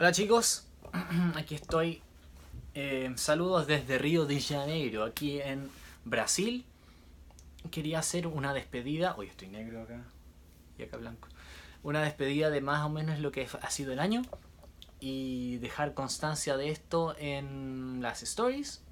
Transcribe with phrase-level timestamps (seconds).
[0.00, 0.64] Hola chicos,
[1.34, 2.00] aquí estoy.
[2.72, 5.68] Eh, saludos desde Río de Janeiro, aquí en
[6.04, 6.64] Brasil.
[7.72, 9.16] Quería hacer una despedida.
[9.16, 10.04] Hoy estoy negro acá
[10.78, 11.26] y acá blanco.
[11.82, 14.22] Una despedida de más o menos lo que ha sido el año
[15.00, 18.84] y dejar constancia de esto en las stories.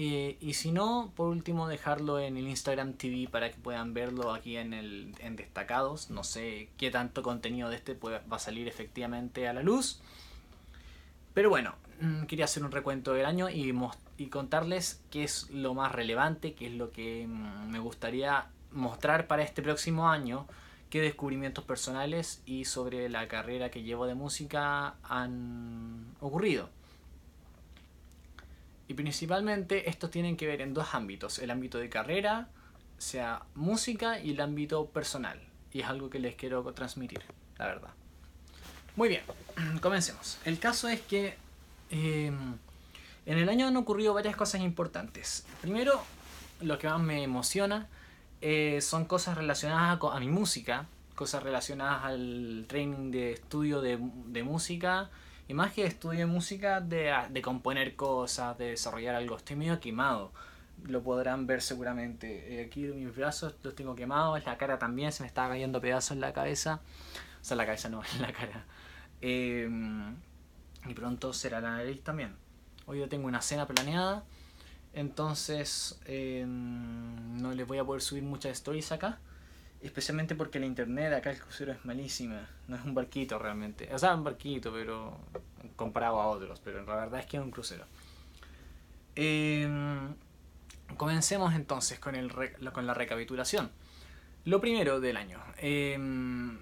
[0.00, 4.32] Eh, y si no, por último, dejarlo en el Instagram TV para que puedan verlo
[4.32, 6.08] aquí en, el, en destacados.
[6.08, 10.00] No sé qué tanto contenido de este va a salir efectivamente a la luz.
[11.34, 13.74] Pero bueno, mm, quería hacer un recuento del año y,
[14.18, 19.26] y contarles qué es lo más relevante, qué es lo que mm, me gustaría mostrar
[19.26, 20.46] para este próximo año,
[20.90, 26.70] qué descubrimientos personales y sobre la carrera que llevo de música han ocurrido.
[28.88, 32.48] Y principalmente estos tienen que ver en dos ámbitos, el ámbito de carrera,
[32.96, 35.38] sea música y el ámbito personal.
[35.72, 37.20] Y es algo que les quiero transmitir,
[37.58, 37.90] la verdad.
[38.96, 39.22] Muy bien,
[39.82, 40.38] comencemos.
[40.46, 41.36] El caso es que
[41.90, 42.56] em,
[43.26, 45.44] en el año han ocurrido varias cosas importantes.
[45.60, 46.02] Primero,
[46.62, 47.88] lo que más me emociona
[48.40, 54.42] eh, son cosas relacionadas a, mi música, cosas relacionadas al training de estudio de, de
[54.42, 55.10] música
[55.48, 59.38] y más que estudio música, de, de componer cosas, de desarrollar algo.
[59.38, 60.30] Estoy medio quemado.
[60.84, 62.60] Lo podrán ver seguramente.
[62.60, 66.12] Eh, aquí mis brazos los tengo quemados, la cara también, se me está cayendo pedazos
[66.12, 66.82] en la cabeza.
[67.40, 68.66] O sea, la cabeza no, en la cara.
[69.22, 70.14] Em,
[70.86, 72.36] y pronto será la nariz también.
[72.84, 74.24] Hoy yo tengo una cena planeada.
[74.92, 79.18] Entonces em, no les voy a poder subir muchas stories acá.
[79.80, 82.48] Especialmente porque la internet acá el crucero es malísima.
[82.66, 83.88] No es un barquito realmente.
[83.94, 85.18] O sea, un barquito, pero
[85.76, 86.60] comparado a otros.
[86.60, 87.84] Pero la verdad es que es un crucero.
[89.14, 90.14] Em,
[90.96, 92.32] comencemos entonces con, el
[92.72, 93.70] con la recapitulación.
[94.44, 95.40] Lo primero del año.
[95.58, 96.58] Em,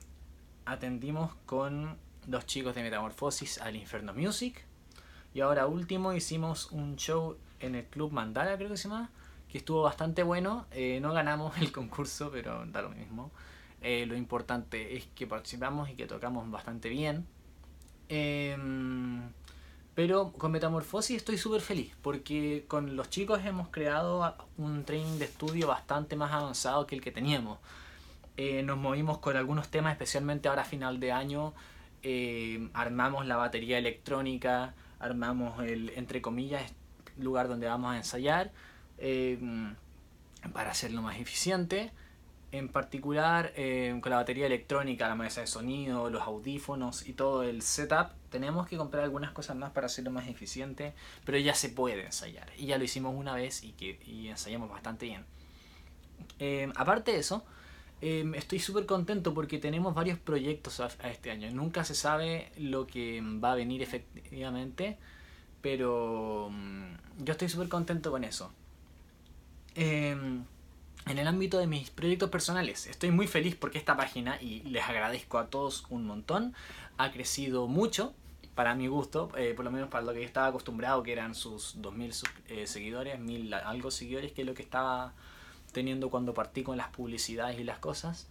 [0.67, 4.65] atendimos con los chicos de Metamorfosis al Inferno Music.
[5.33, 9.11] Y ahora último hicimos un show en el Club Mandala, creo que se llama
[9.49, 10.67] que estuvo bastante bueno.
[10.71, 13.31] Eh, no ganamos el concurso, pero da lo mismo.
[13.81, 17.27] Eh, lo importante es que participamos y que tocamos bastante bien.
[18.09, 19.23] Em,
[19.95, 25.25] pero con Metamorfosis estoy súper feliz porque con los chicos hemos creado un training de
[25.25, 27.59] estudio bastante más avanzado que el que teníamos.
[28.37, 31.55] Eh, nos movimos con algunos temas, especialmente ahora a final de año.
[32.75, 36.73] armamos la batería electrónica, armamos el, entre comillas,
[37.19, 38.53] lugar donde vamos a ensayar
[38.99, 39.75] Em,
[40.53, 41.93] para hacerlo más eficiente.
[42.53, 47.43] En particular em, con la batería electrónica, la mesa de sonido, los audífonos y todo
[47.43, 51.69] el setup, tenemos que comprar algunas cosas más para hacerlo más eficiente, pero ya se
[51.69, 52.49] puede ensayar.
[52.57, 55.25] Y ya lo hicimos una vez y, que, y ensayamos bastante bien.
[56.39, 57.45] Em, aparte de eso,
[58.01, 61.51] estoy súper contento porque tenemos varios proyectos a, este año.
[61.51, 64.99] Nunca se sabe lo que va a venir efectivamente,
[65.61, 66.51] pero
[67.19, 68.53] yo estoy súper contento con eso.
[69.77, 70.45] Em,
[71.07, 74.83] en el ámbito de mis proyectos personales, estoy muy feliz porque esta página, y les
[74.85, 76.55] agradezco a todos un montón,
[76.97, 78.15] ha crecido mucho
[78.55, 81.35] para mi gusto, eh, por lo menos para lo que yo estaba acostumbrado, que eran
[81.35, 85.13] sus 2.000 eh, seguidores, 1.000 algo seguidores, que es lo que estaba
[85.73, 88.29] teniendo cuando partí con las publicidades y las cosas.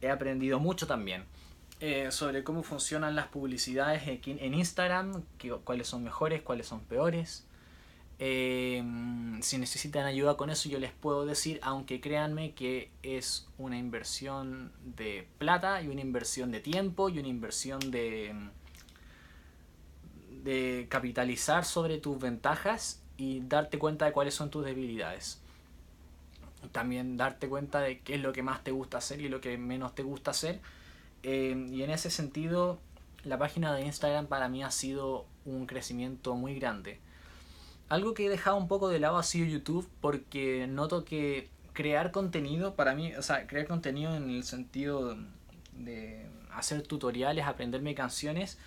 [0.00, 1.26] He aprendido mucho también
[1.80, 5.22] eh, sobre cómo funcionan las publicidades en Instagram,
[5.64, 7.46] cuáles son mejores, cuáles son peores.
[8.18, 13.76] Em, si necesitan ayuda con eso yo les puedo decir, aunque créanme que es una
[13.76, 18.34] inversión de plata y una inversión de tiempo y una inversión de,
[20.42, 25.42] de capitalizar sobre tus ventajas y darte cuenta de cuáles son tus debilidades.
[26.72, 29.58] También darte cuenta de qué es lo que más te gusta hacer y lo que
[29.58, 30.60] menos te gusta hacer.
[31.22, 32.80] Em, y en ese sentido,
[33.24, 37.00] la página de Instagram para mí ha sido un crecimiento muy grande
[37.88, 42.10] algo que he dejado un poco de lado ha sido YouTube porque noto que crear
[42.10, 45.16] contenido para mí, o sea, crear contenido en el sentido
[45.72, 48.58] de hacer tutoriales, aprenderme canciones,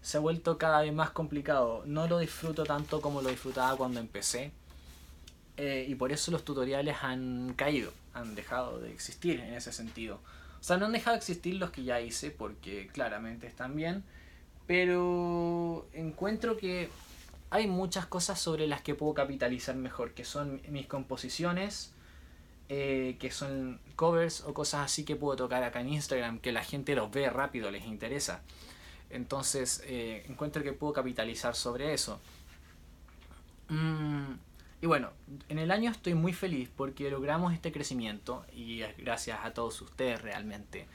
[0.00, 1.82] se ha vuelto cada vez más complicado.
[1.86, 4.50] No lo disfruto tanto como lo disfrutaba cuando empecé.
[5.56, 10.18] Eh, y por eso los tutoriales han caído, han dejado de existir en ese sentido.
[10.60, 14.04] O sea, no han dejado de existir los que ya hice porque claramente están bien.
[14.66, 16.88] Pero encuentro que
[17.54, 21.92] hay muchas cosas sobre las que puedo capitalizar mejor, que son mis composiciones,
[22.68, 26.64] eh, que son covers o cosas así que puedo tocar acá en Instagram, que la
[26.64, 28.42] gente los ve rápido, les interesa.
[29.08, 32.18] Entonces eh, encuentro que puedo capitalizar sobre eso.
[33.68, 34.32] Mm,
[34.82, 35.12] y bueno,
[35.48, 40.20] en el año estoy muy feliz porque logramos este crecimiento y gracias a todos ustedes
[40.20, 40.88] realmente.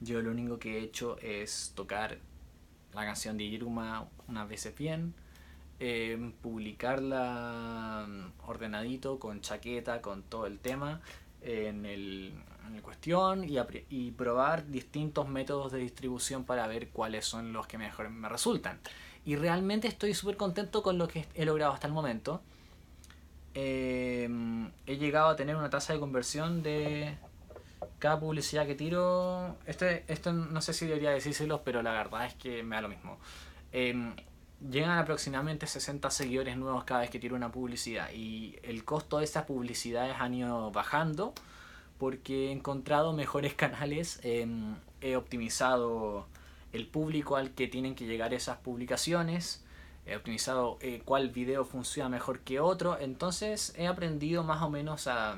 [0.00, 2.16] Yo lo único que he hecho es tocar
[2.94, 5.12] la canción de Iruma unas veces bien,
[5.80, 8.06] eh, publicarla
[8.46, 11.00] ordenadito, con chaqueta, con todo el tema
[11.42, 12.32] en el,
[12.74, 13.56] en cuestión y,
[13.88, 18.80] y, probar distintos métodos de distribución para ver cuáles son los que mejor me resultan.
[19.24, 22.42] Y realmente estoy súper contento con lo que he logrado hasta el momento.
[23.54, 24.28] Eh,
[24.86, 27.16] he llegado a tener una tasa de conversión de
[27.98, 29.56] cada publicidad que tiro.
[29.66, 32.88] Este, esto no sé si debería decírselo, pero la verdad es que me da lo
[32.88, 33.18] mismo.
[34.60, 38.10] Llegan aproximadamente 60 seguidores nuevos cada vez que tiro una publicidad.
[38.12, 41.34] Y el costo de esas publicidades han ido bajando
[41.98, 46.26] porque he encontrado mejores canales, em, he optimizado
[46.72, 49.64] el público al que tienen que llegar esas publicaciones,
[50.04, 55.06] he optimizado eh, cuál video funciona mejor que otro, entonces he aprendido más o menos
[55.06, 55.32] a,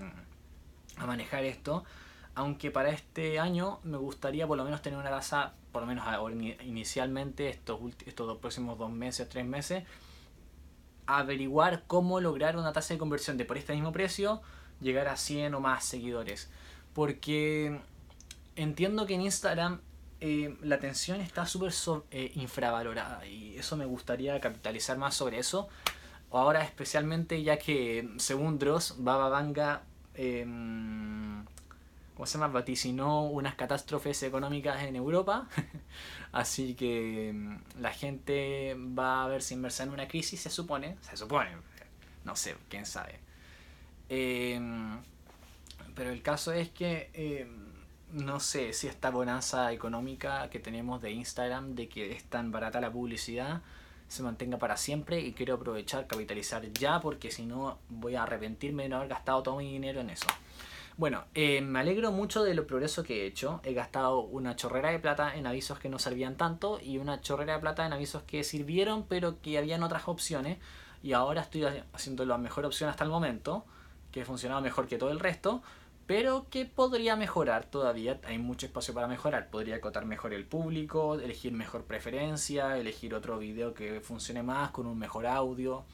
[0.97, 1.85] a manejar esto,
[2.35, 6.04] aunque para este año me gustaría por lo menos tener una tasa por lo menos
[6.64, 9.84] inicialmente estos, estos dos próximos dos meses, tres meses,
[11.06, 14.42] averiguar cómo lograr una tasa de conversión de por este mismo precio
[14.80, 16.50] llegar a 100 o más seguidores.
[16.94, 17.80] Porque
[18.56, 19.80] entiendo que en Instagram
[20.20, 21.72] eh, la atención está súper
[22.10, 25.69] eh, infravalorada y eso me gustaría capitalizar más sobre eso.
[26.32, 29.82] Ahora especialmente ya que según Dross, Baba Vanga...
[30.14, 31.44] Em,
[32.19, 32.53] ¿cómo se llama?
[32.53, 35.49] vaticinó unas catástrofes económicas en Europa.
[36.32, 40.97] Así que mm, la gente va a verse inmersa en una crisis, se supone.
[41.00, 41.50] Se supone.
[42.25, 43.20] No sé, quién sabe.
[44.09, 44.99] Em,
[45.94, 47.69] pero el caso es que em,
[48.11, 52.81] no sé si esta bonanza económica que tenemos de Instagram, de que es tan barata
[52.81, 53.62] la publicidad,
[54.09, 58.82] se mantenga para siempre y quiero aprovechar, capitalizar ya, porque si no voy a arrepentirme
[58.82, 60.26] de no haber gastado todo mi dinero en eso.
[60.99, 63.61] Bueno, eh, me alegro mucho de lo progreso que he hecho.
[63.62, 67.53] He gastado una chorrera de plata en avisos que no servían tanto y una chorrera
[67.53, 70.59] de plata en avisos que sirvieron pero que habían otras opciones.
[71.05, 73.65] Y ahora estoy haciendo la mejor opción hasta el momento,
[74.11, 75.62] que ha funcionado mejor que todo el resto,
[76.09, 78.21] pero que podría mejorar todavía.
[78.25, 79.50] Hay mucho espacio para mejorar.
[79.50, 84.87] Podría acotar mejor el público, elegir mejor preferencia, elegir otro video que funcione más con
[84.87, 85.85] un mejor audio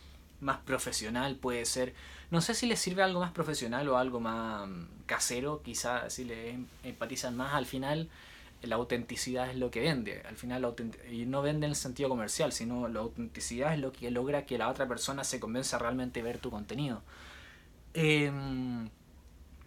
[0.45, 1.95] más profesional puede ser.
[2.34, 4.69] No sé si les sirve algo más profesional o algo más
[5.06, 7.54] casero, quizás si le em, empatizan más.
[7.54, 8.08] Al final,
[8.60, 10.20] la autenticidad es lo que vende.
[10.28, 10.75] Al final,
[11.12, 14.58] y no vende en el sentido comercial, sino la autenticidad es lo que logra que
[14.58, 17.02] la otra persona se convenza realmente ver tu contenido.
[17.94, 18.88] Em,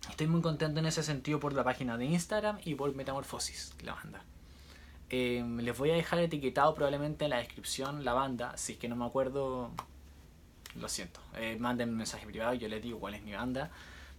[0.09, 3.93] estoy muy contento en ese sentido por la página de Instagram y por Metamorfosis, la
[3.93, 4.21] banda.
[5.09, 8.89] Em, les voy a dejar etiquetado probablemente en la descripción la banda, si es que
[8.89, 9.71] no me acuerdo
[10.75, 11.19] lo siento.
[11.35, 13.71] Eh, manden un mensaje privado y yo les digo cuál es mi banda.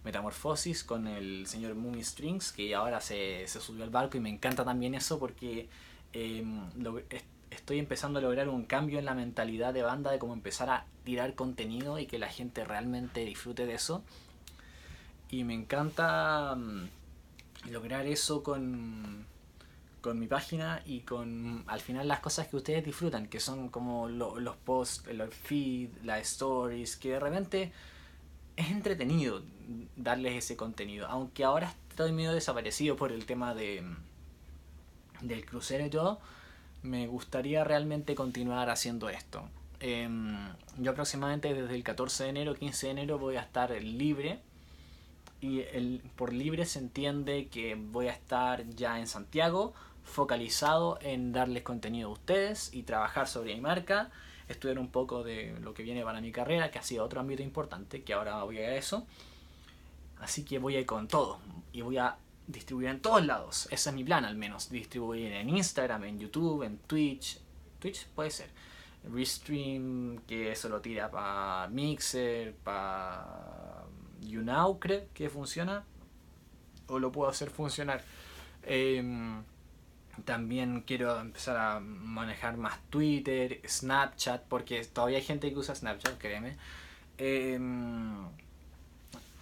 [0.03, 4.29] Metamorfosis con el señor Mooney Strings, que ahora se, se, subió al barco y me
[4.29, 5.67] encanta también eso porque
[6.13, 6.61] em,
[7.51, 10.85] estoy empezando a lograr un cambio en la mentalidad de banda de cómo empezar a
[11.03, 14.03] tirar contenido y que la gente realmente disfrute de eso.
[15.29, 19.25] Y me encanta mm, lograr eso con,
[20.01, 24.07] con mi página y con al final las cosas que ustedes disfrutan, que son como
[24.07, 27.71] los posts, los feed, las stories, que de repente
[28.55, 29.41] es entretenido
[29.95, 33.83] darles ese contenido, aunque ahora estoy medio desaparecido por el tema de
[35.21, 36.19] del crucero y todo,
[36.81, 39.49] me gustaría realmente continuar haciendo esto.
[39.81, 40.37] Em,
[40.77, 44.39] yo aproximadamente desde el 14 de enero, 15 de enero voy a estar libre
[45.41, 49.73] y el, por libre se entiende que voy a estar ya en Santiago
[50.09, 54.09] focalizado en darles contenido a ustedes y trabajar sobre mi marca,
[54.47, 57.43] estudiar un poco de lo que viene para mi carrera, que ha sido otro ámbito
[57.43, 59.05] importante, que ahora voy a eso.
[60.19, 61.39] Así que voy a ir con todo
[61.71, 63.67] y voy a distribuir en todos lados.
[63.71, 64.69] Ese es mi plan al menos.
[64.69, 67.39] Distribuir en Instagram, en YouTube, en Twitch.
[67.79, 68.49] Twitch puede ser.
[69.03, 73.85] Restream, que eso lo tira para Mixer, para
[74.21, 75.85] YouNow, creo que funciona.
[76.87, 78.03] O lo puedo hacer funcionar.
[78.63, 79.41] Em,
[80.25, 86.17] también quiero empezar a manejar más Twitter, Snapchat, porque todavía hay gente que usa Snapchat,
[86.17, 86.57] créeme.
[87.17, 88.27] Em,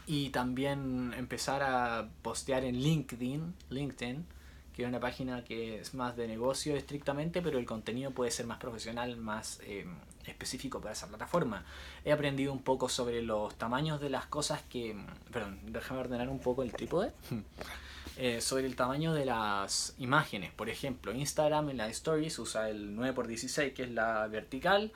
[0.07, 4.25] y también empezar a postear en LinkedIn, LinkedIn,
[4.73, 8.45] que es una página que es más de negocio estrictamente, pero el contenido puede ser
[8.45, 11.65] más profesional, más em, específico para esa plataforma.
[12.05, 14.95] He aprendido un poco sobre los tamaños de las cosas que...
[15.31, 17.11] Perdón, déjame ordenar un poco el trípode.
[18.19, 20.51] Eh, sobre el tamaño de las imágenes.
[20.51, 24.91] Por ejemplo, Instagram en las stories usa el 9x16, que es la vertical.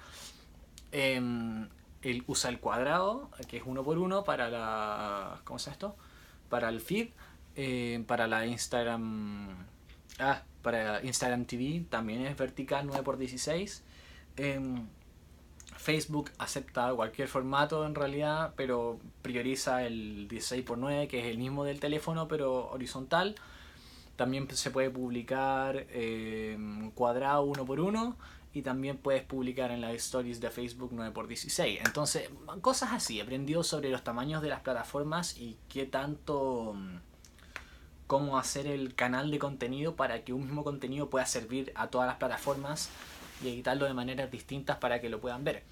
[0.91, 1.21] Eh,
[2.25, 5.39] usa el cuadrado, que es 1x1 para la...
[5.43, 5.95] ¿Cómo se llama esto?
[6.49, 7.09] Para el feed.
[7.55, 9.67] Eh, para la Instagram...
[10.17, 13.81] Ah, para Instagram TV también es vertical 9x16.
[15.81, 21.79] Facebook acepta cualquier formato en realidad, pero prioriza el 16x9, que es el mismo del
[21.79, 23.33] teléfono, pero horizontal.
[24.15, 28.15] También se puede publicar em, cuadrado uno por uno
[28.53, 31.79] y también puedes publicar en las stories de Facebook 9x16.
[31.83, 32.29] Entonces,
[32.61, 33.19] cosas así.
[33.19, 36.75] Aprendió sobre los tamaños de las plataformas y qué tanto
[38.05, 42.07] cómo hacer el canal de contenido para que un mismo contenido pueda servir a todas
[42.07, 42.89] las plataformas
[43.43, 45.63] y editarlo de maneras distintas para que lo puedan ver.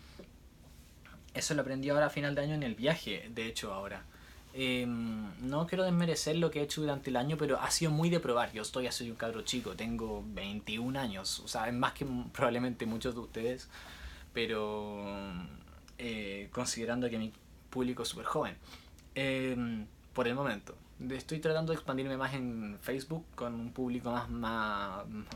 [1.33, 4.03] Eso lo aprendí ahora a final de año en el viaje, de hecho ahora.
[4.53, 8.09] Em, no quiero desmerecer lo que he hecho durante el año, pero ha sido muy
[8.09, 8.51] de probar.
[8.51, 12.85] Yo estoy, soy un cabro chico, tengo 21 años, o sea, es más que probablemente
[12.85, 13.69] muchos de ustedes,
[14.33, 15.05] pero
[15.97, 17.31] eh, considerando que mi
[17.69, 18.55] público es súper joven.
[19.15, 20.75] Em, por el momento
[21.09, 24.29] estoy tratando de expandirme más en Facebook con un público más,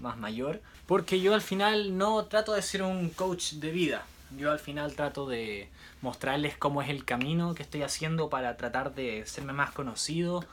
[0.01, 0.61] más, mayor.
[0.85, 4.05] Porque yo al final no trato de ser un coach de vida.
[4.37, 5.69] Yo al final trato de
[6.01, 10.43] mostrarles cómo es el camino que estoy haciendo para tratar de serme más conocido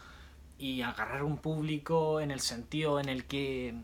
[0.58, 3.74] y agarrar un público en el sentido en el que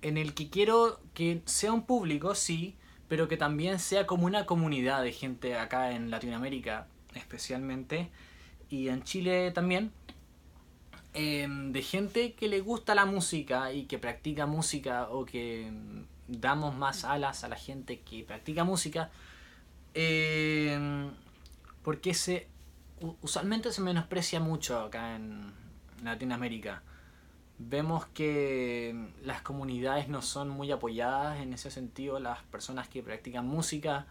[0.00, 2.76] en el que quiero que sea un público, sí,
[3.08, 8.08] pero que también sea como una comunidad de gente acá en Latinoamérica, especialmente,
[8.70, 9.92] y en Chile también,
[11.14, 15.70] em, de gente que le gusta la música y que practica música o que
[16.28, 19.10] damos más alas a la gente que practica música,
[19.94, 21.10] em,
[21.82, 22.46] porque se,
[23.22, 25.52] usualmente se menosprecia mucho acá en
[26.04, 26.82] Latinoamérica.
[27.58, 33.46] Vemos que las comunidades no son muy apoyadas en ese sentido, las personas que practican
[33.46, 34.06] música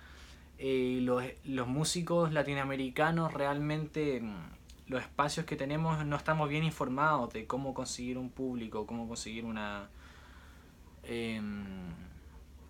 [0.59, 7.31] eh, los, los, músicos latinoamericanos realmente mm, los espacios que tenemos no estamos bien informados
[7.33, 9.89] de cómo conseguir un público, cómo conseguir una...
[11.03, 11.63] Em,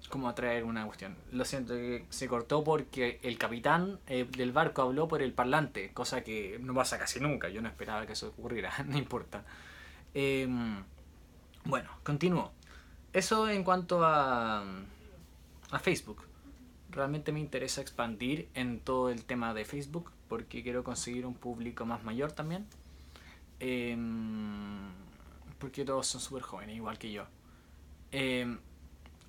[0.10, 1.16] cómo atraer una cuestión.
[1.32, 1.74] Lo siento,
[2.10, 6.74] se cortó porque el capitán eh, del barco habló por el parlante, cosa que no
[6.74, 9.44] pasa casi nunca, yo no esperaba que eso ocurriera, no importa.
[10.14, 10.84] Em,
[11.66, 12.52] bueno, continúo.
[13.14, 14.64] Eso en cuanto a,
[15.72, 16.27] a Facebook
[16.92, 21.86] realmente me interesa expandir en todo el tema de Facebook porque quiero conseguir un público
[21.86, 22.66] más mayor también.
[23.60, 24.90] Em,
[25.60, 27.26] porque todos son súper jóvenes, igual que yo.
[28.12, 28.60] Em,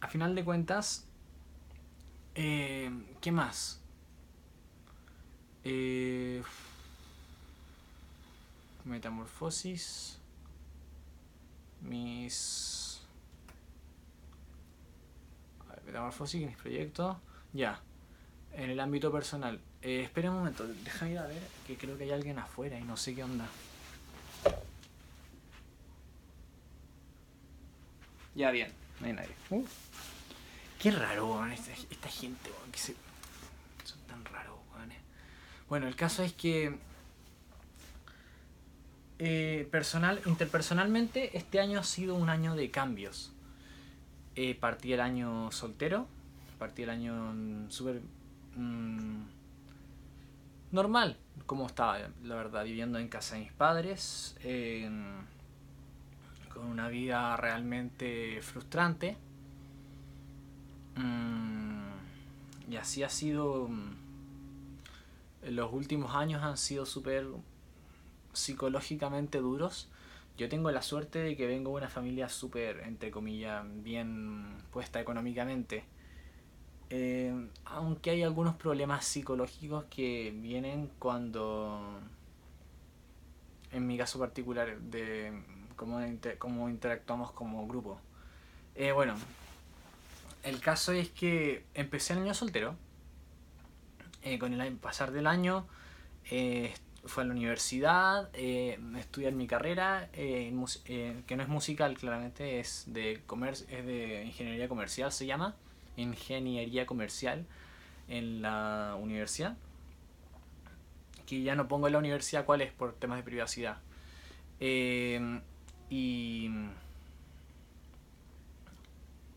[0.00, 1.06] a final de cuentas,
[2.34, 3.80] em, ¿qué más?
[5.64, 6.42] Eh,
[8.84, 10.18] metamorfosis.
[11.82, 13.00] Mis...
[15.86, 17.16] metamorfosis, mis proyectos.
[17.52, 17.81] Ya.
[18.52, 19.61] En el ámbito personal.
[19.83, 22.83] Eh, espera un momento, déjame ir a ver que creo que hay alguien afuera y
[22.83, 23.47] no sé qué onda.
[28.35, 29.35] Ya, bien, no hay nadie.
[29.50, 29.64] Uh.
[30.78, 32.95] Qué raro, esta, gente, que se...
[33.85, 34.59] son tan raros,
[35.69, 36.78] Bueno, el caso es que
[39.19, 43.33] eh, personal, interpersonalmente, este año ha sido un año de cambios.
[44.37, 46.07] Eh, partí el año soltero,
[46.58, 48.02] partí el año súper
[48.56, 49.22] mm,
[50.72, 54.36] normal, como estaba, la verdad, viviendo en casa de mis padres,
[56.52, 59.16] con una vida realmente frustrante.
[60.96, 63.94] Mm, y así ha sido, mm,
[65.50, 67.26] los últimos años han sido súper
[68.32, 69.88] psicológicamente duros.
[70.36, 75.00] Yo tengo la suerte de que vengo de una familia súper, entre comillas, bien puesta
[75.00, 75.84] económicamente
[76.90, 82.00] eh, aunque hay algunos problemas psicológicos que vienen cuando,
[83.73, 85.33] en mi caso particular, de
[85.76, 86.00] cómo,
[86.38, 88.00] cómo interactuamos como grupo.
[88.75, 89.14] Eh, bueno,
[90.42, 92.75] el caso es que empecé el año soltero.
[94.23, 95.66] Eh, con el pasar del año
[97.04, 103.54] fue a la universidad, estudiar mi carrera, que no es musical, claramente es de, comer
[103.54, 105.54] es de ingeniería comercial, se llama
[106.02, 107.47] ingeniería comercial
[108.09, 109.57] en la universidad.
[111.26, 113.78] Que ya no pongo en la universidad cuál es por temas de privacidad.
[114.61, 115.40] Eh,
[115.90, 116.50] y,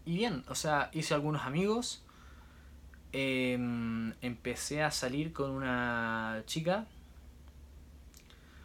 [0.06, 2.04] y bien, o sea, hice algunos amigos.
[3.14, 6.88] Em, empecé a salir con una chica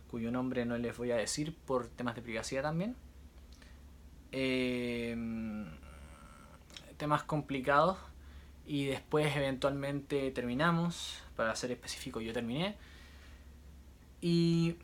[0.09, 2.95] cuyo nombre no les voy a decir por temas de privacidad también.
[4.31, 5.17] Eh,
[6.97, 7.99] temas complicados
[8.67, 12.77] y después eventualmente terminamos, para ser específico yo terminé.
[14.21, 14.77] Y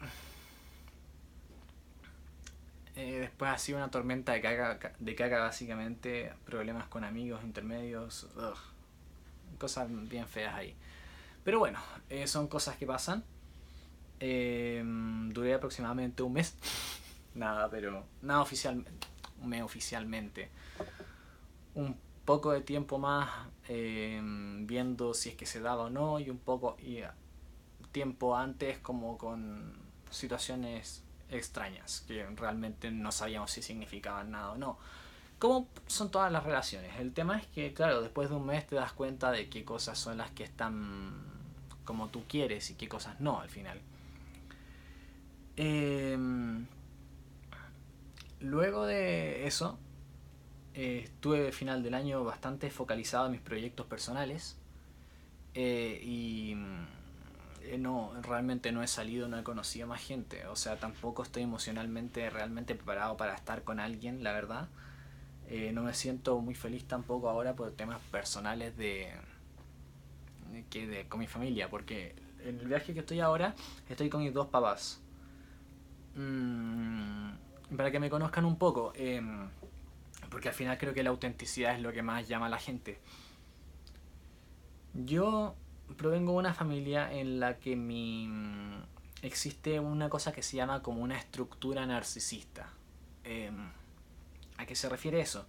[2.94, 8.28] Eh, después ha sido una tormenta de caca, de caca básicamente, problemas con amigos intermedios,
[9.58, 10.76] cosas bien feas ahí.
[11.42, 11.78] Pero bueno,
[12.10, 13.24] eh, son cosas que pasan.
[14.20, 14.82] Eh,
[15.30, 16.54] duré aproximadamente un mes.
[17.34, 19.08] nada, pero nada oficialmente.
[19.40, 20.50] Un oficialmente.
[21.74, 26.38] Un poco de tiempo más viendo si es que se daba o no y un
[26.38, 27.00] poco y
[27.92, 29.72] tiempo antes como con
[30.10, 34.78] situaciones extrañas que realmente no sabíamos si significaban nada o no.
[35.38, 36.98] Como son todas las relaciones.
[37.00, 39.98] El tema es que, claro, después de un mes te das cuenta de qué cosas
[39.98, 41.32] son las que están
[41.84, 43.80] como tú quieres y qué cosas no al final.
[45.56, 46.66] Em,
[48.40, 49.78] luego de eso,
[50.74, 54.56] eh, estuve final del año bastante focalizado en mis proyectos personales
[55.54, 56.56] eh, y
[57.64, 60.46] eh, no, realmente no he salido, no he conocido más gente.
[60.46, 64.68] O sea, tampoco estoy emocionalmente realmente preparado para estar con alguien, la verdad.
[65.48, 69.10] Eh, no me siento muy feliz tampoco ahora por temas personales de,
[70.70, 72.14] que de con mi familia, porque
[72.44, 73.54] en el viaje que estoy ahora
[73.88, 75.00] estoy con mis dos papás.
[76.16, 77.30] Mm,
[77.76, 79.48] para que me conozcan un poco, em,
[80.32, 82.98] porque al final creo que la autenticidad es lo que más llama a la gente.
[84.94, 85.54] Yo
[85.98, 88.30] provengo de una familia en la que mi,
[89.20, 92.70] existe una cosa que se llama como una estructura narcisista.
[93.24, 93.70] Em,
[94.56, 95.46] ¿A qué se refiere eso?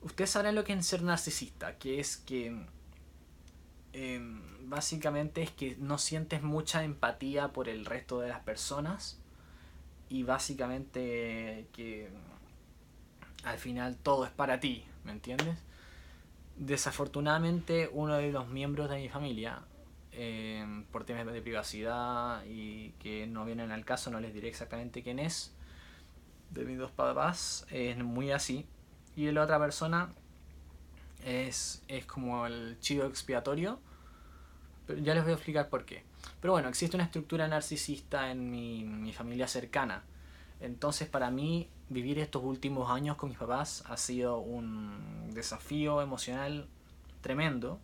[0.00, 2.66] Ustedes sabrán lo que es ser narcisista, que es que
[3.92, 9.20] em, básicamente es que no sientes mucha empatía por el resto de las personas
[10.08, 12.10] y básicamente que
[13.44, 15.58] al final todo es para ti, ¿me entiendes?
[16.56, 19.62] Desafortunadamente, uno de los miembros de mi familia,
[20.12, 25.02] eh, por temas de privacidad y que no vienen al caso, no les diré exactamente
[25.02, 25.54] quién es,
[26.50, 28.66] de mis dos papás, es muy así.
[29.16, 30.12] Y la otra persona
[31.24, 33.80] es, es como el chivo expiatorio,
[34.88, 36.04] ya les voy a explicar por qué.
[36.40, 40.04] Pero bueno, existe una estructura narcisista en mi, mi familia cercana.
[40.60, 46.68] Entonces, para mí, vivir estos últimos años con mis papás ha sido un desafío emocional
[47.20, 47.78] tremendo.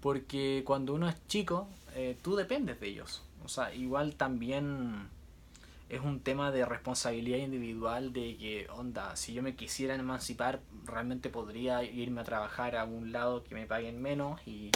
[0.00, 3.22] Porque cuando uno es chico, eh, tú dependes de ellos.
[3.44, 5.08] O sea, igual también
[5.88, 11.28] es un tema de responsabilidad individual de que, onda, si yo me quisiera emancipar, realmente
[11.30, 14.70] podría irme a trabajar a un lado que me paguen menos y,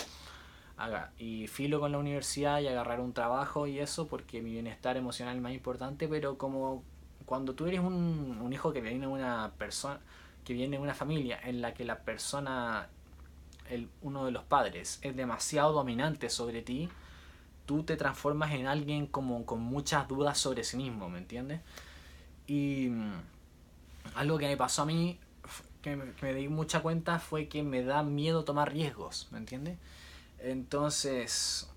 [0.77, 4.97] haga, y filo con la universidad y agarrar un trabajo y eso porque mi bienestar
[4.97, 6.85] emocional es más importante, pero como
[7.31, 10.01] cuando tú eres un, un hijo que viene una persona,
[10.45, 12.89] que viene de una familia en la que la persona,
[13.69, 16.89] el, uno de los padres, es demasiado dominante sobre ti,
[17.67, 21.61] tú te transformas en alguien como con muchas dudas sobre sí mismo, ¿me entiendes?
[22.49, 23.13] Y mm,
[24.17, 25.17] algo que me pasó a mí,
[25.83, 29.39] que me, que me di mucha cuenta, fue que me da miedo tomar riesgos, ¿me
[29.39, 29.79] entiendes?
[30.41, 31.71] Entonces,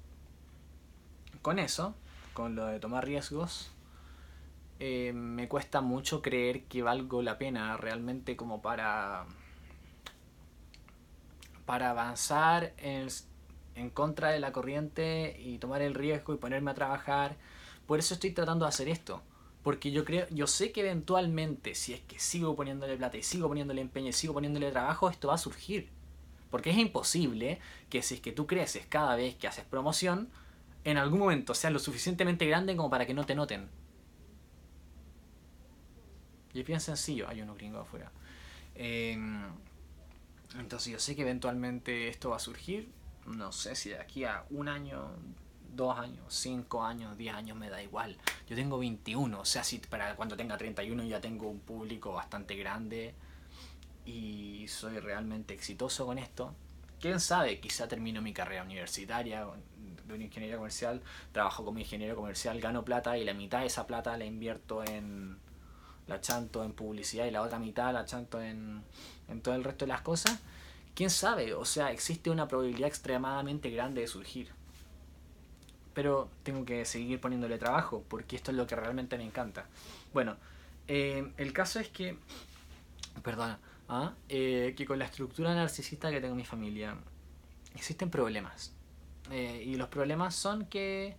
[1.44, 1.94] con eso,
[2.34, 3.70] con lo de tomar riesgos,
[4.80, 9.26] eh, me cuesta mucho creer que valgo la pena realmente como para
[11.66, 13.08] para avanzar en,
[13.76, 17.38] en contra de la corriente y tomar el riesgo y ponerme a trabajar.
[17.88, 19.22] Por eso estoy tratando de hacer esto.
[19.64, 23.48] Porque yo creo, yo sé que eventualmente, si es que sigo poniéndole plata y sigo
[23.48, 25.90] poniéndole empeño y sigo poniéndole trabajo, esto va a surgir.
[26.52, 27.60] Porque es imposible
[27.90, 30.30] que si es que tú creces cada vez que haces promoción,
[30.84, 33.70] en algún momento sea lo suficientemente grande como para que no te noten.
[36.54, 37.28] Y es bien sencillo.
[37.28, 38.12] Hay unos gringos afuera.
[38.76, 39.44] Em,
[40.60, 42.90] entonces yo sé que eventualmente esto va a surgir.
[43.26, 45.12] No sé si de aquí a un año,
[45.76, 48.18] dos años, cinco años, diez años me da igual.
[48.48, 52.56] Yo tengo 21, o sea, si para cuando tenga 31 ya tengo un público bastante
[52.56, 53.16] grande
[54.06, 56.54] y soy realmente exitoso con esto.
[57.00, 59.46] Quién sabe, quizá termino mi carrera universitaria
[60.08, 63.88] de una ingeniería comercial, trabajo como ingeniero comercial, gano plata y la mitad de esa
[63.88, 65.38] plata la invierto en
[66.08, 68.84] la chanto en publicidad y la otra mitad la chanto en,
[69.30, 70.40] en todo el resto de las cosas,
[70.96, 74.50] quién sabe, o sea, existe una probabilidad extremadamente grande de surgir.
[75.94, 79.66] Pero tengo que seguir poniéndole trabajo, porque esto es lo que realmente me encanta.
[80.14, 80.38] Bueno,
[80.88, 82.18] eh, el caso es que,
[83.24, 84.14] perdona, ¿ah?
[84.30, 86.96] eh, que con la estructura narcisista que tengo en mi familia,
[87.76, 88.74] existen problemas.
[89.32, 91.16] Eh, y los problemas son que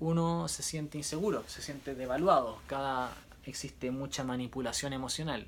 [0.00, 2.58] uno se siente inseguro, se siente devaluado.
[2.66, 3.14] Cada,
[3.46, 5.46] existe mucha manipulación emocional.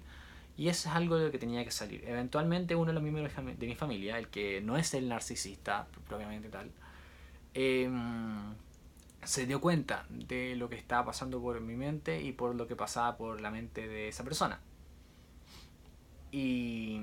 [0.56, 2.04] Y eso es algo de lo que tenía que salir.
[2.04, 6.48] Eventualmente uno de los miembros de mi familia, el que no es el narcisista propiamente
[6.48, 6.72] tal,
[7.54, 8.54] em,
[9.22, 12.76] se dio cuenta de lo que estaba pasando por mi mente y por lo que
[12.76, 14.60] pasaba por la mente de esa persona.
[16.32, 17.00] Y,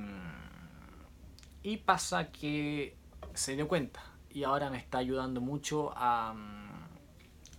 [1.85, 2.95] pasa que
[3.33, 6.33] se dio cuenta y ahora me está ayudando mucho a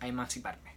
[0.01, 0.76] emanciparme.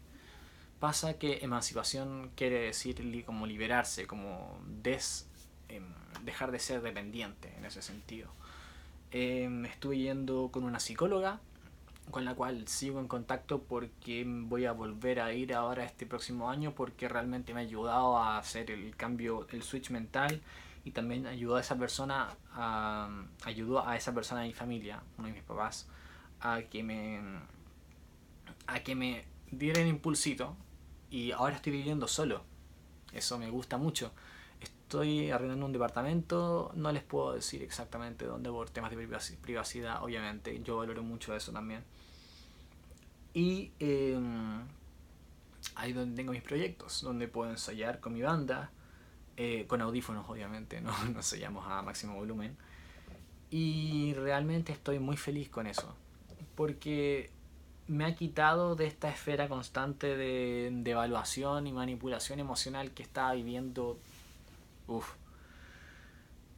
[0.79, 5.27] Pasa que emancipación quiere decir como liberarse, como des,
[5.67, 5.83] em,
[6.23, 8.29] dejar de ser dependiente en ese sentido.
[9.11, 11.39] Eh, estuve yendo con una psicóloga
[12.11, 16.49] con la cual sigo en contacto porque voy a volver a ir ahora este próximo
[16.49, 20.41] año porque realmente me ha ayudado a hacer el cambio, el switch mental
[20.85, 23.09] y también ayudó a esa persona, a,
[23.43, 25.87] ayudó a esa persona de mi familia, uno de mis papás,
[26.39, 27.19] a que me,
[28.65, 30.55] a que me diera el impulsito
[31.09, 32.43] y ahora estoy viviendo solo.
[33.13, 34.11] Eso me gusta mucho.
[34.59, 39.07] Estoy arrendando un departamento, no les puedo decir exactamente dónde por temas de
[39.41, 40.61] privacidad, obviamente.
[40.63, 41.83] Yo valoro mucho eso también.
[43.33, 44.65] Y em,
[45.75, 48.71] ahí donde tengo mis proyectos, donde puedo ensayar con mi banda,
[49.37, 52.57] eh, con audífonos obviamente, no ensayamos a máximo volumen.
[53.51, 55.95] Y realmente estoy muy feliz con eso,
[56.55, 57.31] porque
[57.89, 63.33] me ha quitado de esta esfera constante de, de evaluación y manipulación emocional que estaba
[63.33, 63.99] viviendo
[64.89, 65.13] Uf.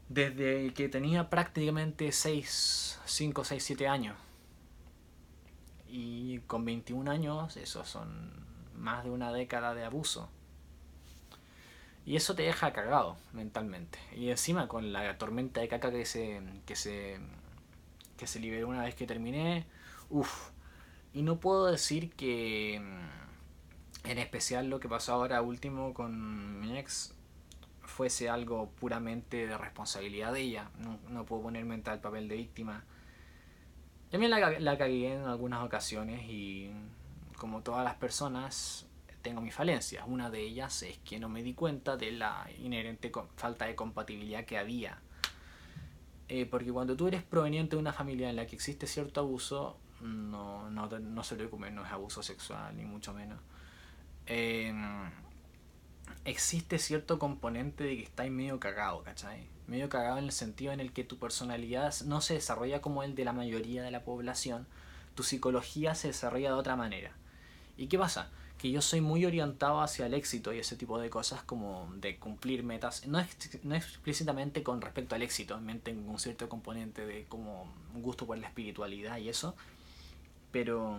[0.08, 4.18] Desde que tenía prácticamente 6, 5, 6, 7 años.
[5.88, 8.32] Y con 21 años, eso son
[8.76, 10.30] más de una década de abuso.
[12.06, 14.00] Y eso te deja cagado mentalmente.
[14.16, 17.20] Y encima con la tormenta de caca que se, que se,
[18.18, 19.66] que se liberó una vez que terminé,
[20.10, 20.52] uff.
[21.14, 27.14] Y no puedo decir que, en especial lo que pasó ahora último con mi ex,
[27.82, 30.72] fuese algo puramente de responsabilidad de ella.
[31.10, 32.86] No, puedo ponerme en tal papel de víctima.
[34.10, 36.72] También la, la cagué en algunas ocasiones y
[37.38, 38.86] como todas las personas
[39.22, 40.04] tengo mis falencias.
[40.08, 44.46] Una de ellas es que no me di cuenta de la inherente falta de compatibilidad
[44.46, 45.02] que había.
[46.28, 49.78] Eh, porque cuando tú eres proveniente de una familia en la que existe cierto abuso,
[50.02, 53.40] no, no, no se lo comer, no es abuso sexual, ni mucho menos.
[54.28, 54.74] Eh,
[56.26, 59.48] existe cierto componente de que estáis medio cagado, ¿cachai?
[59.68, 63.16] Medio cagado en el sentido en el que tu personalidad no se desarrolla como el
[63.16, 64.68] de la mayoría de la población,
[65.16, 67.12] tu psicología se desarrolla de otra manera.
[67.78, 68.30] ¿Y qué pasa?
[68.58, 72.18] Que yo soy muy orientado hacia el éxito y ese tipo de cosas como de
[72.18, 73.20] cumplir metas, no,
[73.64, 78.38] no explícitamente con respecto al éxito, tengo un cierto componente de como un gusto por
[78.38, 79.56] la espiritualidad y eso,
[80.52, 80.98] pero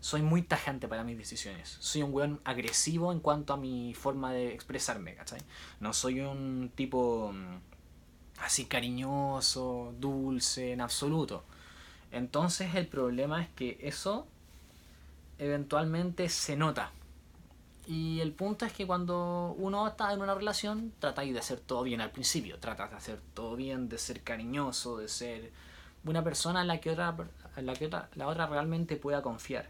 [0.00, 1.76] soy muy tajante para mis decisiones.
[1.80, 5.40] Soy un weón agresivo en cuanto a mi forma de expresarme, ¿cachai?
[5.80, 7.58] No soy un tipo mm,
[8.40, 11.44] así cariñoso, dulce, en absoluto.
[12.12, 14.26] Entonces el problema es que eso
[15.38, 16.92] eventualmente se nota.
[17.86, 21.84] Y el punto es que cuando uno está en una relación, tratáis de hacer todo
[21.84, 22.58] bien al principio.
[22.58, 25.52] Tratas de hacer todo bien, de ser cariñoso, de ser
[26.04, 27.16] una persona en la que otra,
[27.56, 29.68] en la, que otra, la otra realmente pueda confiar.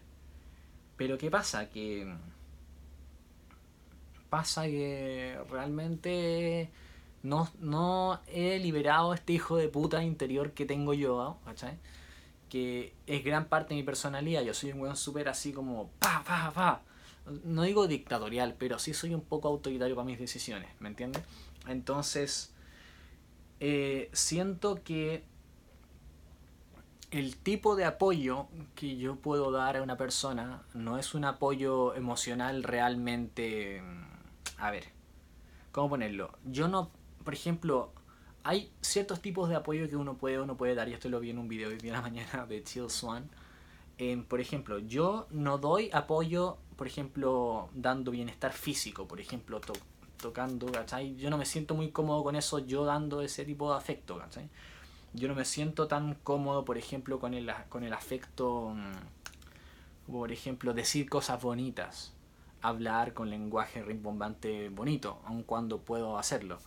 [0.96, 1.70] Pero ¿qué pasa?
[1.70, 2.14] Que
[4.28, 6.70] pasa que realmente
[7.22, 11.78] no, no he liberado este hijo de puta interior que tengo yo, ¿cachai?
[12.48, 14.42] Que es gran parte de mi personalidad.
[14.42, 16.82] Yo soy un weón súper así como pa, pa, pa.
[17.44, 21.22] No digo dictatorial, pero sí soy un poco autoritario para mis decisiones, ¿me entiendes?
[21.66, 22.54] Entonces,
[23.58, 25.24] eh, siento que
[27.10, 31.94] el tipo de apoyo que yo puedo dar a una persona no es un apoyo
[31.94, 33.82] emocional realmente...
[33.82, 34.84] Mm, a ver,
[35.72, 36.32] ¿cómo ponerlo?
[36.44, 36.90] Yo no,
[37.24, 37.92] por ejemplo,
[38.42, 41.20] hay ciertos tipos de apoyo que uno puede o no puede dar, y esto lo
[41.20, 43.28] vi en un video hoy día en la mañana de Chill Swan.
[44.28, 49.60] por ejemplo, yo no doy apoyo, por ejemplo, dando bienestar físico, por ejemplo,
[50.16, 51.16] tocando, ¿cachai?
[51.16, 54.48] Yo no me siento muy cómodo con eso, yo dando ese tipo de afecto, ¿cachai?
[55.16, 60.30] Yo no me siento tan cómodo, por ejemplo, con el, con el afecto, mm, por
[60.30, 62.12] ejemplo, decir cosas bonitas,
[62.60, 66.58] hablar con lenguaje rimbombante bonito, aun cuando puedo hacerlo.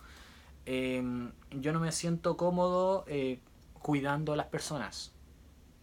[0.66, 3.38] Em, yo no me siento cómodo eh,
[3.74, 5.12] cuidando a las personas,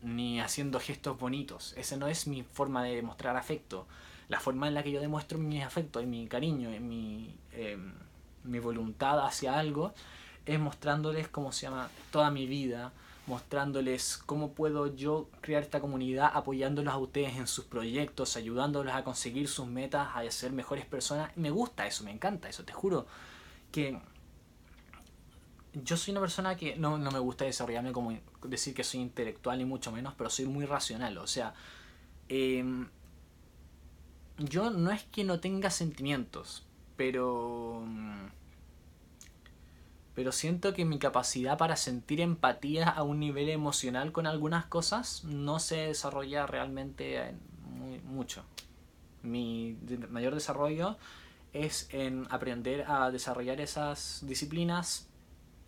[0.02, 1.74] ni haciendo gestos bonitos.
[1.78, 3.88] Esa no es mi forma de demostrar afecto.
[4.28, 7.94] La forma en la que yo demuestro mi afecto y mi cariño y mi, em,
[8.44, 9.94] mi voluntad hacia algo
[10.48, 12.94] es mostrándoles cómo se llama toda mi vida,
[13.28, 19.04] mostrándoles cómo puedo yo crear esta comunidad, apoyándolos a ustedes en sus proyectos, ayudándolos a
[19.04, 21.36] conseguir sus metas, a ser mejores personas.
[21.36, 23.06] Me gusta eso, me encanta eso, te juro
[23.72, 24.00] que
[25.74, 29.66] yo soy una persona que no, me gusta desarrollarme como decir que soy intelectual ni
[29.66, 31.18] mucho menos, pero soy muy racional.
[31.18, 31.54] O sea,
[32.30, 32.88] em,
[34.38, 37.84] yo no es que no tenga sentimientos, pero...
[40.18, 45.24] Pero siento que mi capacidad para sentir empatía a un nivel emocional con algunas cosas
[45.26, 48.44] no se desarrolla realmente en muy- mucho.
[49.22, 49.78] Mi
[50.10, 50.98] mayor desarrollo
[51.54, 55.08] es en aprender a desarrollar esas disciplinas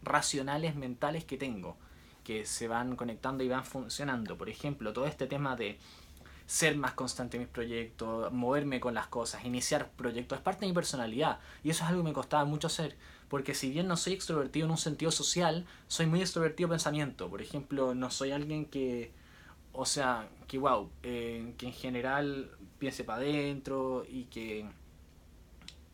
[0.02, 1.78] racionales mentales que tengo,
[2.24, 4.36] que se van conectando y van funcionando.
[4.36, 5.78] Por ejemplo, todo este tema de
[6.48, 10.70] ser más constante en mis proyectos, moverme con las cosas, iniciar proyectos, es parte de
[10.70, 11.38] mi personalidad.
[11.64, 12.98] Y eso es algo que me costaba mucho hacer,
[13.30, 17.30] porque si bien no soy extrovertido en un sentido social, soy muy extrovertido en pensamiento.
[17.30, 19.12] Por ejemplo, no soy alguien que,
[19.72, 24.66] o sea, que wow, eh, que en general piense para adentro y que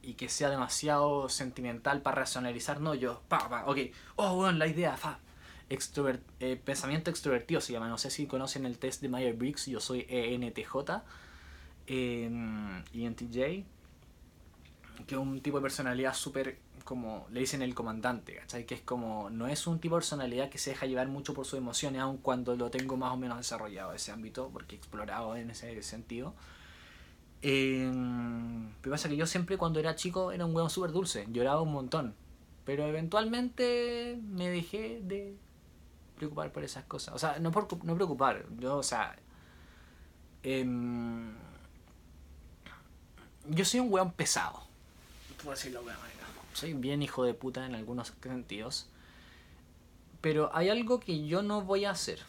[0.01, 3.79] y que sea demasiado sentimental para racionalizar, no, yo, pa, pa, ok,
[4.17, 5.19] oh, bueno, la idea, fa.
[5.67, 9.79] Extrovert, eh, pensamiento extrovertido se llama, no sé si conocen el test de Myers-Briggs, yo
[9.79, 11.01] soy ENTJ,
[11.87, 13.65] eh, ENTJ,
[15.07, 18.65] que es un tipo de personalidad súper, como le dicen el comandante, ¿cachai?
[18.65, 21.45] Que es como, no es un tipo de personalidad que se deja llevar mucho por
[21.45, 25.35] sus emociones, aun cuando lo tengo más o menos desarrollado ese ámbito, porque he explorado
[25.35, 26.33] en ese sentido.
[27.41, 27.91] Eh,
[28.81, 31.73] pero pasa que yo siempre cuando era chico era un hueón súper dulce, lloraba un
[31.73, 32.15] montón.
[32.65, 35.35] Pero eventualmente me dejé de
[36.17, 37.15] preocupar por esas cosas.
[37.15, 39.15] O sea, no por no preocupar, yo, o sea...
[40.43, 41.33] em,
[43.47, 44.65] yo soy un hueón pesado,
[45.37, 46.14] puedo decirlo de alguna manera.
[46.55, 48.87] Soy bien hijo de puta en algunos sentidos.
[50.21, 52.19] Pero hay algo que yo no voy a hacer.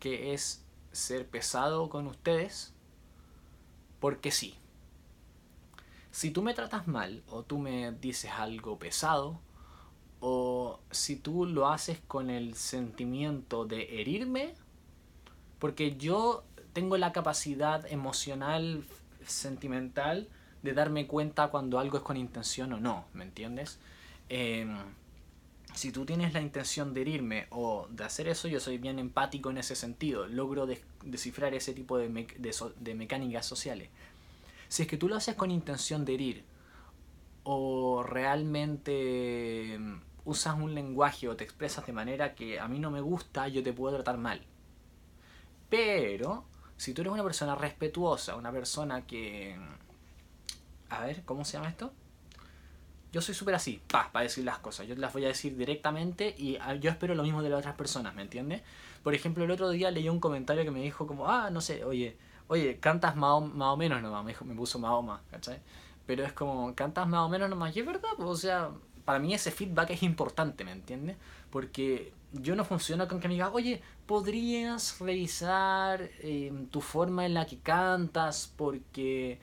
[0.00, 2.74] Que es ser pesado con ustedes
[4.00, 4.56] porque sí.
[6.10, 9.38] Si tú me tratas mal o tú me dices algo pesado
[10.18, 14.54] o si tú lo haces con el sentimiento de herirme,
[15.60, 18.84] porque yo tengo la capacidad emocional,
[19.24, 20.28] sentimental,
[20.62, 23.78] de darme cuenta cuando algo es con intención o no, ¿me entiendes?
[24.28, 24.76] Em,
[25.74, 29.50] si tú tienes la intención de herirme o de hacer eso, yo soy bien empático
[29.50, 30.26] en ese sentido.
[30.26, 32.08] Logro des- descifrar ese tipo de,
[32.80, 33.88] de mecánicas sociales.
[34.68, 36.44] Si es que tú lo haces con intención de herir
[37.44, 42.90] o realmente mm, usas un lenguaje o te expresas de manera que a mí no
[42.90, 44.42] me gusta, yo te puedo tratar mal.
[45.68, 46.44] Pero
[46.76, 49.56] si tú eres una persona respetuosa, una persona que...
[50.90, 51.92] A ver, ¿cómo se llama esto?
[53.12, 54.86] Yo soy súper así, pa, para decir las cosas.
[54.86, 57.74] Yo las voy a decir directamente y ah, yo espero lo mismo de las otras
[57.74, 58.62] personas, ¿me entiendes?
[59.02, 61.84] Por ejemplo, el otro día leí un comentario que me dijo como, ah, no sé,
[61.84, 65.60] oye, oye, cantas más o, más o menos nomás, me, dijo, me puso Mahoma, ¿cachai?
[66.06, 68.70] Pero es como, cantas más o menos nomás, y es verdad, pues, o sea,
[69.04, 71.16] para mí ese feedback es importante, ¿me entiendes?
[71.50, 77.34] Porque yo no funciono con que me digas, oye, ¿podrías revisar eh, tu forma en
[77.34, 78.52] la que cantas?
[78.56, 79.40] Porque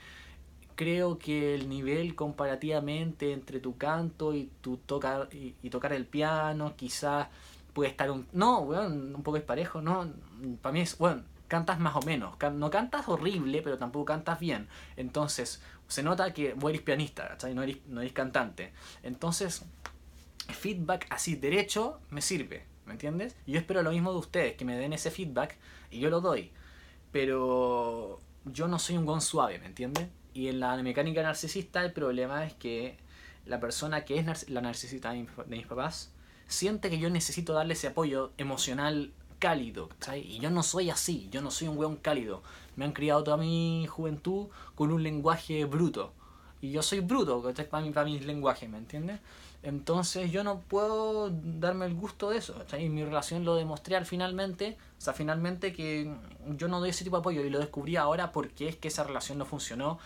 [0.77, 6.75] creo que el nivel comparativamente entre tu canto y tu tocar y, tocar el piano
[6.77, 7.27] quizás
[7.73, 10.07] puede estar un no weón, un poco parejo no
[10.61, 14.67] para mí es bueno cantas más o menos no cantas horrible pero tampoco cantas bien
[14.95, 17.55] entonces se nota que vos eres pianista ¿cachai?
[17.55, 19.65] no eres no eres cantante entonces
[20.47, 23.35] feedback así derecho me sirve ¿me entiendes?
[23.45, 25.57] Y yo espero lo mismo de ustedes que me den ese feedback
[25.89, 26.51] y yo lo doy
[27.11, 30.07] pero yo no soy un gon suave, ¿me entiendes?
[30.37, 32.95] Y en la mecánica narcisista el problema es que
[33.47, 36.11] la persona que es nar- la narcisista de mis, de mis papás
[36.47, 40.25] siente que yo necesito darle ese apoyo emocional cálido, ¿sabes?
[40.25, 42.43] Y yo no soy así, yo no soy un weón cálido.
[42.75, 44.45] Me han criado toda mi juventud
[44.75, 46.13] con un lenguaje bruto.
[46.61, 47.67] Y yo soy bruto, ¿cachai?
[47.67, 49.19] Para, mi, para mis lenguajes, ¿me entiendes?
[49.63, 52.53] Entonces yo no puedo darme el gusto de eso.
[52.79, 56.13] Y mi relación lo demostré al finalmente, o sea, finalmente que
[56.57, 59.03] yo no doy ese tipo de apoyo y lo descubrí ahora porque es que esa
[59.03, 59.97] relación no funcionó.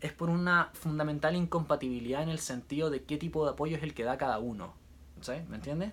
[0.00, 3.94] Es por una fundamental incompatibilidad en el sentido de qué tipo de apoyo es el
[3.94, 4.74] que da cada uno.
[5.22, 5.48] ¿sabes?
[5.48, 5.92] ¿Me entiendes?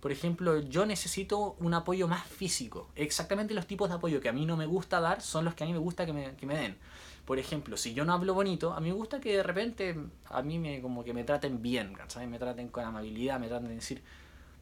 [0.00, 2.90] Por ejemplo, yo necesito un apoyo más físico.
[2.94, 5.64] Exactamente los tipos de apoyo que a mí no me gusta dar son los que
[5.64, 6.76] a mí me gusta que me, que me den.
[7.24, 10.42] Por ejemplo, si yo no hablo bonito, a mí me gusta que de repente a
[10.42, 12.28] mí me como que me traten bien, ¿sabes?
[12.28, 14.02] Me traten con amabilidad, me traten de decir...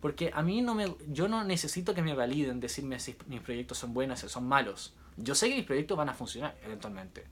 [0.00, 0.96] Porque a mí no me...
[1.08, 4.94] Yo no necesito que me validen decirme si mis proyectos son buenos o son malos.
[5.16, 7.24] Yo sé que mis proyectos van a funcionar eventualmente.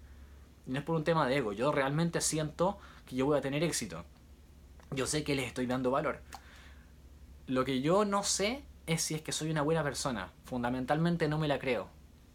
[0.70, 1.52] Y no es por un tema de ego.
[1.52, 4.04] Yo realmente siento que yo voy a tener éxito.
[4.92, 6.20] Yo sé que les estoy dando valor.
[7.48, 10.30] Lo que yo no sé es si es que soy una buena persona.
[10.44, 11.88] Fundamentalmente no me la creo.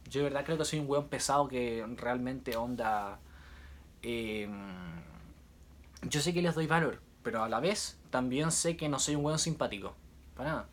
[0.09, 3.19] Yo de verdad creo que soy un weón pesado que realmente onda...
[4.01, 4.49] eh,
[6.01, 9.15] yo sé que les doy valor, pero a la vez también sé que no soy
[9.15, 9.95] un weón simpático.
[10.35, 10.65] Para nada.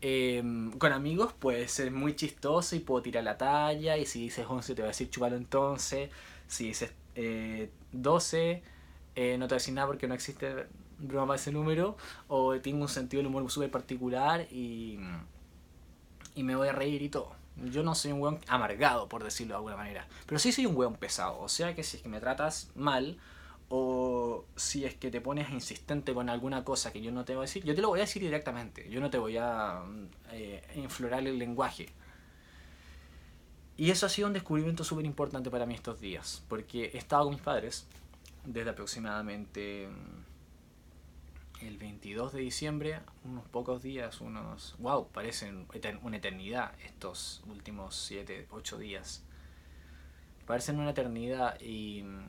[0.00, 0.42] Eh,
[0.78, 4.74] con amigos puede ser muy chistoso y puedo tirar la talla y si dices 11
[4.74, 6.10] te voy a decir chupalo entonces.
[6.54, 6.92] Si dices
[7.92, 8.62] 12,
[9.16, 10.66] eh, no te voy a decir nada porque no existe
[10.98, 11.96] broma para ese número,
[12.28, 14.98] o tengo un sentido del humor súper particular y,
[16.34, 17.32] y me voy a reír y todo.
[17.56, 20.76] Yo no soy un weón amargado, por decirlo de alguna manera, pero sí soy un
[20.76, 23.18] weón pesado, o sea que si es que me tratas mal,
[23.68, 27.42] o si es que te pones insistente con alguna cosa que yo no te voy
[27.42, 29.82] a decir, yo te lo voy a decir directamente, yo no te voy a
[30.30, 31.88] eh, inflorar el lenguaje.
[33.76, 37.24] Y eso ha sido un descubrimiento súper importante para mí estos días, porque he estado
[37.24, 37.86] con mis padres
[38.44, 44.76] desde aproximadamente mm, el 22 de diciembre, unos pocos días, unos...
[44.78, 45.08] ¡Wow!
[45.08, 45.66] Parecen
[46.02, 49.24] una eternidad estos últimos 7, 8 días.
[50.46, 52.26] Parecen una eternidad y mm,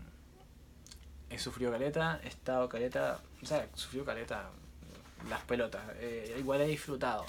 [1.29, 4.49] he sufrido caleta, he estado caleta, o sea, sufrido caleta
[5.29, 7.25] las pelotas, eh, igual he disfrutado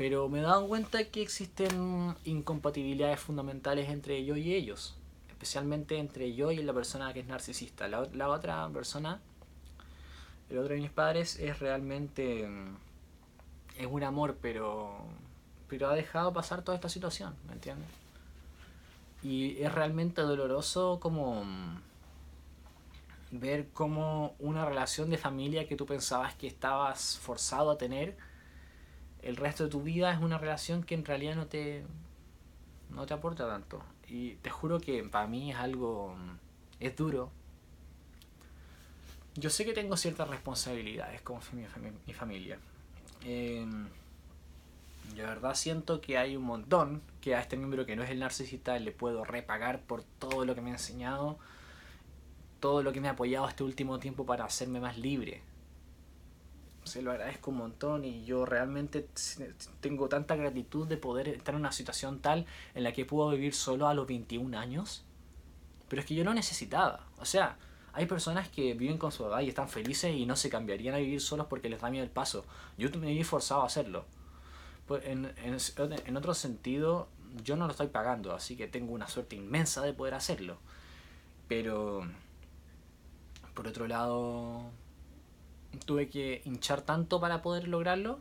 [0.00, 4.96] pero me he dado cuenta que existen incompatibilidades fundamentales entre yo y ellos,
[5.28, 7.86] especialmente entre yo y la persona que es narcisista.
[7.86, 9.20] La, otra persona,
[10.48, 12.48] el otro de mis padres, es realmente
[13.76, 15.04] es un amor, pero
[15.68, 17.90] pero ha dejado pasar toda esta situación, ¿me entiendes?
[19.22, 21.44] Y es realmente doloroso como
[23.32, 28.29] ver cómo una relación de familia que tú pensabas que estabas forzado a tener
[29.22, 31.84] el resto de tu vida es una relación que en realidad no te,
[32.90, 33.82] no te aporta tanto.
[34.08, 36.14] Y te juro que para mí es algo,
[36.80, 37.30] es duro.
[39.34, 41.64] Yo sé que tengo ciertas responsabilidades como mi,
[42.06, 42.58] mi familia.
[43.22, 48.10] Yo de verdad siento que hay un montón que a este miembro que no es
[48.10, 51.38] el narcisista le puedo repagar por todo lo que me ha enseñado,
[52.60, 55.42] todo lo que me ha apoyado este último tiempo para hacerme más libre
[56.84, 59.06] se lo agradezco un montón y yo realmente
[59.80, 63.54] tengo tanta gratitud de poder estar en una situación tal en la que puedo vivir
[63.54, 65.04] solo a los 21 años.
[65.88, 67.06] Pero es que yo no necesitaba.
[67.18, 67.58] O sea,
[67.92, 70.98] hay personas que viven con su edad y están felices y no se cambiarían a
[70.98, 72.44] vivir solos porque les da miedo el paso.
[72.78, 74.04] Yo me vi forzado a hacerlo.
[74.86, 75.58] Pues en, en,
[76.06, 77.08] en otro sentido,
[77.44, 80.58] yo no lo estoy pagando, así que tengo una suerte inmensa de poder hacerlo.
[81.48, 82.02] Pero,
[83.54, 84.70] por otro lado,
[85.90, 88.20] tuve que hinchar tanto para poder lograrlo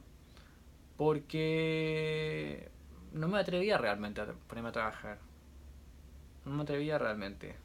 [0.98, 2.68] porque
[3.14, 5.20] no me atrevía realmente a ponerme a trabajar.
[6.46, 7.56] No me atrevía realmente.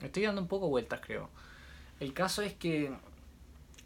[0.00, 1.28] Estoy dando un poco vueltas, creo.
[1.98, 2.96] El caso es que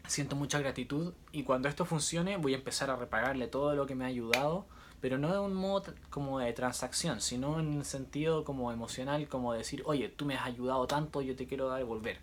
[0.05, 3.95] siento mucha gratitud y cuando esto funcione voy a empezar a repagarle todo lo que
[3.95, 4.67] me ha ayudado,
[5.01, 9.53] pero no de un modo como de transacción, sino en el sentido como emocional, como
[9.53, 12.19] decir, oye, tú me has ayudado tanto, yo te quiero dar volver.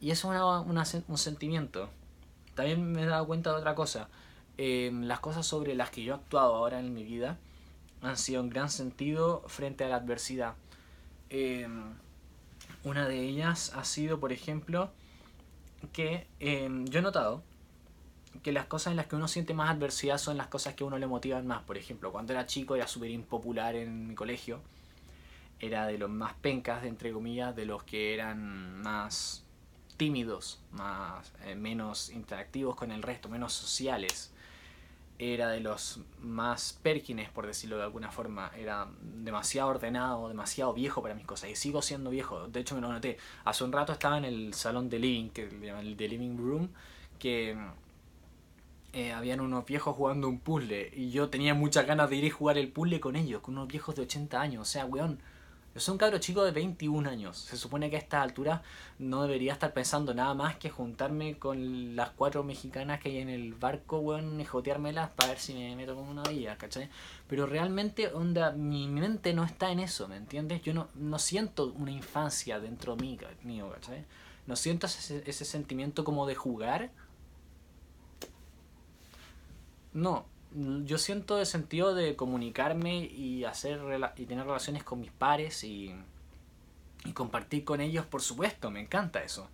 [0.00, 1.88] Y eso es un sentimiento.
[2.54, 4.08] También me he dado cuenta de otra cosa.
[4.58, 7.38] Eh, las cosas sobre las que yo he actuado ahora en mi vida
[8.02, 10.54] han sido en gran sentido frente a la adversidad.
[11.30, 11.68] Eh,
[12.84, 14.90] una de ellas ha sido, por ejemplo,
[15.92, 17.42] que eh, yo he notado
[18.42, 20.86] que las cosas en las que uno siente más adversidad son las cosas que a
[20.86, 21.62] uno le motivan más.
[21.62, 24.60] Por ejemplo, cuando era chico era súper impopular en mi colegio.
[25.58, 29.45] Era de los más pencas, entre comillas, de los que eran más
[29.96, 34.32] tímidos, más, eh, menos interactivos con el resto, menos sociales.
[35.18, 38.50] Era de los más perkines, por decirlo de alguna forma.
[38.56, 41.50] Era demasiado ordenado, demasiado viejo para mis cosas.
[41.50, 42.48] Y sigo siendo viejo.
[42.48, 43.16] De hecho, me lo noté.
[43.44, 46.36] Hace un rato estaba en el salón de living, que le llaman el de living
[46.36, 46.68] room,
[47.18, 47.56] que
[48.92, 50.90] eh, habían unos viejos jugando un puzzle.
[50.94, 53.68] Y yo tenía muchas ganas de ir y jugar el puzzle con ellos, con unos
[53.68, 54.62] viejos de 80 años.
[54.62, 55.18] O sea, weón
[55.76, 57.36] yo soy un cabro chico de 21 años.
[57.36, 58.62] Se supone que a esta altura
[58.98, 63.28] no debería estar pensando nada más que juntarme con las cuatro mexicanas que hay en
[63.28, 66.88] el barco, weón, y joteármelas para ver si me meto con una de ellas, ¿cachai?
[67.28, 70.62] Pero realmente, onda, mi mente no está en eso, ¿me entiendes?
[70.62, 74.06] Yo no, no siento una infancia dentro mí, mío, ¿cachai?
[74.46, 76.90] No siento ese, ese sentimiento como de jugar.
[79.92, 80.24] No,
[80.84, 83.80] yo siento el sentido de comunicarme y hacer
[84.16, 85.94] y tener relaciones con mis pares y,
[87.14, 89.48] compartir con ellos, por supuesto, me encanta eso.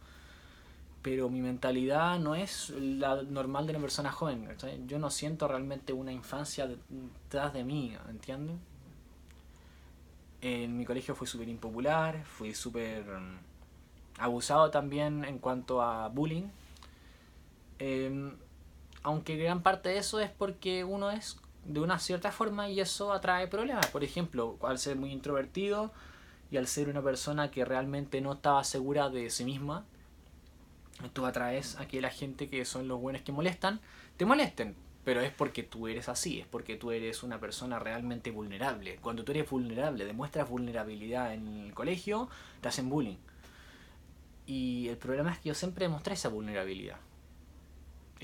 [1.03, 4.48] Pero mi mentalidad no es la normal de una persona joven.
[4.86, 8.57] Yo no siento realmente una infancia detrás de mí, ¿entiendes?
[10.40, 13.38] En mi colegio fui súper impopular, fui súper mm,
[14.18, 16.48] abusado también en cuanto a bullying.
[17.78, 18.32] Eh,
[19.03, 23.12] aunque gran parte de eso es porque uno es de una cierta forma y eso
[23.12, 23.86] atrae problemas.
[23.88, 25.92] Por ejemplo, al ser muy introvertido
[26.50, 29.84] y al ser una persona que realmente no estaba segura de sí misma,
[31.12, 33.80] tú atraes a que la gente que son los buenos que molestan,
[34.16, 34.76] te molesten.
[35.05, 38.98] pero es porque tú eres así, es porque tú eres una persona realmente vulnerable.
[39.03, 42.28] Cuando tú eres vulnerable, demuestras vulnerabilidad en el colegio,
[42.61, 43.16] te hacen bullying.
[44.46, 46.98] Y el problema es que yo siempre demostré esa vulnerabilidad.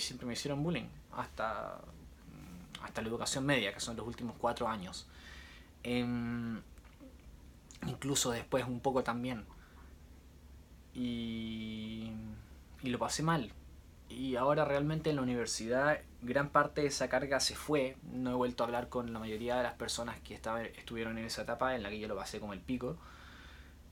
[0.00, 1.78] Siempre me hicieron bullying, hasta,
[2.82, 5.06] hasta la educación media, que son los últimos cuatro años.
[5.82, 6.60] Em,
[7.86, 9.44] incluso después un poco también.
[10.94, 12.10] Y,
[12.82, 13.52] lo pasé mal.
[14.08, 17.96] Y ahora realmente en la universidad gran parte de esa carga se fue.
[18.02, 21.42] No he vuelto a hablar con la mayoría de las personas que estuvieron en esa
[21.42, 22.96] etapa en la que yo lo pasé como el pico.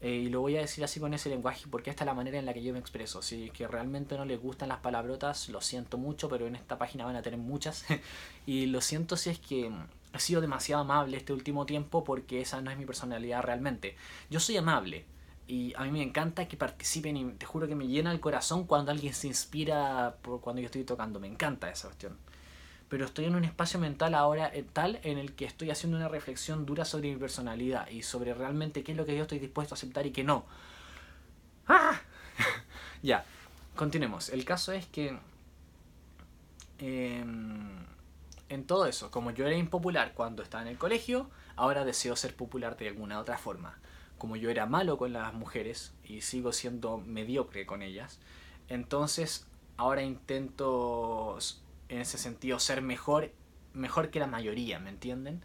[0.06, 2.38] Eh, y lo voy a decir así con ese lenguaje porque esta es la manera
[2.38, 3.22] en la que yo me expreso.
[3.22, 6.78] Si es que realmente no les gustan las palabrotas, lo siento mucho, pero en esta
[6.78, 7.84] página van a tener muchas.
[8.46, 9.72] y lo siento si es que
[10.12, 13.96] he sido demasiado amable este último tiempo porque esa no es mi personalidad realmente.
[14.30, 15.06] Yo soy amable,
[15.48, 18.64] y a mí me encanta que participen y te juro que me llena el corazón
[18.64, 21.18] cuando alguien se inspira por cuando yo estoy tocando.
[21.18, 22.16] Me encanta esa cuestión.
[22.88, 26.08] Pero estoy en un espacio mental ahora eh, tal en el que estoy haciendo una
[26.08, 29.74] reflexión dura sobre mi personalidad y sobre realmente qué es lo que yo estoy dispuesto
[29.74, 30.44] a aceptar y qué no.
[31.66, 32.00] ¡Ah!
[33.02, 33.24] ya,
[33.74, 34.28] continuemos.
[34.28, 35.18] El caso es que
[36.78, 37.84] em,
[38.48, 42.36] en todo eso, como yo era impopular cuando estaba en el colegio, ahora deseo ser
[42.36, 43.78] popular de alguna otra forma
[44.18, 48.18] como yo era malo con las mujeres y sigo siendo mediocre con ellas,
[48.68, 51.38] entonces ahora intento
[51.88, 53.32] en ese sentido ser mejor,
[53.72, 55.42] mejor que la mayoría, ¿me entienden?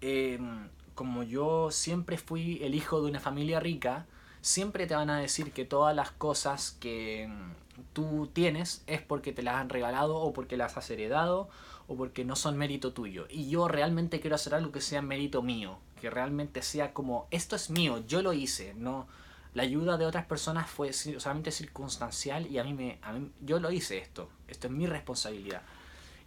[0.00, 4.06] Em, como yo siempre fui el hijo de una familia rica,
[4.40, 7.52] siempre te van a decir que todas las cosas que em,
[7.92, 11.48] tú tienes es porque te las han regalado o porque las has heredado
[11.86, 13.26] o porque no son mérito tuyo.
[13.30, 17.56] Y yo realmente quiero hacer algo que sea mérito mío, que realmente sea como, esto
[17.56, 19.06] es mío, yo lo hice, no...
[19.54, 22.98] La ayuda de otras personas fue solamente circunstancial y a mí me...
[23.02, 25.62] A mí, yo lo hice esto, esto es mi responsabilidad.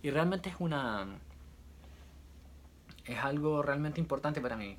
[0.03, 1.07] Y realmente es una...
[3.05, 4.77] Es algo realmente importante para mí,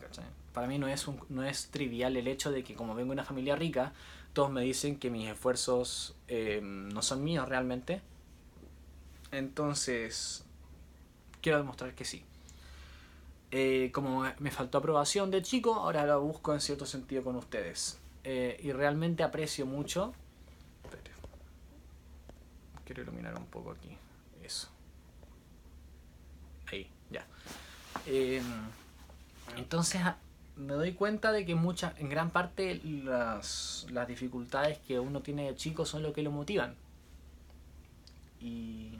[0.53, 3.15] Para mí no es, un, no es trivial el hecho de que como vengo de
[3.15, 3.93] una familia rica,
[4.33, 8.01] todos me dicen que mis esfuerzos eh, no son míos realmente.
[9.33, 10.45] Entonces,
[11.41, 12.25] quiero demostrar que sí.
[13.51, 17.99] Eh, como me faltó aprobación de chico, ahora lo busco en cierto sentido con ustedes.
[18.25, 20.15] Eh, y realmente aprecio mucho.
[22.85, 23.97] Quiero iluminar un poco aquí.
[24.43, 24.69] Eso.
[26.71, 27.27] Ahí, ya.
[28.07, 28.45] Em,
[29.57, 30.17] entonces ah,
[30.57, 35.47] me doy cuenta de que muchas, en gran parte las, las dificultades que uno tiene
[35.47, 36.75] de chico son lo que lo motivan.
[38.41, 38.99] Y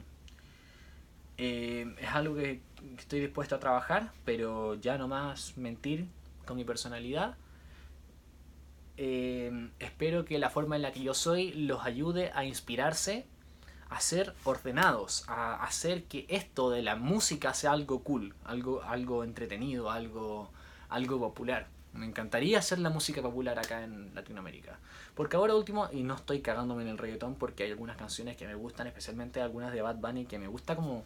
[1.37, 2.61] eh, es algo que
[2.97, 6.07] estoy dispuesto a trabajar, pero ya no más mentir
[6.45, 7.35] con mi personalidad.
[8.97, 13.25] Eh, espero que la forma en la que yo soy los ayude a inspirarse,
[13.89, 19.23] a ser ordenados, a hacer que esto de la música sea algo cool, algo, algo
[19.23, 20.51] entretenido, algo,
[20.89, 21.67] algo popular.
[21.93, 24.79] Me encantaría hacer la música popular acá en Latinoamérica.
[25.13, 28.47] Porque ahora último, y no estoy cagándome en el reggaetón porque hay algunas canciones que
[28.47, 31.03] me gustan, especialmente algunas de Bad Bunny que me gusta como...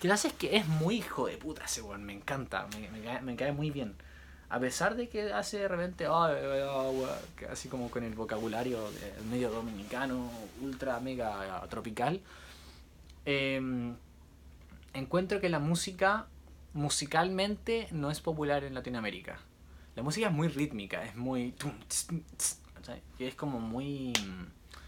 [0.00, 2.66] Que hace es que es muy hijo de puta ese me encanta,
[3.22, 3.94] me, cae, muy bien.
[4.54, 6.06] A pesar de que hace de repente,
[7.50, 8.78] así como con el vocabulario
[9.28, 10.30] medio dominicano,
[10.62, 12.20] ultra mega tropical,
[13.24, 13.96] em,
[14.92, 16.28] encuentro que la música
[16.72, 19.40] musicalmente no es popular en Latinoamérica.
[19.96, 21.52] La música es muy rítmica, es muy...
[23.18, 24.12] Y es como muy...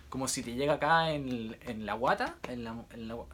[0.08, 2.84] Como si te llega acá en, la guata, en, la,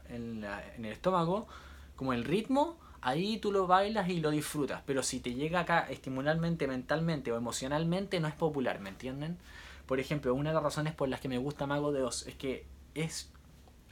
[0.09, 1.47] en, en, el estómago,
[1.95, 4.83] como el ritmo, ahí tú lo bailas y lo disfrutas.
[4.87, 9.37] Pero si te llega acá estimularmente, mentalmente o emocionalmente, no es popular, ¿me entienden?
[9.87, 12.37] Por ejemplo, una de las razones por las que me gusta Mago de Oz es
[12.37, 13.31] que es,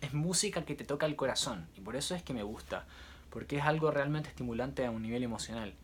[0.00, 1.66] es música que te toca el corazón.
[1.76, 2.86] Y por eso es que me gusta.
[3.28, 5.74] Porque es algo realmente estimulante a un nivel emocional.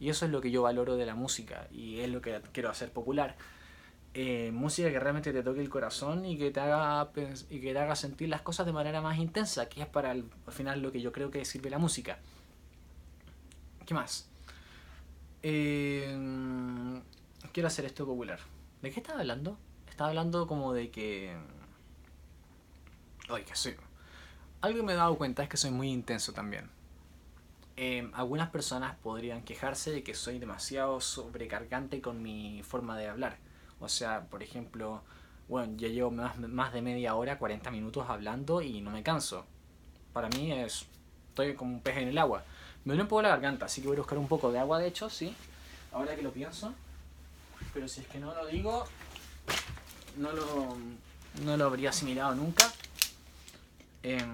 [0.00, 2.70] Y eso es lo que yo valoro de la música y es lo que quiero
[2.70, 3.36] hacer popular.
[4.14, 7.10] Eh, música que realmente te toque el corazón y que te haga
[7.50, 10.24] y que te haga sentir las cosas de manera más intensa, que es para al
[10.48, 12.18] final lo que yo creo que sirve la música.
[13.90, 14.30] ¿Qué más?
[15.42, 16.16] Eh,
[17.52, 18.38] quiero hacer esto popular.
[18.82, 19.58] ¿De qué estaba hablando?
[19.88, 21.36] Estaba hablando como de que...
[23.28, 23.74] Ay, que soy...
[24.60, 26.70] Algo que me he dado cuenta es que soy muy intenso también.
[27.74, 33.38] Em, algunas personas podrían quejarse de que soy demasiado sobrecargante con mi forma de hablar.
[33.80, 35.02] O sea, por ejemplo,
[35.48, 39.46] bueno, ya llevo más, más de media hora, 40 minutos hablando y no me canso.
[40.12, 40.86] Para mí es...
[41.30, 42.44] Estoy como un pez en el agua.
[42.84, 44.78] Me duele un poco la garganta, así que voy a buscar un poco de agua,
[44.78, 45.34] de hecho, sí.
[45.92, 46.74] Ahora que lo pienso.
[47.74, 48.86] Pero si es que no lo digo,
[50.16, 50.76] no lo,
[51.44, 52.72] no lo habría asimilado nunca.
[54.02, 54.24] Eh,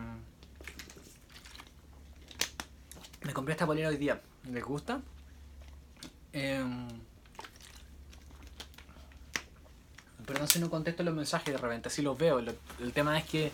[3.37, 4.19] compré esta polera hoy día.
[4.51, 4.99] ¿Les gusta?
[6.33, 6.89] Em,
[10.25, 12.39] perdón si no contesto los mensajes de repente, así los veo.
[12.39, 13.53] el tema es que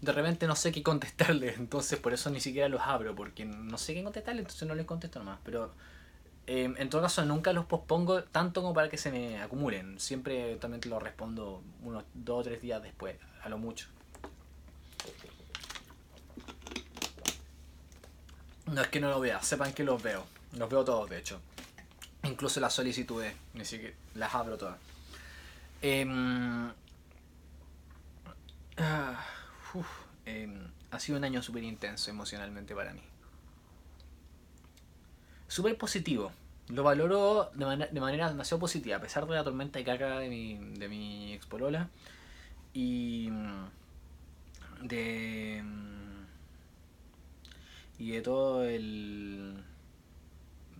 [0.00, 3.78] de repente no sé qué contestarles, entonces por eso ni siquiera los abro, porque no
[3.78, 5.38] sé qué contestarles, entonces no les contesto nomás.
[5.44, 5.72] Pero
[6.46, 9.98] em, en todo caso nunca los pospongo tanto como para que se me acumulen.
[9.98, 13.88] Siempre también te lo respondo unos dos o tres días después, a lo mucho.
[18.66, 20.24] No es que no lo vea, sepan que los veo.
[20.56, 21.40] Los veo todos, de hecho.
[22.22, 24.78] Incluso las solicitudes, ni siquiera las abro todas.
[28.76, 29.13] Ah,
[30.26, 33.02] em, ha sido un año súper intenso emocionalmente para mí.
[35.48, 36.32] Súper positivo.
[36.68, 40.28] Lo valoro de, de, manera demasiado positiva, a pesar de la tormenta de caca de
[40.28, 41.88] mi, de mi expolola.
[42.72, 43.30] Y
[44.82, 45.62] de
[47.98, 49.54] y de todo el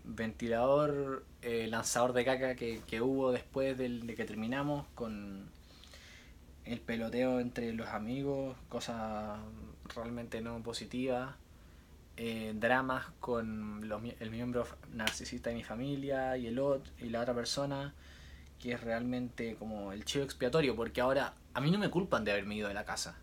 [0.04, 5.48] ventilador eh, lanzador de caca que, hubo después de que terminamos con
[6.64, 9.38] el peloteo entre los amigos, cosas
[9.94, 11.34] realmente no positivas,
[12.16, 13.82] eh, dramas con
[14.20, 17.94] el miembro narcisista de mi familia y el otro, y la otra persona,
[18.58, 22.32] que es realmente como el chivo expiatorio, porque ahora a mí no me culpan de
[22.32, 23.16] haberme ido de la casa.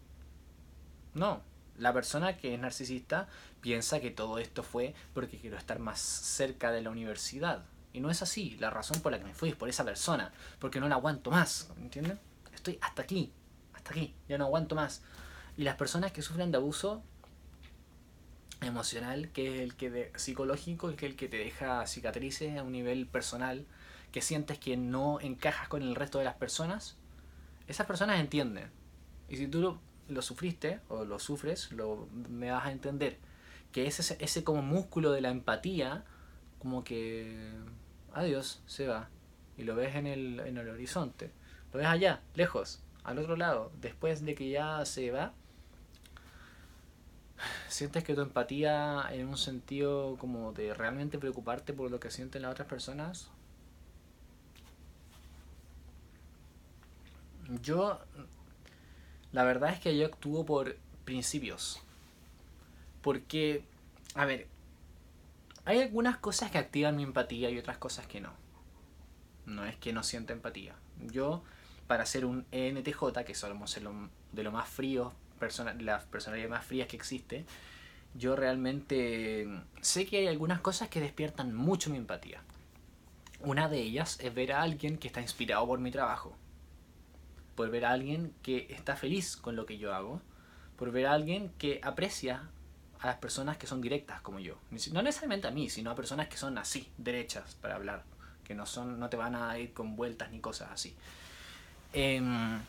[1.13, 1.41] No,
[1.77, 3.27] la persona que es narcisista
[3.61, 7.63] piensa que todo esto fue porque quiero estar más cerca de la universidad.
[7.93, 8.55] Y no es así.
[8.59, 10.31] La razón por la que me fui es por esa persona.
[10.59, 11.69] Porque no la aguanto más.
[11.77, 12.19] ¿Entienden?
[12.61, 13.31] Estoy hasta aquí.
[13.73, 14.13] Hasta aquí.
[14.29, 15.01] Ya no aguanto más.
[15.57, 17.01] Y las personas que sufren de abuso
[18.61, 22.63] emocional, que es el que de, psicológico, que es el que te deja cicatrices a
[22.63, 23.65] un nivel personal,
[24.11, 26.97] que sientes que no encajas con el resto de las personas,
[27.67, 28.69] esas personas entienden.
[29.27, 33.17] Y si tú lo sufriste o lo sufres, lo, me vas a entender.
[33.71, 36.05] Que ese, ese como músculo de la empatía,
[36.59, 37.53] como que,
[38.13, 39.09] adiós, se va.
[39.57, 41.31] Y lo ves en el, en el horizonte.
[41.73, 43.71] Lo ves allá, lejos, al otro lado.
[43.81, 45.33] Después de que ya se va,
[47.67, 52.43] sientes que tu empatía en un sentido como de realmente preocuparte por lo que sienten
[52.43, 53.31] las otras personas.
[57.61, 57.99] Yo
[59.31, 61.81] la verdad es que yo actúo por principios.
[63.01, 63.63] Porque,
[64.13, 64.47] a ver,
[65.65, 68.33] hay algunas cosas que activan mi empatía y otras cosas que no.
[69.45, 70.75] No es que no sienta empatía.
[70.99, 71.43] Yo,
[71.91, 73.77] para ser un ENTJ, que somos
[74.31, 77.43] de lo más frío, persona, las personalidades más frías que existe,
[78.13, 79.45] yo realmente
[79.81, 82.43] sé que hay algunas cosas que despiertan mucho mi empatía.
[83.41, 86.37] Una de ellas es ver a alguien que está inspirado por mi trabajo
[87.55, 90.21] por ver a alguien que está feliz con lo que yo hago,
[90.77, 92.49] por ver a alguien que aprecia
[92.99, 94.57] a las personas que son directas como yo.
[94.93, 98.05] No necesariamente a mí, sino a personas que son así, derechas para hablar,
[98.45, 100.95] que no, son, no te van a ir con vueltas ni cosas así.
[101.93, 102.61] Em,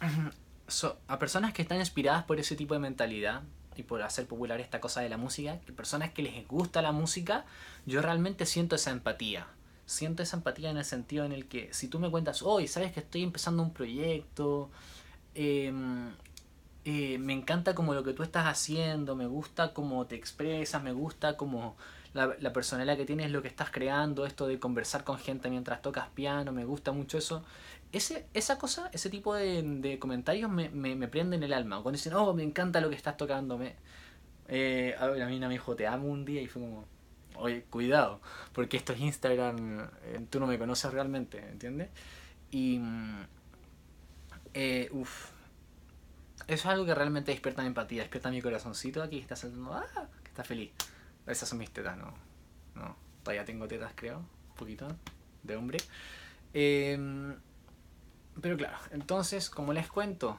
[1.08, 3.42] a personas que están inspiradas por ese tipo de mentalidad
[3.76, 6.92] y por hacer popular esta cosa de la música, que personas que les gusta la
[6.92, 7.44] música,
[7.86, 9.46] yo realmente siento esa empatía.
[9.86, 12.92] Siento esa empatía en el sentido en el que si tú me cuentas, hoy sabes
[12.92, 14.70] que estoy empezando un proyecto,
[15.34, 16.10] em,
[16.84, 20.92] eh, me encanta como lo que tú estás haciendo, me gusta cómo te expresas, me
[20.92, 21.76] gusta como
[22.12, 25.80] la, la, personalidad que tienes, lo que estás creando, esto de conversar con gente mientras
[25.82, 27.44] tocas piano, me gusta mucho eso.
[27.92, 31.82] Ese, esa cosa, ese tipo de, comentarios me, me, prenden el alma.
[31.82, 33.76] Cuando dicen, oh, me encanta lo que estás tocando, me...
[34.48, 36.84] Eh, a mí me dijo, te amo un día y fue como,
[37.36, 38.20] oye, cuidado,
[38.52, 41.88] porque esto es Instagram, eh, tú no me conoces realmente, ¿entiendes?
[42.50, 43.26] Y, mm,
[44.54, 45.30] eh, uff,
[46.48, 49.72] eso es algo que realmente despierta mi empatía, despierta mi corazoncito aquí, que está saltando,
[49.72, 50.72] ah, que está feliz.
[51.26, 52.12] Esas son mis tetas, ¿no?
[52.74, 54.88] No, todavía tengo tetas, creo, un poquito,
[55.42, 55.78] de hombre.
[56.52, 57.34] Em,
[58.40, 60.38] pero claro, entonces, como les cuento,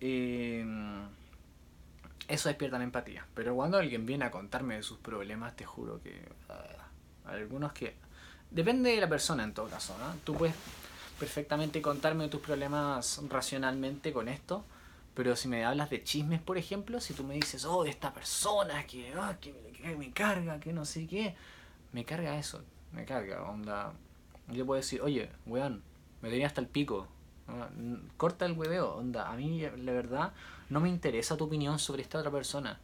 [0.00, 0.64] eh,
[2.30, 3.26] eso despierta la empatía.
[3.34, 6.88] Pero cuando alguien viene a contarme de sus problemas, te juro que ah,
[7.26, 7.96] algunos que...
[8.50, 10.14] Depende de la persona en todo caso, ¿no?
[10.24, 10.54] Tú puedes
[11.18, 14.64] perfectamente contarme tus problemas racionalmente con esto,
[15.22, 18.86] pero si me hablas de chismes, por ejemplo, si tú me dices, oh, esta persona
[18.86, 19.52] que, ah, que,
[19.98, 21.34] me carga, que no sé qué,
[21.92, 23.92] me carga eso, me carga, onda.
[24.48, 25.82] Yo puedo decir, oye, weón,
[26.22, 27.06] me tenía hasta el pico,
[28.16, 29.30] corta el hueveo, onda.
[29.30, 30.32] A mí, la verdad,
[30.70, 32.80] no me interesa tu opinión sobre esta otra persona.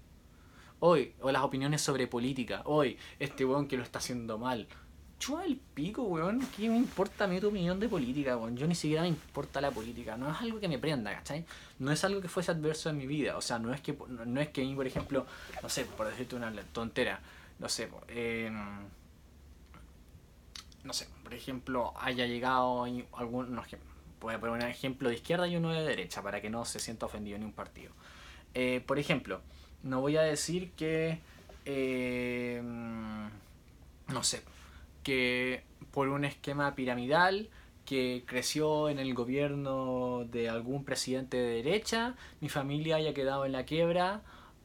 [0.81, 2.61] Hoy, o las opiniones sobre política.
[2.67, 4.69] Hoy, este weón que lo está haciendo mal.
[5.19, 6.47] Chua el pico, weón.
[6.57, 8.57] ¿Qué me importa a mí tu opinión de política, weón?
[8.57, 10.17] Yo ni siquiera me importa la política.
[10.17, 11.45] No es algo que me prenda, ¿cachai?
[11.79, 13.37] No es algo que fuese adverso en mi vida.
[13.37, 15.27] O sea, no es que, no es que a mí, por ejemplo,
[15.63, 17.21] no sé, por decirte una tontera,
[17.59, 18.51] no sé, eh,
[20.85, 23.65] no sé, por ejemplo, haya llegado algún, no,
[24.21, 26.79] voy a poner un ejemplo de izquierda y uno de derecha para que no se
[26.79, 27.93] sienta ofendido ni un partido.
[28.55, 29.41] Eh, por ejemplo,
[29.83, 31.21] no voy a decir que,
[31.65, 34.43] eh, no sé,
[35.07, 37.49] que por un esquema piramidal
[37.85, 43.53] que creció en el gobierno de algún presidente de derecha, mi familia haya quedado en
[43.53, 44.23] la quiebra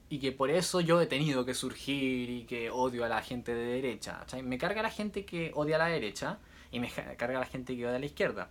[0.10, 3.54] y que por eso yo he tenido que surgir y que odio a la gente
[3.54, 4.26] de derecha.
[4.42, 6.40] Me carga la gente que odia a la derecha
[6.72, 8.50] y me carga la gente que odia a la izquierda.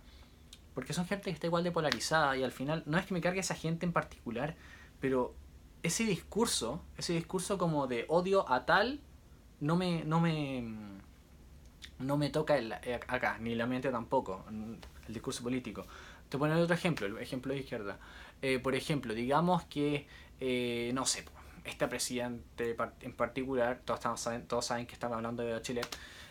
[0.73, 3.19] Porque son gente que está igual de polarizada y al final no es que me
[3.19, 4.55] cargue esa gente en particular,
[5.01, 5.35] pero
[5.83, 9.01] ese discurso, ese discurso como de odio a tal,
[9.59, 11.00] no me, no me,
[12.01, 15.85] no me toca eh, acá, ni la mente tampoco, el discurso político.
[16.29, 17.99] Te pongo otro ejemplo, el ejemplo de izquierda.
[18.41, 20.07] Eh, por ejemplo, digamos que,
[20.39, 21.25] eh, no sé,
[21.65, 25.81] este presidente en particular, todos, saben, todos saben que estamos hablando de Chile,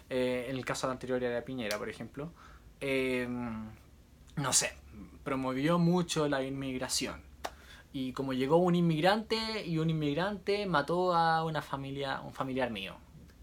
[0.08, 2.32] eh, en el caso anterior era Piñera, por ejemplo,
[2.80, 3.68] em,
[4.36, 4.72] no sé,
[5.22, 7.22] promovió mucho la inmigración.
[7.92, 12.96] Y como llegó un inmigrante y un inmigrante mató a una familia, un familiar mío.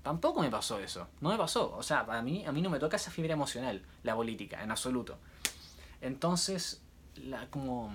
[0.08, 1.76] Tampoco me pasó eso, no me pasó.
[1.76, 4.72] O sea, a mí, a mí no me toca esa fibra emocional, la política, en
[4.72, 5.18] absoluto.
[5.99, 6.82] Entonces,
[7.18, 7.91] la, como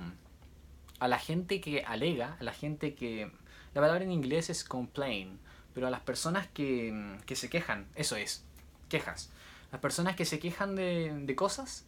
[0.99, 3.33] a la gente que alega, a la gente que
[3.73, 5.39] la palabra en inglés es complain,
[5.73, 8.45] pero a las personas que, que se quejan, eso es,
[8.91, 9.31] quejas.
[9.71, 11.87] Las personas que se quejan de, de cosas,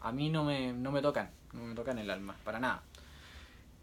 [0.00, 2.84] a mí no me, no me tocan, no me tocan el alma, para nada.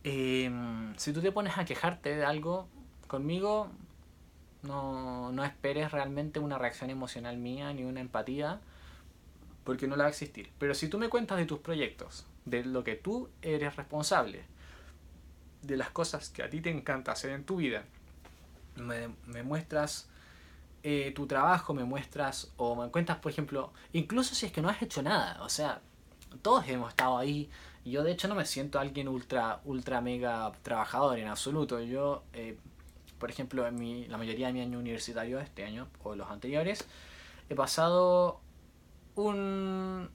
[0.05, 2.69] Em, si tú te pones a quejarte de algo
[3.09, 3.69] conmigo,
[4.65, 8.59] no, no esperes realmente una reacción emocional mía ni una empatía,
[9.63, 10.51] porque no la va a existir.
[10.59, 14.43] Pero si tú me cuentas de tus proyectos, de lo que tú eres responsable,
[15.61, 17.83] de las cosas que a ti te encanta hacer en tu vida,
[18.75, 20.07] me, muestras
[20.83, 24.69] eh, tu trabajo, me muestras o me cuentas, por ejemplo, incluso si es que no
[24.69, 25.81] has hecho nada, o sea,
[26.41, 27.49] todos hemos estado ahí.
[27.83, 31.79] Yo de hecho no me siento alguien ultra, ultra mega trabajador en absoluto.
[31.81, 32.57] Yo, eh,
[33.19, 36.87] por ejemplo, en mi, la mayoría de mi año universitario, este año o los anteriores,
[37.49, 38.41] he pasado
[39.15, 40.09] un...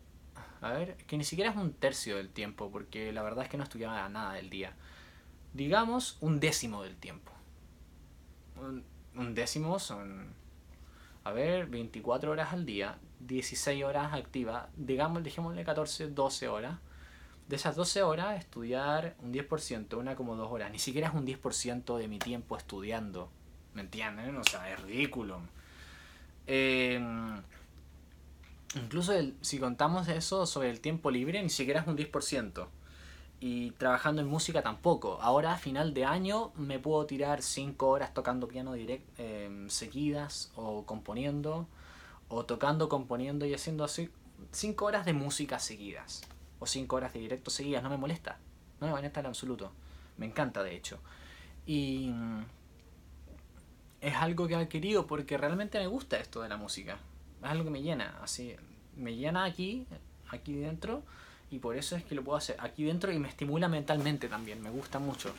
[0.61, 3.57] A ver, que ni siquiera es un tercio del tiempo, porque la verdad es que
[3.57, 4.74] no estudiaba nada del día
[5.53, 7.32] digamos, un décimo del tiempo.
[8.57, 10.34] Un, décimo son,
[11.24, 16.78] a ver, 24 horas al día, 16 horas activas, digamos, dejémosle 14, 12 horas.
[17.51, 20.70] De esas 12 horas, estudiar un 10%, una como dos horas.
[20.70, 23.28] Ni siquiera es un 10% de mi tiempo estudiando.
[23.74, 24.36] ¿Me entienden?
[24.36, 25.40] O sea, es ridículo.
[26.46, 27.42] Em,
[28.76, 32.68] incluso si contamos eso sobre el tiempo libre, ni siquiera es un 10%
[33.40, 35.18] y trabajando en música tampoco.
[35.20, 40.53] Ahora a final de año me puedo tirar 5 horas tocando piano direct, em, seguidas
[40.55, 41.66] o componiendo
[42.28, 44.09] o tocando, componiendo y haciendo así
[44.53, 46.22] 5 horas de música seguidas
[46.61, 47.82] o 5 horas de directo seguidas.
[47.82, 48.38] No me molesta,
[48.80, 49.72] no me molesta en absoluto.
[50.16, 51.00] Me encanta de hecho.
[51.66, 52.44] Y mm,
[54.00, 56.98] es algo que he adquirido porque realmente me gusta esto de la música.
[57.42, 58.54] Es algo que me llena, así
[58.96, 59.86] me llena aquí,
[60.30, 61.02] aquí dentro
[61.50, 64.62] y por eso es que lo puedo hacer aquí dentro y me estimula mentalmente también,
[64.62, 65.34] me gusta mucho.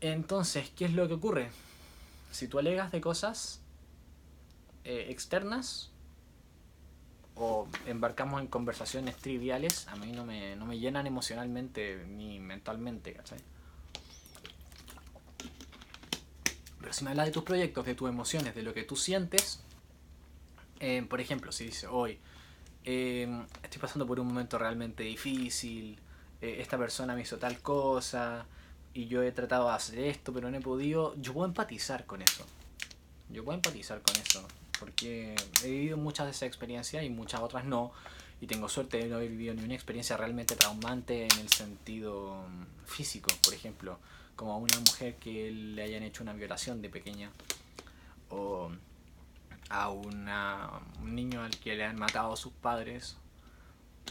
[0.00, 1.50] Entonces, ¿qué es lo que ocurre?
[2.30, 3.60] Si tú alegas de cosas
[4.84, 5.90] eh, externas
[7.34, 13.12] o embarcamos en conversaciones triviales, a mí no me, no me llenan emocionalmente ni mentalmente,
[13.12, 13.38] ¿cachai?
[16.80, 19.62] Pero si me hablas de tus proyectos, de tus emociones, de lo que tú sientes,
[20.80, 22.18] eh, por ejemplo, si dice hoy,
[22.84, 25.98] Em, estoy pasando por un momento realmente difícil,
[26.40, 28.46] eh, esta persona me hizo tal cosa
[28.94, 32.22] y yo he tratado de hacer esto, pero no he podido, yo puedo empatizar con
[32.22, 32.46] eso.
[33.28, 34.46] Yo puedo empatizar con eso,
[34.80, 37.92] porque he vivido muchas de esas experiencias y muchas otras no,
[38.40, 42.42] y tengo suerte de no haber vivido ni una experiencia realmente traumante en el sentido
[42.48, 43.98] mm, físico, por ejemplo,
[44.34, 47.30] como a una mujer que le hayan hecho una violación de pequeña,
[48.30, 48.70] o
[49.68, 50.70] a una,
[51.00, 53.16] un niño al que le han matado a sus padres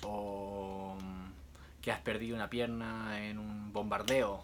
[0.04, 0.96] o
[1.82, 4.44] que has perdido una pierna en un bombardeo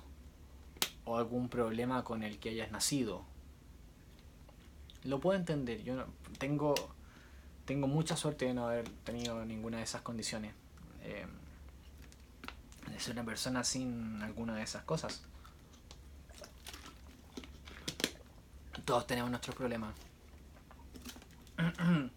[1.05, 3.23] o algún problema con el que hayas nacido.
[5.05, 6.05] Lo puedo entender, yo
[6.39, 6.73] tengo,
[7.65, 10.53] tengo mucha suerte de no haber tenido ninguna de esas condiciones.
[11.03, 11.25] Eh,
[12.91, 15.21] de ser una persona sin alguna de esas cosas.
[18.83, 19.95] Todos tenemos nuestros problemas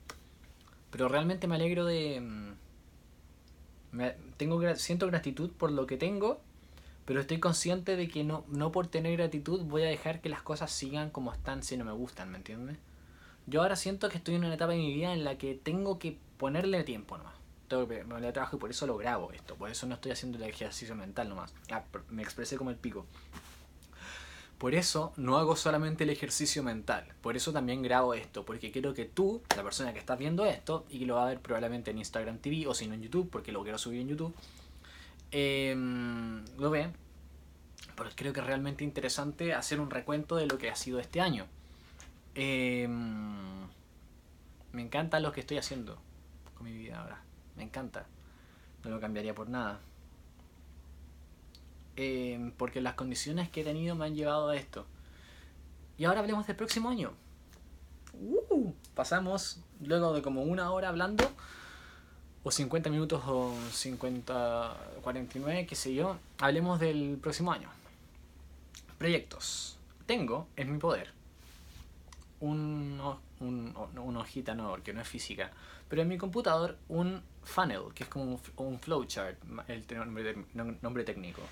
[0.91, 2.21] Pero realmente me alegro de...
[2.21, 2.53] Mm,
[3.93, 6.41] me, tengo, siento gratitud por lo que tengo,
[7.09, 10.43] pero estoy consciente de que no, no por tener gratitud voy a dejar que las
[10.43, 12.77] cosas sigan como están si no me gustan, ¿me entiendes?
[13.47, 15.99] Yo ahora siento que estoy en una etapa de mi vida en la que tengo
[15.99, 17.33] que ponerle tiempo nomás.
[17.67, 19.55] Tengo que ponerle trabajo y por eso lo grabo esto.
[19.55, 21.55] Por eso no estoy haciendo el ejercicio mental nomás.
[21.71, 23.07] Ah, me expresé como el pico.
[24.59, 27.07] Por eso no hago solamente el ejercicio mental.
[27.23, 28.45] Por eso también grabo esto.
[28.45, 31.29] Porque quiero que tú, la persona que estás viendo esto, y que lo va a
[31.31, 34.09] ver probablemente en Instagram TV o si no en YouTube, porque lo quiero subir en
[34.09, 34.35] YouTube,
[35.31, 36.91] em, lo ve.
[37.97, 41.21] Pero creo que es realmente interesante hacer un recuento de lo que ha sido este
[41.21, 41.47] año.
[42.35, 43.67] Em,
[44.73, 45.99] me encanta lo que estoy haciendo
[46.55, 47.23] con mi vida ahora.
[47.57, 48.07] Me encanta.
[48.85, 49.81] No lo cambiaría por nada.
[51.97, 54.87] Em, porque las condiciones que he tenido me han llevado a esto.
[55.97, 57.13] Y ahora hablemos del próximo año.
[58.15, 61.25] Uh, pasamos luego de como una hora hablando,
[62.49, 66.17] o 50 minutos o 50, 49, qué sé yo.
[66.39, 67.69] Hablemos del próximo año.
[68.97, 69.77] Proyectos.
[70.07, 71.13] Tengo en mi poder
[72.41, 72.99] un,
[73.41, 75.53] un, una hojita, no, porque no es física,
[75.91, 79.37] pero en mi computador un funnel, que es como un, flowchart,
[79.69, 79.85] el
[80.81, 81.43] nombre, técnico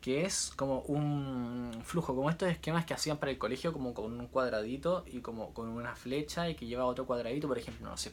[0.00, 4.18] que es como un flujo, como estos esquemas que hacían para el colegio, como con
[4.18, 7.96] un cuadradito y como con una flecha y que lleva otro cuadradito, por ejemplo, no
[7.96, 8.12] sé,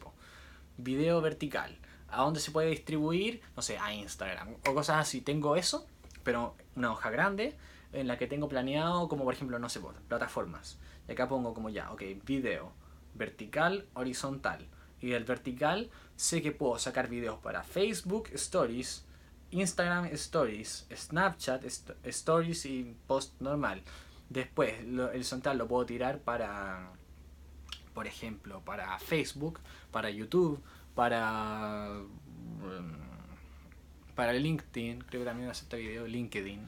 [0.77, 1.77] video vertical,
[2.13, 5.21] a dónde se puede distribuir, no sé, a Instagram o cosas así.
[5.21, 5.87] Tengo eso,
[6.23, 7.55] pero una hoja grande
[7.91, 10.79] en la que tengo planeado, como por ejemplo, no sé, plataformas.
[11.07, 12.71] Y acá pongo como ya, ok, video,
[13.13, 14.67] vertical, horizontal.
[14.99, 19.05] Y del vertical sé que puedo sacar videos para Facebook, Stories,
[19.51, 21.63] Instagram Stories, Snapchat
[22.05, 23.83] Stories y post normal.
[24.29, 26.91] Después el horizontal lo puedo tirar para,
[27.93, 29.59] por ejemplo, para Facebook,
[29.91, 30.63] para YouTube,
[30.95, 31.89] para
[32.59, 36.67] mm, para LinkedIn, creo que también acepta video LinkedIn,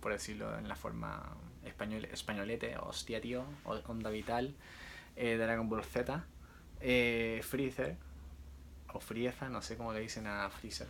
[0.00, 4.54] por decirlo en la forma español, españolete, hostia tío, onda vital,
[5.16, 6.24] eh, Dragon Ball Z,
[6.80, 7.96] eh, Freezer,
[8.92, 10.88] o Frieza, no sé cómo le dicen a Freezer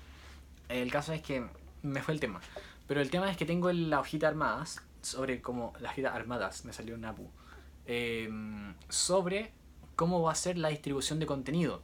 [0.71, 1.45] el caso es que
[1.83, 2.41] me fue el tema.
[2.87, 6.73] Pero el tema es que tengo la hojita armadas, sobre cómo, las hojitas armadas, me
[6.73, 7.29] salió un apu,
[7.87, 9.53] em, sobre
[9.97, 11.83] cómo va a ser la distribución de contenido.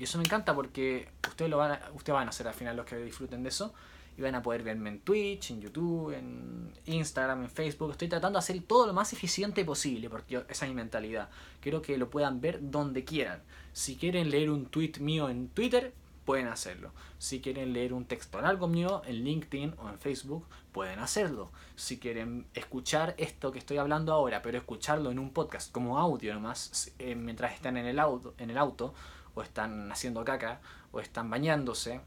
[0.00, 2.74] Y eso me encanta porque ustedes, lo van a, ustedes van a ser al final
[2.74, 3.74] los que disfruten de eso.
[4.16, 7.90] Y van a poder verme en Twitch, en YouTube, en Instagram, en Facebook.
[7.90, 11.28] Estoy tratando de hacer todo lo más eficiente posible porque esa es mi mentalidad.
[11.60, 13.42] Quiero que lo puedan ver donde quieran.
[13.74, 15.92] Si quieren leer un tweet mío en Twitter,
[16.24, 16.92] pueden hacerlo.
[17.18, 21.50] Si quieren leer un texto en algo mío en LinkedIn o en Facebook, pueden hacerlo.
[21.76, 26.32] Si quieren escuchar esto que estoy hablando ahora, pero escucharlo en un podcast como audio
[26.32, 28.94] nomás, eh, mientras están en el, auto, en el auto,
[29.34, 30.60] o están haciendo caca,
[30.92, 32.00] o están bañándose,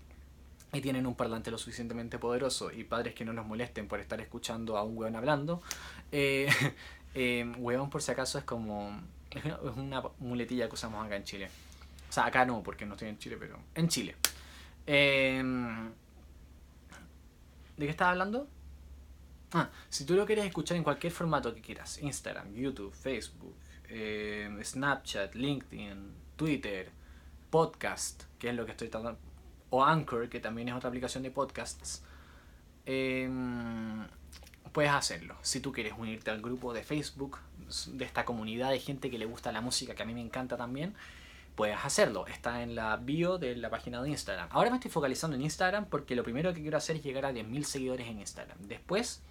[0.72, 4.20] y tienen un parlante lo suficientemente poderoso, y padres que no nos molesten por estar
[4.22, 5.62] escuchando a un weón hablando,
[6.12, 6.48] eh,
[7.14, 7.52] eh
[7.92, 9.02] por si acaso es como...
[9.32, 9.44] Es
[9.76, 11.50] una muletilla que usamos acá en Chile.
[12.08, 14.16] O sea, acá no, porque no estoy en Chile, pero en Chile.
[14.86, 15.90] Em,
[17.78, 18.48] ¿De qué estaba hablando?
[19.54, 23.56] Ah, si tú lo quieres escuchar en cualquier formato que quieras, Instagram, YouTube, Facebook,
[23.88, 26.92] em, Snapchat, LinkedIn, Twitter,
[27.54, 29.20] podcast, que es lo que estoy tratando,
[29.70, 32.02] o Anchor, que también es otra aplicación de podcasts,
[32.88, 34.08] em,
[34.72, 35.36] puedes hacerlo.
[35.44, 37.38] Si tú quieres unirte al grupo de Facebook,
[37.90, 40.58] de esta comunidad de gente que le gusta la música, que a mí me encanta
[40.58, 40.96] también,
[41.56, 42.26] puedes hacerlo.
[42.26, 44.50] Está en la bio de la página de Instagram.
[44.52, 47.32] Ahora me estoy focalizando en Instagram porque lo primero que quiero hacer es llegar a
[47.32, 48.58] 10.000 seguidores en Instagram.
[48.62, 49.22] Después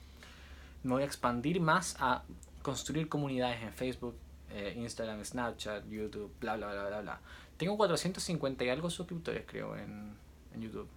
[0.84, 2.22] me voy a expandir más a
[2.62, 4.14] construir comunidades en Facebook,
[4.50, 7.20] eh, Instagram, Snapchat, YouTube, bla, bla, bla, bla, bla.
[7.62, 10.16] Tengo 450 y algo suscriptores, creo, en,
[10.58, 10.88] YouTube.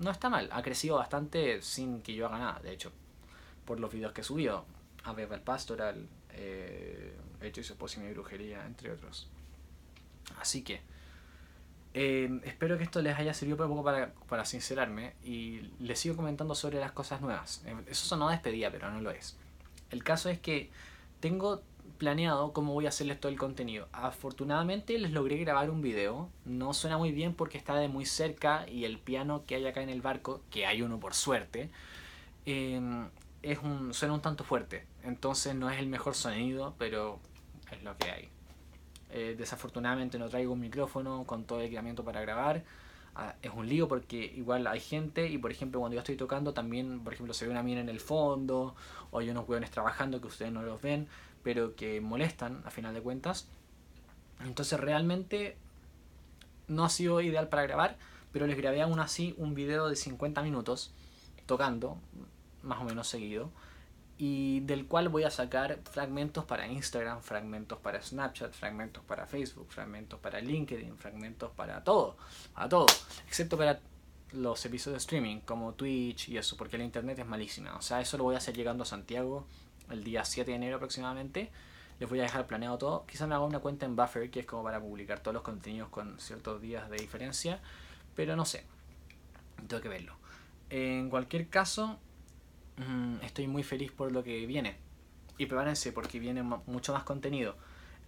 [0.00, 2.90] No está mal, ha crecido bastante sin que yo haga nada, de hecho,
[3.64, 4.64] por los videos que he subido.
[5.04, 9.28] A el Pastoral, eh, Hecho y su esposa y mi brujería, entre otros.
[10.40, 10.80] Así que
[11.94, 16.16] eh, espero que esto les haya servido un poco para, para, sincerarme y les sigo
[16.16, 17.62] comentando sobre las cosas nuevas.
[17.64, 19.36] Eh, eso sonó despedida, pero no lo es.
[19.92, 20.72] El caso es que
[21.20, 21.62] tengo
[21.98, 23.88] planeado cómo voy a hacerles todo el contenido.
[23.92, 26.28] Afortunadamente les logré grabar un video.
[26.44, 29.82] No suena muy bien porque está de muy cerca y el piano que hay acá
[29.82, 31.70] en el barco, que hay uno por suerte,
[32.46, 32.80] eh,
[33.42, 34.86] es un, suena un tanto fuerte.
[35.02, 37.20] Entonces no es el mejor sonido, pero
[37.70, 38.28] es lo que hay.
[39.10, 42.64] Eh, desafortunadamente no traigo un micrófono con todo el equipamiento para grabar.
[43.14, 46.54] Ah, es un lío porque igual hay gente y por ejemplo cuando yo estoy tocando
[46.54, 48.76] también, por ejemplo, se ve una mina en el fondo
[49.10, 51.08] o hay unos hueones trabajando que ustedes no los ven,
[51.48, 53.48] pero que molestan a final de cuentas.
[54.44, 55.56] Entonces realmente
[56.66, 57.96] no ha sido ideal para grabar,
[58.32, 60.92] pero les grabé aún así un video de 50 minutos
[61.46, 61.96] tocando,
[62.62, 63.50] más o menos seguido,
[64.18, 69.68] y del cual voy a sacar fragmentos para Instagram, fragmentos para Snapchat, fragmentos para Facebook,
[69.70, 72.18] fragmentos para LinkedIn, fragmentos para todo,
[72.56, 72.84] a todo,
[73.26, 73.80] excepto para
[74.32, 77.74] los episodios de streaming como Twitch y eso, porque la internet es malísima.
[77.74, 79.46] O sea, eso lo voy a hacer llegando a Santiago
[79.90, 81.50] el día 7 de enero aproximadamente.
[82.00, 83.06] Les voy a dejar planeado todo.
[83.06, 85.88] Quizá me haga una cuenta en Buffer, que es como para publicar todos los contenidos
[85.88, 87.60] con ciertos días de diferencia.
[88.14, 88.64] Pero no sé.
[89.66, 90.14] Tengo que verlo.
[90.70, 91.98] En cualquier caso,
[92.76, 94.76] mm, estoy muy feliz por lo que viene.
[95.38, 97.56] Y prepárense porque viene mucho más contenido.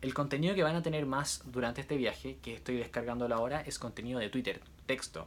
[0.03, 3.79] El contenido que van a tener más durante este viaje, que estoy descargando ahora, es
[3.79, 5.27] contenido de Twitter, texto.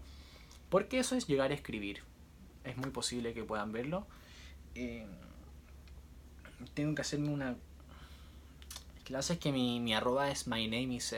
[0.69, 2.01] Porque eso es llegar a escribir.
[2.63, 4.07] Es muy posible que puedan verlo.
[6.73, 7.55] Tengo que hacerme una...
[9.03, 11.15] clase es que mi, mi arroba es my name is.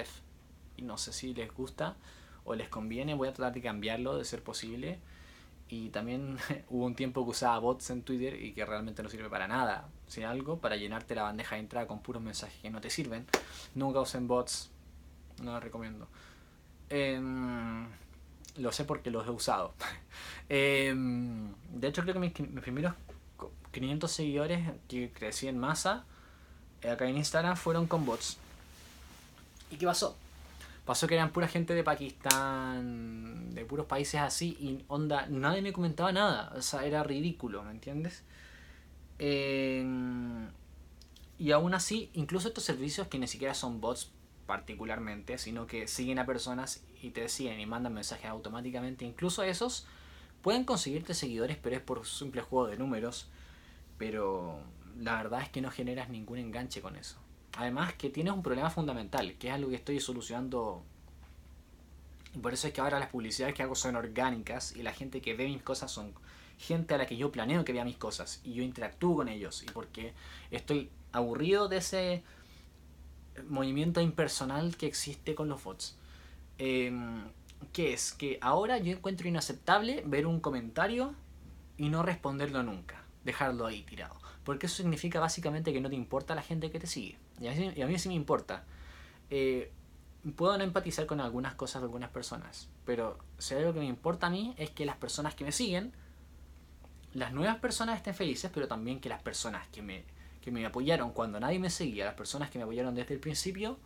[0.77, 1.95] Y no sé si les gusta
[2.43, 3.13] o les conviene.
[3.13, 4.99] Voy a tratar de cambiarlo de ser posible.
[5.67, 6.37] Y también
[6.69, 9.89] hubo un tiempo que usaba bots en Twitter y que realmente no sirve para nada.
[10.07, 13.25] Si algo, para llenarte la bandeja de entrada con puros mensajes que no te sirven.
[13.73, 14.71] Nunca usen bots.
[15.41, 16.07] No lo recomiendo.
[16.89, 17.19] Eh,
[18.57, 19.73] lo sé porque los he usado.
[20.49, 22.31] Em, de hecho, creo que mis,
[22.61, 22.93] primeros
[23.75, 26.05] 500 seguidores que crecí en masa
[26.81, 28.37] eh, acá en Instagram fueron con bots.
[29.71, 30.15] ¿Y qué pasó?
[30.85, 35.73] Pasó que eran pura gente de Pakistán, de puros países así, y onda, nadie me
[35.73, 36.53] comentaba nada.
[36.55, 38.23] O sea, era ridículo, ¿me entiendes?
[39.17, 40.47] Em,
[41.39, 44.11] y aún así, incluso estos servicios que ni siquiera son bots
[44.45, 49.05] particularmente, sino que siguen a personas y te siguen y mandan mensajes automáticamente.
[49.05, 49.87] Incluso esos
[50.43, 53.27] pueden conseguirte seguidores, pero es por simple juego de números.
[53.97, 54.59] Pero
[54.99, 57.17] la verdad es que no generas ningún enganche con eso.
[57.57, 60.83] Además que tienes un problema fundamental, que es algo que estoy solucionando.
[62.41, 65.35] Por eso es que ahora las publicidades que hago son orgánicas y la gente que
[65.35, 66.13] ve mis cosas son
[66.57, 69.63] gente a la que yo planeo que vea mis cosas y yo interactúo con ellos.
[69.63, 70.13] Y porque
[70.51, 72.23] estoy aburrido de ese
[73.47, 75.97] movimiento impersonal que existe con los bots.
[76.57, 76.91] Eh,
[77.73, 78.13] ¿Qué es?
[78.13, 81.13] Que ahora yo encuentro inaceptable ver un comentario
[81.77, 83.04] y no responderlo nunca.
[83.25, 84.15] Dejarlo ahí tirado.
[84.45, 87.17] Porque eso significa básicamente que no te importa la gente que te sigue.
[87.41, 87.47] Y
[87.81, 88.63] a mí, sí me importa.
[89.29, 89.71] Eh,
[90.37, 92.69] puedo no empatizar con algunas cosas de algunas personas.
[92.85, 95.91] Pero si algo que me importa a mí es que las personas que me siguen,
[97.13, 100.15] las nuevas personas estén felices, pero también que las personas que me
[100.45, 103.79] que me apoyaron cuando nadie me seguía, las personas que me apoyaron desde el principio,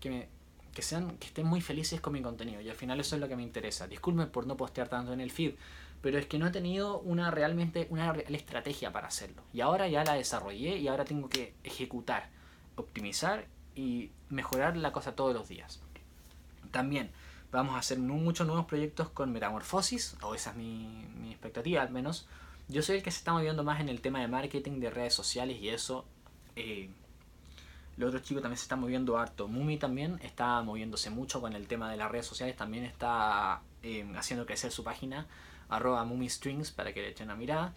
[0.00, 0.28] que,
[0.74, 2.60] que, sean, que estén muy felices con mi contenido.
[2.60, 3.88] Y al final eso es lo que me interesa.
[3.88, 5.54] Disculpen por no postear tanto en el feed,
[6.02, 9.42] pero es que no he tenido una realmente una real estrategia para hacerlo.
[9.52, 12.28] Y ahora ya la desarrollé y ahora tengo que ejecutar,
[12.76, 15.80] optimizar y mejorar la cosa todos los días.
[16.70, 17.10] También
[17.50, 21.90] vamos a hacer muchos nuevos proyectos con Metamorfosis, o esa es mi, mi expectativa al
[21.90, 22.28] menos
[22.68, 25.14] yo soy el que se está moviendo más en el tema de marketing, de redes
[25.14, 26.04] sociales y eso.
[26.54, 26.90] Eh,
[27.96, 29.48] los otros chicos también se están moviendo harto.
[29.48, 32.56] Mumi también está moviéndose mucho con el tema de las redes sociales.
[32.56, 35.26] También está eh, haciendo crecer su página,
[35.68, 37.74] arroba Strings, para que le echen una mirada.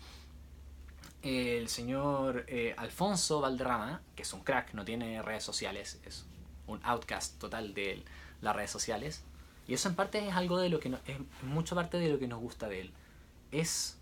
[1.22, 6.26] El señor eh, Alfonso Valderrama, que es un crack, no tiene redes sociales, es
[6.68, 8.04] un outcast total de
[8.42, 9.24] las redes sociales.
[9.68, 12.18] Y eso en parte es algo de lo que no, es mucho parte de lo
[12.18, 12.94] que nos gusta de él.
[13.52, 13.98] Es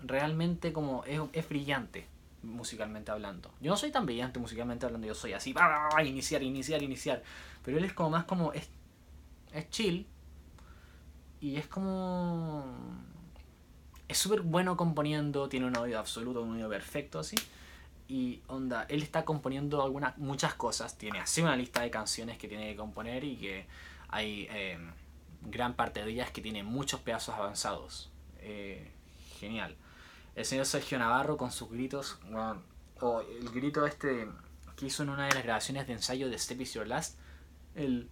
[0.00, 2.06] realmente como es, brillante
[2.42, 3.50] musicalmente hablando.
[3.60, 5.54] Yo no soy tan brillante musicalmente hablando, yo soy así,
[6.04, 7.22] iniciar, iniciar, iniciar.
[7.64, 8.68] Pero él es como más como, es,
[9.52, 10.06] es chill
[11.44, 12.64] y es como...
[14.08, 17.36] Es súper bueno componiendo, tiene un oído absoluto, un oído perfecto así.
[18.06, 22.48] Y onda, él está componiendo algunas, muchas cosas, tiene así una lista de canciones que
[22.48, 23.66] tiene que componer y que
[24.08, 24.78] hay eh,
[25.42, 28.10] gran parte de ellas que tiene muchos pedazos avanzados.
[28.40, 28.90] Eh,
[29.38, 29.76] genial
[30.34, 32.18] el señor Sergio Navarro con sus gritos,
[33.00, 34.28] o el grito este
[34.76, 37.18] que hizo en una de las grabaciones de ensayo de Step Is Your Last,
[37.76, 38.10] el,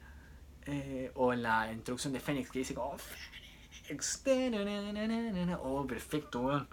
[0.67, 3.33] eh, o en la introducción de Fénix que dice como Fénix,
[5.63, 6.69] oh perfecto, weón.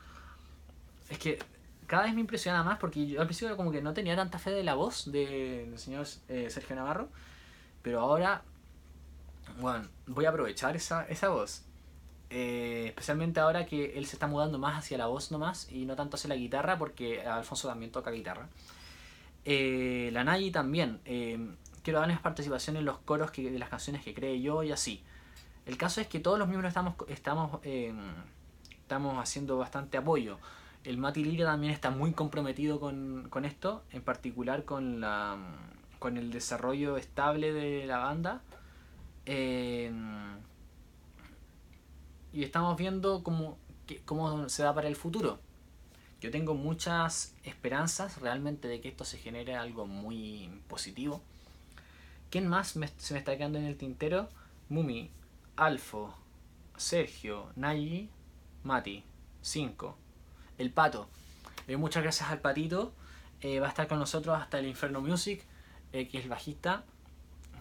[1.10, 1.40] Es que
[1.88, 4.52] cada vez me impresiona más porque yo al principio como que no tenía tanta fe
[4.52, 7.10] de la voz del señor eh, Sergio Navarro,
[7.82, 8.44] pero ahora,
[9.60, 11.64] bueno, voy a aprovechar esa, esa voz
[12.30, 15.96] eh, especialmente ahora que él se está mudando más hacia la voz nomás y no
[15.96, 18.48] tanto hacia la guitarra, porque Alfonso también toca guitarra.
[19.46, 21.02] La Nayi también.
[21.84, 25.04] Quiero darles participación en los coros que, de las canciones que cree yo y así.
[25.66, 27.60] El caso es que todos los miembros estamos, estamos,
[28.72, 30.40] estamos haciendo bastante apoyo.
[30.84, 35.38] El Mati Lira también está muy comprometido con, con, esto, en particular con la,
[36.00, 38.42] con el desarrollo estable de la banda.
[39.26, 39.92] Eh,
[42.32, 43.58] y estamos viendo cómo,
[44.06, 45.40] cómo se da para el futuro.
[46.22, 51.22] Yo tengo muchas esperanzas realmente de que esto se genere algo muy positivo.
[52.30, 52.80] ¿Quién más se
[53.14, 54.30] me está quedando en el tintero?
[54.70, 55.10] Mumi,
[55.56, 56.14] Alfo,
[56.78, 58.10] Sergio, Nayi,
[58.64, 59.04] Mati,
[59.42, 59.98] 5.
[60.60, 61.10] El Pato.
[61.68, 62.94] Eh, muchas gracias al Patito.
[63.42, 65.44] Eh, va a estar con nosotros hasta el Inferno Music,
[65.92, 66.84] eh, que es el bajista.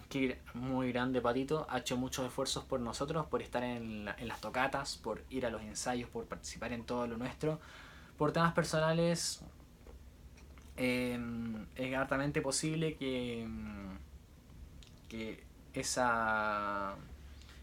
[0.07, 1.65] Que muy grande Patito.
[1.69, 5.49] Ha hecho muchos esfuerzos por nosotros, por estar en, en las tocatas, por ir a
[5.49, 7.59] los ensayos, por participar en todo lo nuestro.
[8.17, 9.41] Por temas personales,
[10.75, 13.47] es hartamente posible que,
[15.09, 15.43] que
[15.73, 16.95] esa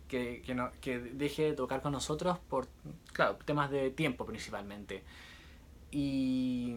[0.09, 2.69] que, que, no, que deje de tocar con nosotros por,
[3.13, 5.03] claro, temas de tiempo principalmente.
[5.91, 6.75] Y,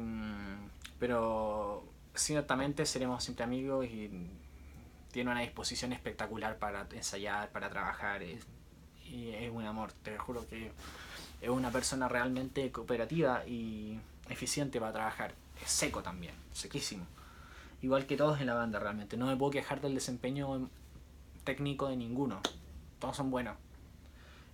[0.99, 1.83] pero
[2.15, 4.09] ciertamente seremos siempre amigos y
[5.11, 8.21] tiene una disposición espectacular para ensayar, para trabajar.
[8.23, 8.39] y
[9.33, 10.71] es un amor, te juro que
[11.41, 13.99] es una persona realmente cooperativa y
[14.29, 15.33] eficiente para trabajar.
[15.63, 17.05] Es seco también, sequísimo.
[17.81, 19.17] Igual que todos en la banda realmente.
[19.17, 20.69] No me puedo quejar del desempeño
[21.43, 22.41] técnico de ninguno
[22.99, 23.57] todos son buenos.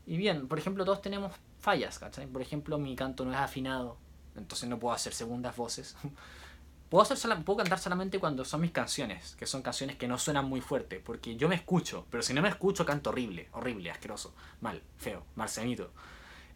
[0.05, 2.27] Y bien, por ejemplo, todos tenemos fallas, ¿cachai?
[2.27, 3.97] Por ejemplo, mi canto no es afinado,
[4.35, 5.95] entonces no puedo hacer segundas voces.
[6.89, 10.45] puedo, hacer puedo cantar solamente cuando son mis canciones, que son canciones que no suenan
[10.45, 14.33] muy fuerte, porque yo me escucho, pero si no me escucho canto horrible, horrible, asqueroso,
[14.61, 15.91] mal, feo, marcianito.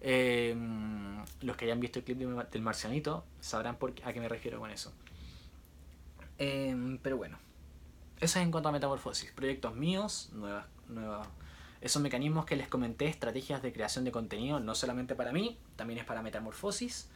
[0.02, 4.70] Em, los que hayan visto el clip del marcianito sabrán a qué me refiero con
[4.70, 4.94] eso.
[6.40, 7.38] Em, pero bueno,
[8.20, 9.32] eso es en cuanto a metamorfosis.
[9.32, 11.28] Proyectos míos, nuevas, nuevas
[11.82, 16.00] esos mecanismos que les comenté, estrategias de creación de contenido, no solamente para mí, también
[16.00, 17.10] es para Metamorfosis.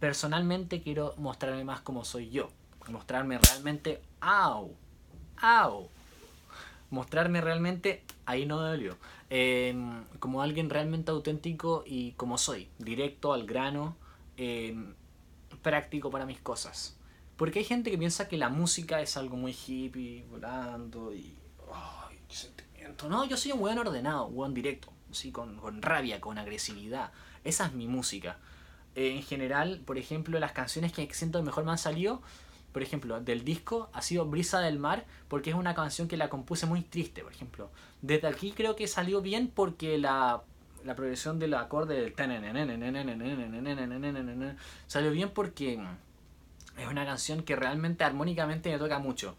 [0.00, 2.50] Personalmente quiero mostrarme más como soy yo.
[2.88, 4.74] Mostrarme realmente, ¡au!
[5.40, 5.88] ¡au!
[6.90, 8.98] Mostrarme realmente, ahí no dolió,
[9.30, 13.96] em, como alguien realmente auténtico y como soy, directo al grano,
[14.36, 14.94] em,
[15.62, 16.96] práctico para mis cosas.
[17.36, 21.36] Porque hay gente que piensa que la música es algo muy hippie, volando y...
[21.72, 22.18] ¡Ay,
[23.08, 25.32] no, yo soy un weón ordenado, un weón directo, ¿sí?
[25.32, 27.12] Con, con, rabia, con agresividad.
[27.44, 28.38] Esa es mi música.
[28.94, 32.22] Eh, en general, por ejemplo, las canciones que siento que mejor me han salido,
[32.72, 36.28] por ejemplo, del disco ha sido Brisa del Mar, porque es una canción que la
[36.28, 37.70] compuse muy triste, por ejemplo.
[38.00, 40.42] Desde aquí creo que salió bien porque la,
[40.84, 42.14] la progresión del acorde del
[44.86, 45.80] salió bien porque
[46.76, 49.36] es una canción que realmente armónicamente me toca mucho.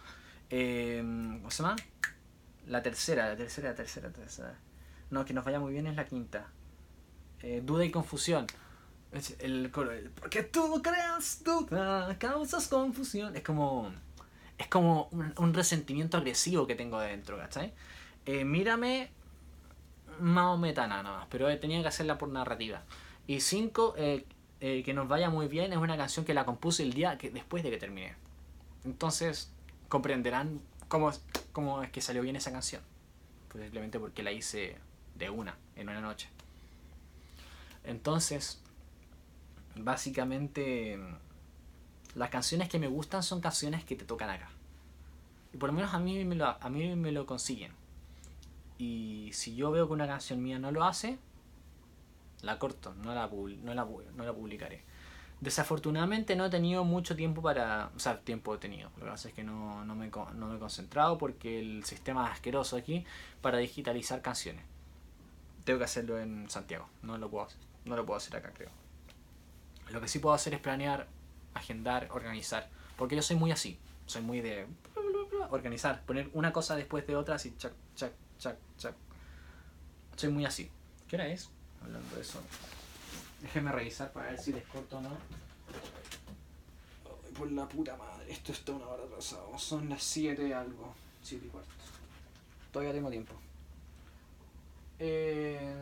[0.49, 1.75] Eh, ¿Cómo se llama?
[2.67, 4.59] La tercera, la tercera, la tercera, la tercera.
[5.09, 6.47] No, que nos vaya muy bien es la quinta.
[7.41, 8.47] Eh, duda y confusión.
[9.39, 9.91] El coro.
[10.19, 13.35] Porque tú creas duda, causas confusión.
[13.35, 13.91] Es como.
[14.57, 17.73] Es como un, resentimiento agresivo que tengo dentro, ¿cachai?
[18.25, 19.11] Eh, mírame.
[20.19, 22.83] Más metana nada más, pero tenía que hacerla por narrativa.
[23.25, 23.95] Y cinco,
[24.65, 27.29] eh, que nos vaya muy bien, es una canción que la compuse el día que,
[27.29, 28.15] después de que terminé.
[28.85, 29.51] Entonces,
[29.89, 31.11] comprenderán cómo,
[31.51, 32.81] cómo es que salió bien esa canción.
[33.51, 34.77] Simplemente porque la hice
[35.15, 36.29] de una, en una noche.
[37.83, 38.61] Entonces,
[39.75, 40.97] básicamente,
[42.15, 44.49] las canciones que me gustan son canciones que te tocan acá.
[45.53, 47.73] Y por lo menos a mí a mí me lo consiguen.
[48.77, 51.17] Y si yo veo que una canción mía no lo hace,
[52.43, 53.85] la corto, no la, no la,
[54.15, 54.83] no la publicaré.
[55.41, 57.89] Desafortunadamente no he tenido mucho tiempo para...
[57.95, 58.89] O sea, tiempo he tenido.
[58.97, 62.25] Lo que pasa es que no, no, me, no me he concentrado porque el sistema
[62.27, 63.05] es asqueroso aquí
[63.41, 64.63] para digitalizar canciones.
[65.65, 66.87] Tengo que hacerlo en Santiago.
[67.01, 67.47] No lo puedo,
[67.85, 68.69] no lo puedo hacer acá, creo.
[69.89, 71.07] Lo que sí puedo hacer es planear,
[71.53, 72.69] agendar, organizar.
[72.95, 73.79] Porque yo soy muy así.
[74.05, 74.67] Soy muy de...
[75.49, 76.03] Organizar.
[76.05, 77.53] Poner una cosa después de otra así.
[77.57, 78.95] Chac, chac, chac, chac.
[80.15, 80.71] Soy muy así.
[81.07, 81.49] ¿Qué hora es?
[81.83, 82.41] Hablando de eso.
[83.41, 85.17] Déjenme revisar para ver si les corto o no.
[87.37, 89.57] por la puta madre, esto está una hora atrasado.
[89.57, 90.95] Son las 7 algo.
[91.23, 91.69] 7 y cuarto.
[92.71, 93.33] Todavía tengo tiempo.
[94.99, 95.73] Eh...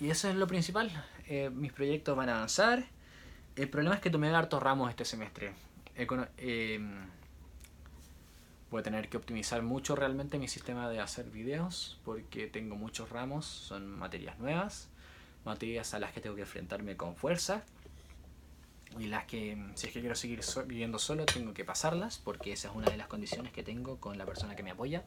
[0.00, 0.90] Y eso es lo principal.
[1.28, 2.84] Eh, mis proyectos van a avanzar.
[3.54, 5.52] El problema es que tomé hartos ramos este semestre.
[5.94, 6.80] Eh,
[8.72, 13.10] Voy a tener que optimizar mucho realmente mi sistema de hacer videos porque tengo muchos
[13.10, 14.88] ramos, son materias nuevas,
[15.44, 17.64] materias a las que tengo que enfrentarme con fuerza
[18.98, 22.70] y las que si es que quiero seguir viviendo solo tengo que pasarlas porque esa
[22.70, 25.02] es una de las condiciones que tengo con la persona que me apoya,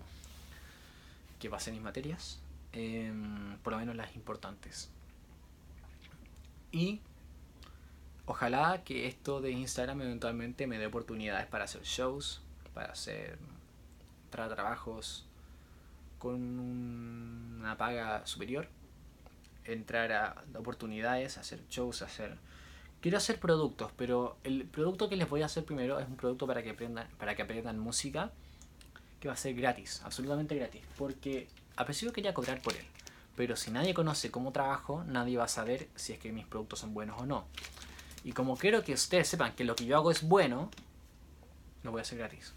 [1.39, 2.39] que pase mis materias,
[2.71, 4.91] em, por lo menos las importantes.
[6.71, 7.01] Y
[8.27, 12.43] ojalá que esto de Instagram eventualmente me dé oportunidades para hacer shows,
[12.75, 13.39] para hacer
[14.31, 15.25] para trabajos
[16.19, 16.59] con
[17.59, 18.67] una paga superior,
[19.63, 22.37] entrar a oportunidades, hacer shows, hacer
[23.01, 26.47] quiero hacer productos, pero el producto que les voy a hacer primero es un producto
[26.47, 28.31] para que aprendan para que aprendan música
[29.19, 32.85] que va a ser gratis, absolutamente gratis, porque a principio quería cobrar por él,
[33.35, 36.79] pero si nadie conoce cómo trabajo, nadie va a saber si es que mis productos
[36.79, 37.45] son buenos o no.
[38.23, 40.71] Y como quiero que ustedes sepan que lo que yo hago es bueno,
[41.83, 42.53] lo voy a hacer gratis.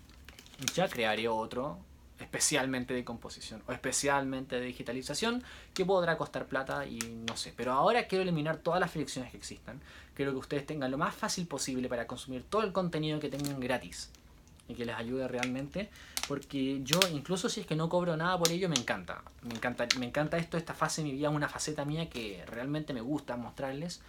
[0.74, 1.78] Ya crearé otro
[2.20, 5.42] especialmente de composición o especialmente de digitalización
[5.72, 7.52] que podrá costar plata y no sé.
[7.56, 9.80] Pero ahora quiero eliminar todas las fricciones que existan.
[10.14, 13.60] Quiero que ustedes tengan lo más fácil posible para consumir todo el contenido que tengan
[13.60, 14.10] gratis
[14.68, 15.88] y que les ayude realmente.
[16.26, 19.22] Porque yo, incluso si es que no cobro nada por ello, me encanta.
[19.42, 22.92] Me encanta, me encanta esto, esta fase de mi vida, una faceta mía que realmente
[22.92, 24.00] me gusta mostrarles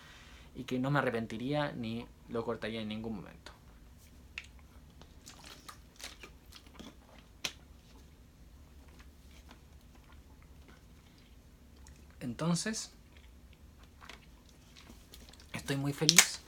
[0.55, 3.58] y que no me arrepentiría ni lo cortaría en ningún momento.
[12.19, 12.91] Entonces,
[15.53, 16.41] estoy muy feliz.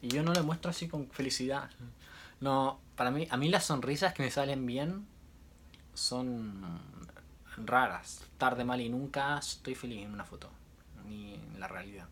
[0.00, 1.70] Y yo no le muestro así con felicidad.
[2.40, 5.06] No, para mí, a mí las sonrisas que me salen bien
[5.94, 6.80] son
[7.56, 8.24] raras.
[8.38, 10.50] Tarde, mal y nunca estoy feliz en una foto.
[11.06, 12.08] Ni en la realidad.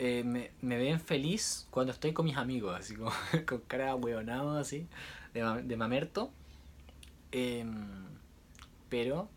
[0.00, 3.10] Eh, me, ven feliz cuando estoy con mis amigos, así como
[3.46, 4.86] con cara hueonado, así,
[5.34, 6.30] de, de mamerto.
[7.32, 8.06] Em,
[8.88, 9.28] pero,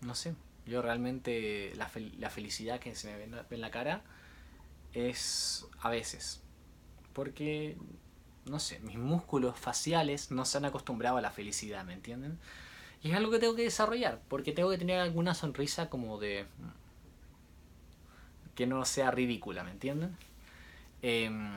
[0.00, 0.34] no sé,
[0.66, 4.02] yo realmente la, la felicidad que se me ve en la cara
[4.92, 6.42] es a veces.
[7.12, 7.76] Porque,
[8.46, 12.38] no sé, mis músculos faciales no se han acostumbrado a la felicidad, ¿me entienden?
[13.02, 16.46] Y es algo que tengo que desarrollar, porque tengo que tener alguna sonrisa como de...
[18.54, 20.16] que no sea ridícula, ¿me entienden?
[21.02, 21.48] Em,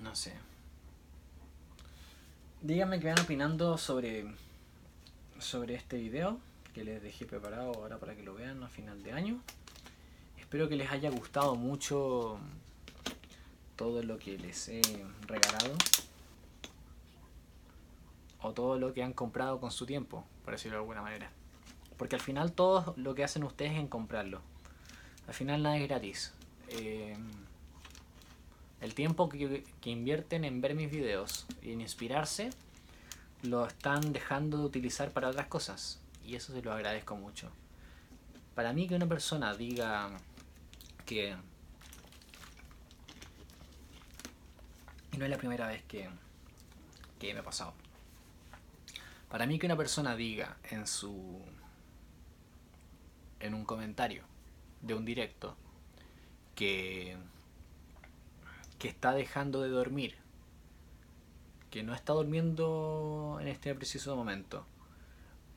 [0.00, 0.32] no sé.
[2.62, 4.26] Díganme qué van opinando sobre,
[5.38, 6.38] sobre este video
[6.80, 9.42] que les dejé preparado ahora para que lo vean a final de año.
[10.38, 12.38] Espero que les haya gustado mucho
[13.76, 14.80] todo lo que les he
[15.26, 15.74] regalado.
[18.40, 21.30] O todo lo que han comprado con su tiempo, por decirlo de alguna manera.
[21.98, 24.40] Porque al final todo lo que hacen ustedes es en comprarlo.
[25.28, 26.32] Al final nada es gratis.
[26.70, 27.14] Eh,
[28.80, 32.48] el tiempo que, que invierten en ver mis videos y en inspirarse,
[33.42, 36.00] lo están dejando de utilizar para otras cosas
[36.30, 37.50] y eso se lo agradezco mucho.
[38.54, 40.10] Para mí que una persona diga
[41.04, 41.36] que...
[45.12, 46.08] Y no es la primera vez que,
[47.18, 47.74] que me ha pasado.
[49.28, 51.42] Para mí que una persona diga en su...
[53.40, 54.22] en un comentario
[54.82, 55.56] de un directo
[56.54, 57.16] que
[58.78, 60.16] que está dejando de dormir,
[61.70, 64.64] que no está durmiendo en este preciso momento,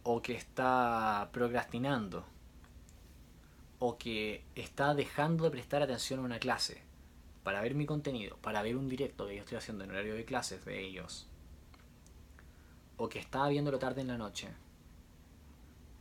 [0.04, 2.26] o que está procrastinando,
[3.80, 6.82] o que está dejando de prestar atención a una clase
[7.44, 10.26] para ver mi contenido, para ver un directo que yo estoy haciendo en horario de
[10.26, 11.28] clases de ellos,
[12.98, 14.50] o que está viéndolo tarde en la noche,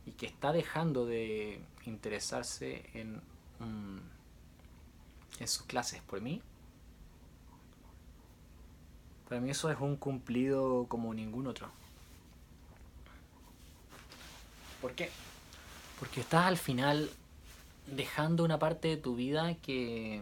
[0.05, 3.21] y que está dejando de interesarse en,
[5.39, 6.41] en sus clases por mí,
[9.27, 11.71] para mí eso es un cumplido como ningún otro.
[14.83, 15.09] ¿Por qué?
[15.97, 17.09] Porque estás al final
[17.87, 20.21] dejando una parte de tu vida que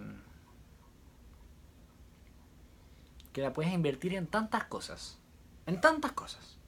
[3.34, 5.18] que la puedes invertir en tantas cosas.
[5.65, 6.60] En tantas cosas.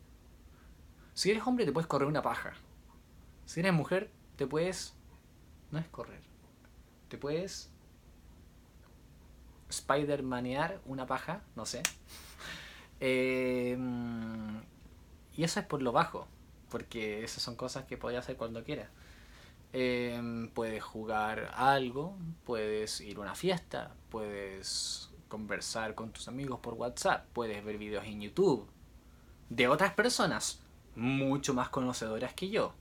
[1.13, 2.53] Si eres hombre te puedes correr una paja.
[3.45, 4.95] Si eres mujer te puedes...
[5.69, 6.23] No es correr.
[7.09, 7.69] Te puedes...
[9.69, 11.84] Spider-manear una paja, no sé.
[13.05, 13.77] Eh,
[15.35, 16.26] y eso es por lo bajo
[16.73, 18.89] porque esas son cosas que podías hacer cuando quieras.
[19.73, 26.73] Em, puedes jugar algo, puedes ir a una fiesta, puedes conversar con tus amigos por
[26.73, 28.67] WhatsApp, puedes ver videos en YouTube
[29.49, 30.61] de otras personas
[30.95, 32.73] mucho más conocedoras que yo.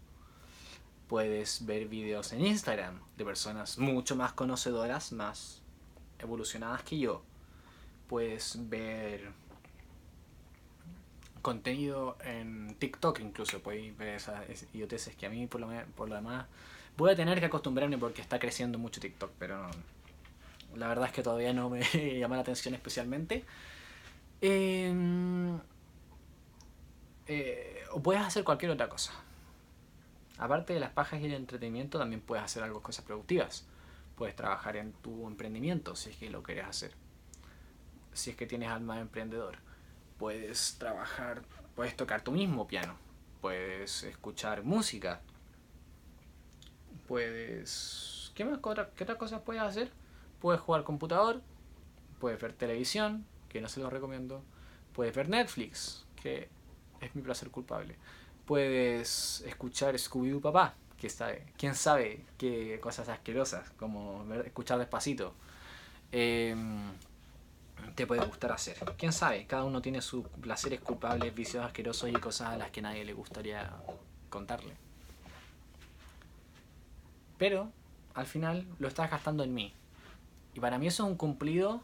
[1.07, 5.61] Puedes ver videos en Instagram de personas mucho más conocedoras, más
[6.19, 7.23] evolucionadas que yo.
[8.09, 9.33] Puedes ver
[11.43, 16.15] contenido en TikTok incluso, podéis ver esas idioteces que a mí por lo, por lo
[16.15, 16.47] demás
[16.97, 19.69] voy a tener que acostumbrarme porque está creciendo mucho TikTok, pero
[20.75, 21.83] la verdad es que todavía no me
[22.19, 23.45] llama la atención especialmente.
[24.41, 25.59] Em,
[27.27, 29.13] eh, o puedes hacer cualquier otra cosa.
[30.39, 33.67] Aparte de las pajas y el entretenimiento, también puedes hacer algo, cosas productivas.
[34.17, 36.93] Puedes trabajar en tu emprendimiento si es que lo quieres hacer.
[38.13, 39.59] Si es que tienes alma de emprendedor.
[40.23, 41.43] Puedes trabajar,
[41.75, 42.95] puedes tocar tu mismo piano.
[43.41, 45.21] Puedes escuchar música.
[47.09, 48.31] Puedes...
[48.33, 48.61] ¿Qué más?
[48.95, 49.91] ¿Qué otras cosas puedes hacer?
[50.39, 51.43] Puedes jugar computador.
[52.21, 54.45] Puedes ver televisión, que no se lo recomiendo.
[54.93, 56.49] Puedes ver Netflix, que
[57.01, 57.97] es mi placer culpable.
[58.47, 65.35] Puedes escuchar Scooby-Doo Papá, que sabe, quién sabe qué cosas asquerosas, como escuchar despacito,
[66.13, 66.93] em,
[67.95, 68.77] te puede gustar hacer.
[68.97, 72.83] Quién sabe, cada uno tiene sus placeres culpables, vicios asquerosos y cosas a las que
[72.83, 73.73] nadie le gustaría
[74.31, 74.75] contarle.
[77.39, 77.71] Pero
[78.15, 79.75] al final lo estás gastando en mí.
[80.55, 81.83] Y para mí eso es un cumplido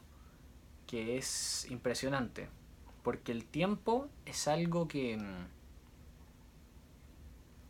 [0.86, 2.48] que es impresionante.
[3.02, 5.18] Porque el tiempo es algo que,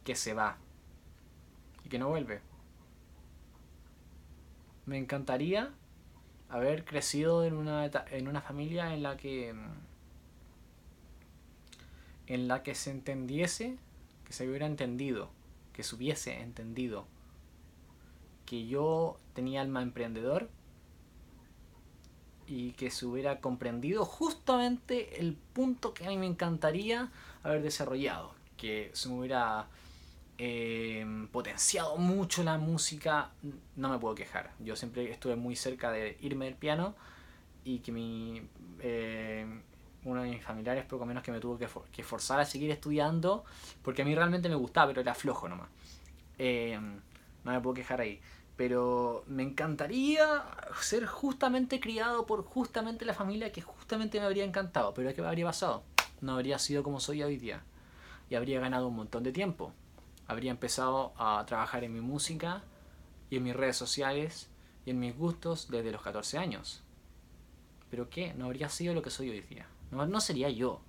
[0.04, 0.58] que se va
[1.88, 2.40] que no vuelve.
[4.86, 5.70] Me encantaría
[6.48, 9.54] haber crecido en una, en una familia en la que
[12.26, 13.78] en la que se entendiese,
[14.24, 15.30] que se hubiera entendido,
[15.72, 17.06] que se hubiese entendido
[18.48, 20.48] que yo tenía alma emprendedor
[22.46, 27.10] y que se hubiera comprendido justamente el punto que a mí me encantaría
[27.42, 29.66] haber desarrollado, que se me hubiera
[30.40, 33.32] eh, potenciado mucho la música,
[33.74, 34.52] no me puedo quejar.
[34.60, 36.94] Yo siempre estuve muy cerca de irme del piano
[37.64, 38.48] y que mi,
[38.78, 39.44] eh,
[40.04, 43.44] uno de mis familiares poco menos que me tuvo que, forzar a seguir estudiando
[43.82, 45.68] porque a mí realmente me gustaba, pero era flojo nomás.
[46.38, 46.78] Eh,
[47.44, 48.20] no me puedo quejar ahí.
[48.56, 50.44] Pero me encantaría
[50.80, 54.94] ser justamente criado por justamente la familia que justamente me habría encantado.
[54.94, 55.82] Pero ¿qué habría pasado?
[56.20, 57.62] No habría sido como soy hoy día.
[58.30, 59.72] Y habría ganado un montón de tiempo
[60.28, 62.62] habría empezado a trabajar en mi música
[63.30, 64.48] y en mis redes sociales
[64.84, 66.82] y en mis gustos desde los 14 años.
[67.90, 68.34] ¿Pero qué?
[68.34, 69.66] No habría sido lo que soy hoy día.
[69.90, 70.80] No, no sería yo.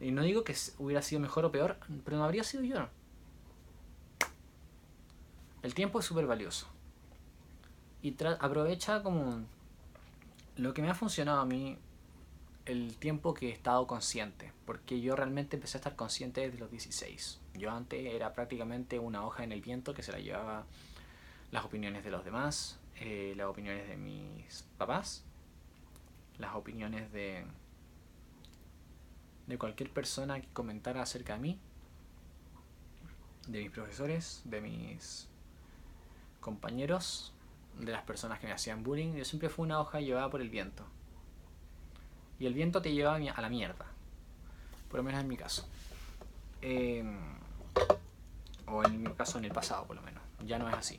[0.00, 2.88] Y no digo que hubiera sido mejor o peor, pero no habría sido yo.
[5.62, 6.66] El tiempo es súper valioso.
[8.02, 9.44] Y aprovecha como
[10.56, 11.78] lo que me ha funcionado a mí
[12.70, 16.70] el tiempo que he estado consciente, porque yo realmente empecé a estar consciente desde los
[16.70, 17.40] 16.
[17.54, 20.66] Yo antes era prácticamente una hoja en el viento que se la llevaba
[21.50, 25.24] las opiniones de los demás, eh, las opiniones de mis papás,
[26.38, 27.44] las opiniones de,
[29.46, 31.58] de cualquier persona que comentara acerca de mí,
[33.48, 35.28] de mis profesores, de mis
[36.40, 37.32] compañeros,
[37.78, 39.14] de las personas que me hacían bullying.
[39.14, 40.84] Yo siempre fui una hoja llevada por el viento.
[42.40, 43.84] Y el viento te lleva a la mierda.
[44.88, 45.68] Por lo menos en mi caso.
[46.62, 47.18] Em,
[48.66, 50.22] o en mi caso en el pasado, por lo menos.
[50.46, 50.98] Ya no es así.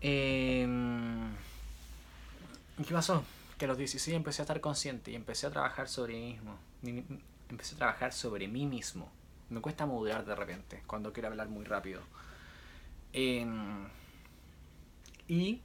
[0.00, 1.32] Em,
[2.86, 3.24] ¿Qué pasó?
[3.58, 6.58] Que a los 16 empecé a estar consciente y empecé a trabajar sobre mí mismo.
[7.48, 9.10] Empecé a trabajar sobre mí mismo.
[9.50, 12.02] Me cuesta modular de repente cuando quiero hablar muy rápido.
[13.12, 13.88] Em,
[15.28, 15.60] y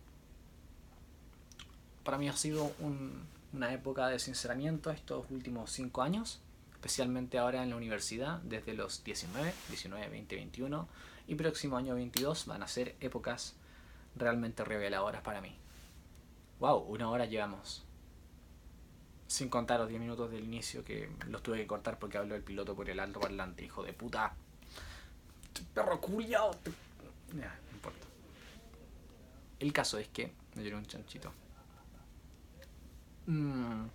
[2.04, 3.26] para mí ha sido un,
[3.58, 6.40] una época de sinceramiento estos últimos 5 años,
[6.74, 10.88] especialmente ahora en la universidad, desde los 19, 19, 20, 21
[11.28, 13.56] y próximo año 22 van a ser épocas
[14.16, 15.56] realmente reveladoras para mí.
[16.60, 16.84] ¡Wow!
[16.84, 17.84] Una hora llevamos.
[19.26, 22.44] Sin contar los 10 minutos del inicio que los tuve que cortar porque habló el
[22.44, 24.36] piloto por el alto parlante, hijo de puta.
[25.74, 26.52] Perro culiao.
[27.34, 27.44] no
[27.74, 28.06] importa.
[29.60, 31.34] El caso es que me dieron un chanchito.
[33.28, 33.90] Mm.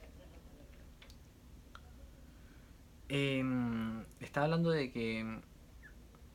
[3.09, 5.41] Em, estaba hablando de que.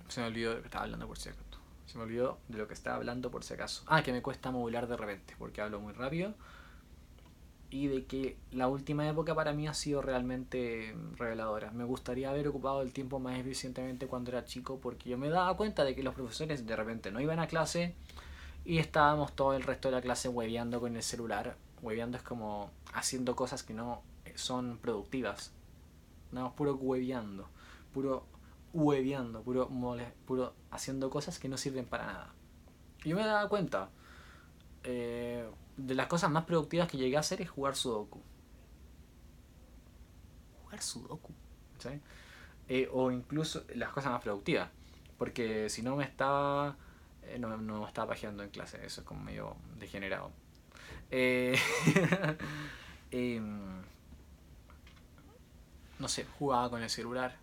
[0.07, 1.59] Se me olvidó de lo que estaba hablando por si acaso.
[1.85, 3.83] Se me olvidó de lo que estaba hablando por si acaso.
[3.87, 6.33] Ah, que me cuesta modular de repente porque hablo muy rápido.
[7.69, 11.71] Y de que la última época para mí ha sido realmente reveladora.
[11.71, 15.55] Me gustaría haber ocupado el tiempo más eficientemente cuando era chico porque yo me daba
[15.57, 17.95] cuenta de que los profesores de repente no iban a clase
[18.65, 21.57] y estábamos todo el resto de la clase hueveando con el celular
[21.87, 24.03] Hueveando es como haciendo cosas que no
[24.35, 25.53] son productivas.
[26.33, 27.47] No, puro hueveando.
[27.93, 28.25] Puro
[28.73, 29.41] hueveando.
[29.41, 32.33] Puro, mole, puro haciendo cosas que no sirven para nada.
[33.05, 33.89] Y yo me daba cuenta.
[34.83, 38.21] Eh, de las cosas más productivas que llegué a hacer es jugar Sudoku.
[40.63, 41.31] Jugar Sudoku.
[42.67, 44.69] Eh, o incluso las cosas más productivas.
[45.17, 46.75] Porque si no me estaba.
[47.23, 48.85] Eh, no, no me estaba pajeando en clase.
[48.85, 50.33] Eso es como medio degenerado.
[51.11, 51.57] Eh,
[53.11, 53.81] em,
[55.99, 57.37] no sé, jugaba con el celular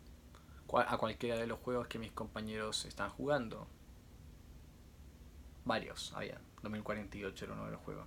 [0.87, 3.67] a cualquiera de los juegos que mis compañeros están jugando.
[5.65, 6.41] varios había.
[6.63, 8.07] 2048 era uno de los juegos.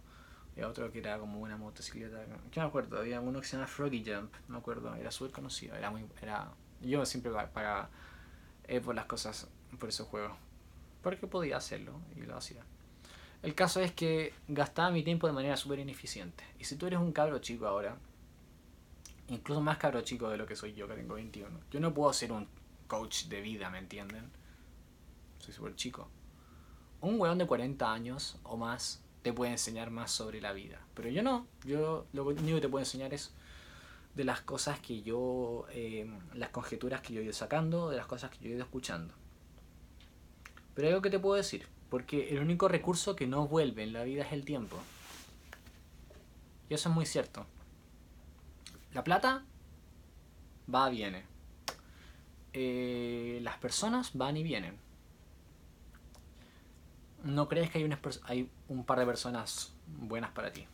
[0.56, 2.18] Y otro que era como una motocicleta.
[2.52, 3.00] ¿Qué me acuerdo?
[3.00, 4.94] Había uno que se llama Froggy Jump, no me acuerdo.
[4.96, 5.76] Era súper conocido.
[5.76, 6.06] Era muy.
[6.22, 6.52] Era,
[6.82, 7.90] yo siempre pagaba
[8.64, 9.48] eh, por las cosas,
[9.80, 10.36] por esos juegos.
[11.04, 12.64] Porque podía hacerlo y lo hacía.
[13.44, 16.44] El caso es que gastaba mi tiempo de manera súper ineficiente.
[16.60, 17.98] Y si tú eres un cabro chico ahora,
[19.30, 22.12] incluso más cabro chico de lo que soy yo, que tengo 21, yo no puedo
[22.14, 22.48] ser un
[22.88, 24.30] coach de vida, ¿me entienden?
[25.40, 26.10] Soy súper chico.
[27.02, 30.82] Un weón de 40 años o más te puede enseñar más sobre la vida.
[30.96, 31.48] Pero yo no.
[31.64, 33.34] Yo lo único que te puedo enseñar es
[34.16, 38.08] de las cosas que yo, eh, las conjeturas que yo he ido sacando, de las
[38.08, 39.14] cosas que yo he ido escuchando.
[40.74, 41.68] Pero algo que te puedo decir.
[41.90, 44.78] Porque el único recurso que no vuelve en la vida es el tiempo.
[46.70, 47.46] Y eso es muy cierto.
[48.94, 49.46] La plata
[50.74, 51.24] va, viene.
[52.54, 54.78] Eh, las personas van y vienen.
[57.24, 60.66] No crees que hay, hay un par de personas buenas para ti.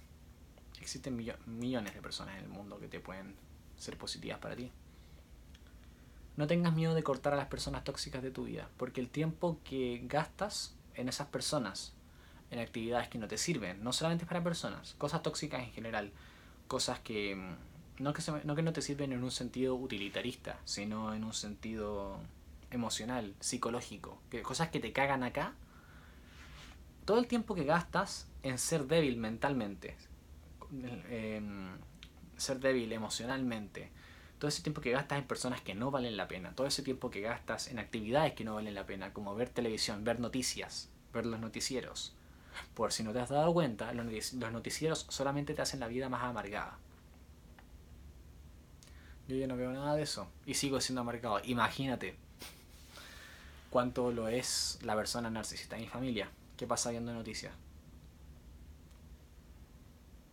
[0.82, 1.16] Existen
[1.46, 3.36] millones de personas en el mundo que te pueden
[3.78, 4.72] ser positivas para ti.
[6.36, 9.60] No tengas miedo de cortar a las personas tóxicas de tu vida, porque el tiempo
[9.64, 11.94] que gastas en esas personas,
[12.52, 16.12] en actividades que no te sirven, no solamente para personas, cosas tóxicas en general,
[16.68, 21.14] cosas que mm, no que, no, que no te sirven en un sentido utilitarista, sino
[21.14, 22.20] en un sentido
[22.72, 25.54] emocional, psicológico, que, cosas que te cagan acá,
[27.06, 29.96] todo el tiempo que gastas en ser débil mentalmente,
[31.10, 31.78] en
[32.38, 33.92] ser débil emocionalmente,
[34.44, 37.10] todo ese tiempo que gastas en personas que no valen la pena, todo ese tiempo
[37.10, 41.26] que gastas en actividades que no valen la pena, como ver televisión, ver noticias, ver
[41.26, 42.14] los noticieros.
[42.74, 46.24] Por si no te has dado cuenta, los noticieros solamente te hacen la vida más
[46.24, 46.78] amargada.
[49.30, 51.40] Yo ya no veo nada de eso y sigo siendo amargado.
[51.46, 52.18] Imagínate
[53.70, 56.30] cuánto lo es la persona narcisista en mi familia.
[56.58, 57.54] ¿Qué pasa viendo noticias?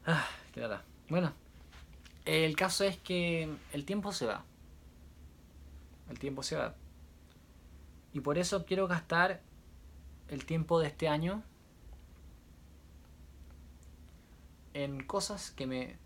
[0.04, 0.82] Ah, qué lata.
[1.08, 1.32] Bueno,
[2.31, 4.44] el caso es que el tiempo se va.
[6.09, 6.77] El tiempo se va.
[8.12, 9.40] Y por eso quiero gastar
[10.28, 11.43] el tiempo de este año
[14.74, 15.97] en cosas que me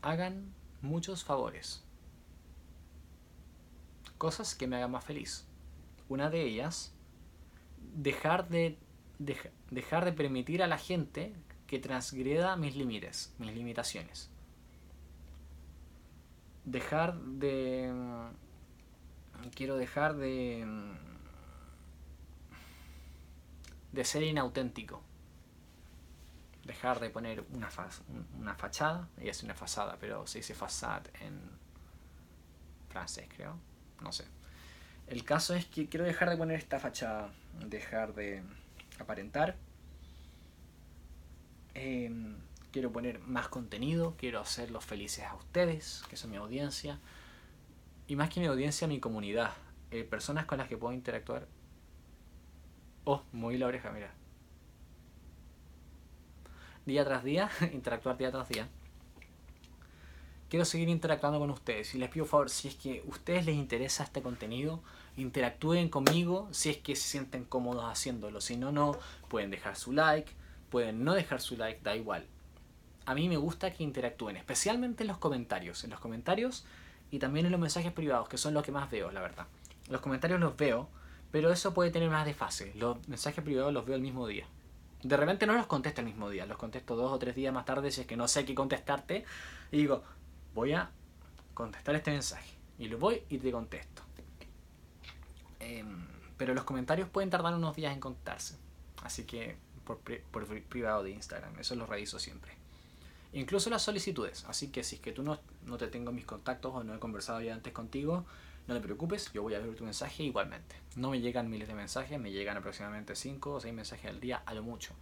[0.00, 1.84] hagan muchos favores.
[4.16, 5.46] Cosas que me hagan más feliz.
[6.08, 6.94] Una de ellas,
[7.94, 8.78] dejar de,
[9.18, 11.34] dejar de permitir a la gente
[11.66, 14.30] que transgreda mis límites, mis limitaciones
[16.70, 17.92] dejar de...
[19.54, 20.66] Quiero dejar de...
[23.92, 25.02] De ser inauténtico.
[26.64, 27.70] Dejar de poner una,
[28.38, 29.08] una fachada.
[29.20, 31.40] y es una fachada, pero se dice façade en
[32.90, 33.58] francés, creo.
[34.02, 34.24] No sé.
[35.06, 37.32] El caso es que quiero dejar de poner esta fachada.
[37.66, 38.42] Dejar de
[38.98, 39.56] aparentar.
[41.74, 42.10] Eh,
[42.72, 46.98] quiero poner más contenido, quiero hacerlos felices a ustedes, que son mi audiencia,
[48.06, 49.52] y más que mi audiencia, mi comunidad,
[49.90, 51.46] eh, personas con las que puedo interactuar.
[53.04, 54.12] Oh, muy la oreja, mira.
[56.84, 58.68] Día tras día, interactuar día tras día.
[60.48, 63.54] Quiero seguir interactuando con ustedes y les pido favor, si es que a ustedes les
[63.54, 64.82] interesa este contenido,
[65.18, 68.40] interactúen conmigo si es que se sienten cómodos haciéndolo.
[68.40, 68.96] Si no, no,
[69.28, 70.32] pueden dejar su like,
[70.70, 72.26] pueden no dejar su like, da igual
[73.08, 75.82] a mí me gusta que interactúen, especialmente en los comentarios.
[75.82, 76.66] En los comentarios
[77.10, 79.46] y también en los mensajes privados, que son los que más veo, la verdad.
[79.88, 80.90] Los comentarios los veo,
[81.32, 82.70] pero eso puede tener más de fase.
[82.74, 84.46] Los mensajes privados los veo el mismo día.
[85.02, 87.64] De repente no los contesto el mismo día, los contesto dos o tres días más
[87.64, 89.24] tarde si es que no sé qué contestarte.
[89.72, 90.02] Y digo,
[90.54, 90.90] voy a
[91.54, 92.58] contestar este mensaje.
[92.78, 94.02] Y lo voy y te contesto.
[95.60, 96.06] Em,
[96.36, 98.58] pero los comentarios pueden tardar unos días en contestarse.
[99.02, 102.57] Así que por, por privado de Instagram, eso lo reviso siempre.
[103.38, 104.44] Incluso las solicitudes.
[104.48, 106.98] Así que si es que tú no, no te tengo mis contactos o no he
[106.98, 108.24] conversado ya antes contigo,
[108.66, 110.74] no te preocupes, yo voy a ver tu mensaje igualmente.
[110.96, 114.42] No me llegan miles de mensajes, me llegan aproximadamente 5 o 6 mensajes al día,
[114.44, 114.92] a lo mucho.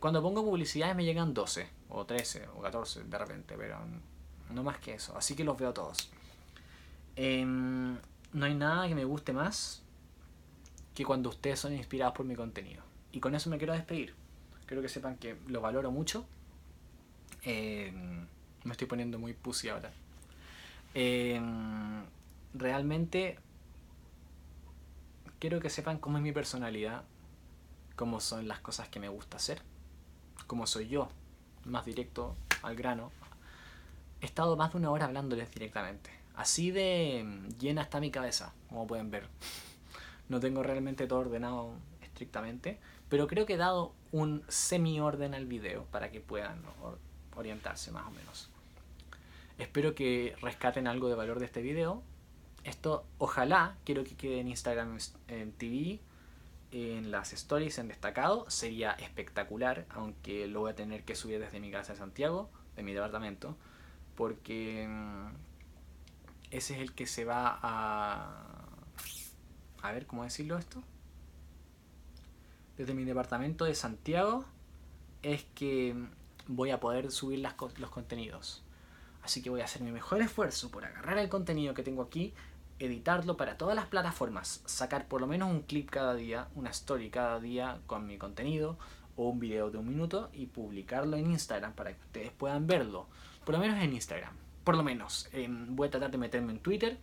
[0.00, 3.78] cuando pongo publicidades me llegan 12 o 13 o 14 de repente, pero
[4.50, 5.16] no más que eso.
[5.16, 6.10] Así que los veo todos.
[7.16, 7.96] Em,
[8.34, 9.82] no hay nada que me guste más
[10.94, 12.82] que cuando ustedes son inspirados por mi contenido.
[13.12, 14.14] Y con eso me quiero despedir.
[14.66, 16.26] Quiero que sepan que lo valoro mucho
[17.46, 19.92] me estoy poniendo muy pussy ahora.
[22.54, 23.38] realmente
[25.38, 27.04] quiero que sepan cómo es mi personalidad,
[27.96, 29.60] cómo son las cosas que me gusta hacer,
[30.46, 31.08] cómo soy yo,
[31.64, 33.12] más directo al grano.
[34.20, 36.10] He estado más de una hora hablándoles directamente.
[36.34, 37.26] Así de
[37.58, 39.28] llena está mi cabeza, como pueden ver.
[40.26, 42.80] No tengo realmente todo ordenado estrictamente,
[43.10, 46.62] Pero creo que he dado un semi-orden al video para que puedan
[47.36, 48.50] orientarse más o menos.
[49.58, 52.02] Espero que rescaten algo de valor de este video.
[52.64, 54.98] Esto ojalá quiero que quede en Instagram
[55.58, 56.00] TV,
[56.72, 58.48] en las stories en destacado.
[58.50, 62.82] Sería espectacular, aunque lo voy a tener que subir desde mi casa de Santiago, de
[62.82, 63.56] mi departamento,
[64.16, 65.26] porque mm,
[66.50, 68.44] ese es el que se va a...
[69.82, 70.82] A ver, ¿cómo decirlo esto?
[72.76, 74.44] Desde mi departamento de Santiago
[75.22, 75.94] es que
[76.46, 78.62] voy a poder subir los contenidos.
[79.22, 82.34] Así que voy a hacer mi mejor esfuerzo por agarrar el contenido que tengo aquí,
[82.78, 87.10] editarlo para todas las plataformas, sacar por lo menos un clip cada día, una story
[87.10, 88.76] cada día con mi contenido
[89.16, 93.06] o un video de un minuto y publicarlo en Instagram para que ustedes puedan verlo.
[93.44, 94.34] Por lo menos en Instagram.
[94.64, 95.28] Por lo menos.
[95.32, 96.98] Em, voy a tratar de meterme en Twitter.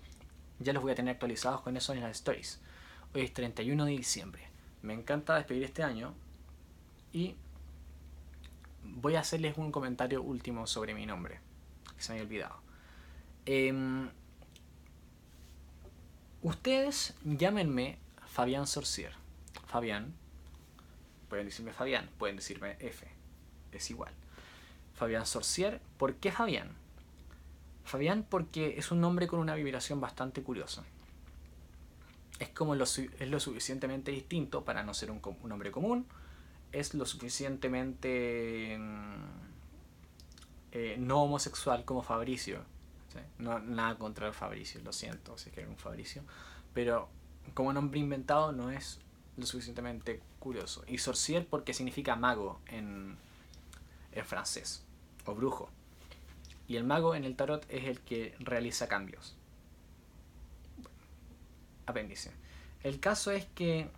[0.59, 2.59] Ya los voy a tener actualizados con eso en las stories.
[3.13, 4.49] Hoy es 31 de diciembre.
[4.81, 6.13] Me encanta despedir este año.
[7.13, 7.35] Y
[9.01, 11.39] voy a hacerles un comentario último sobre mi nombre,
[11.95, 12.55] que se me había olvidado.
[13.45, 14.09] Em,
[16.41, 17.97] ustedes llámenme
[18.27, 19.13] Fabián Sorcier.
[19.65, 20.13] Fabián.
[21.29, 23.07] Pueden decirme Fabián, pueden decirme F.
[23.71, 24.13] Es igual.
[24.93, 25.81] Fabián Sorcier.
[25.97, 26.69] ¿Por qué Fabián?
[27.85, 30.83] Fabián porque es un nombre con una vibración bastante curiosa.
[32.39, 36.05] Es como lo, es lo suficientemente distinto para no ser un, un nombre común
[36.71, 39.25] es lo suficientemente mm,
[40.71, 42.63] eh, no homosexual como Fabricio.
[43.39, 46.23] No, nada contra el Fabricio, lo siento, si que era un Fabricio.
[46.73, 47.09] Pero
[47.53, 48.99] como nombre inventado no es
[49.37, 50.83] lo suficientemente curioso.
[50.87, 53.17] Y sorcier porque significa mago en,
[54.13, 54.83] en francés,
[55.25, 55.69] o brujo.
[56.67, 59.35] Y el mago en el tarot es el que realiza cambios.
[61.85, 62.31] apéndice.
[62.83, 63.89] El caso es que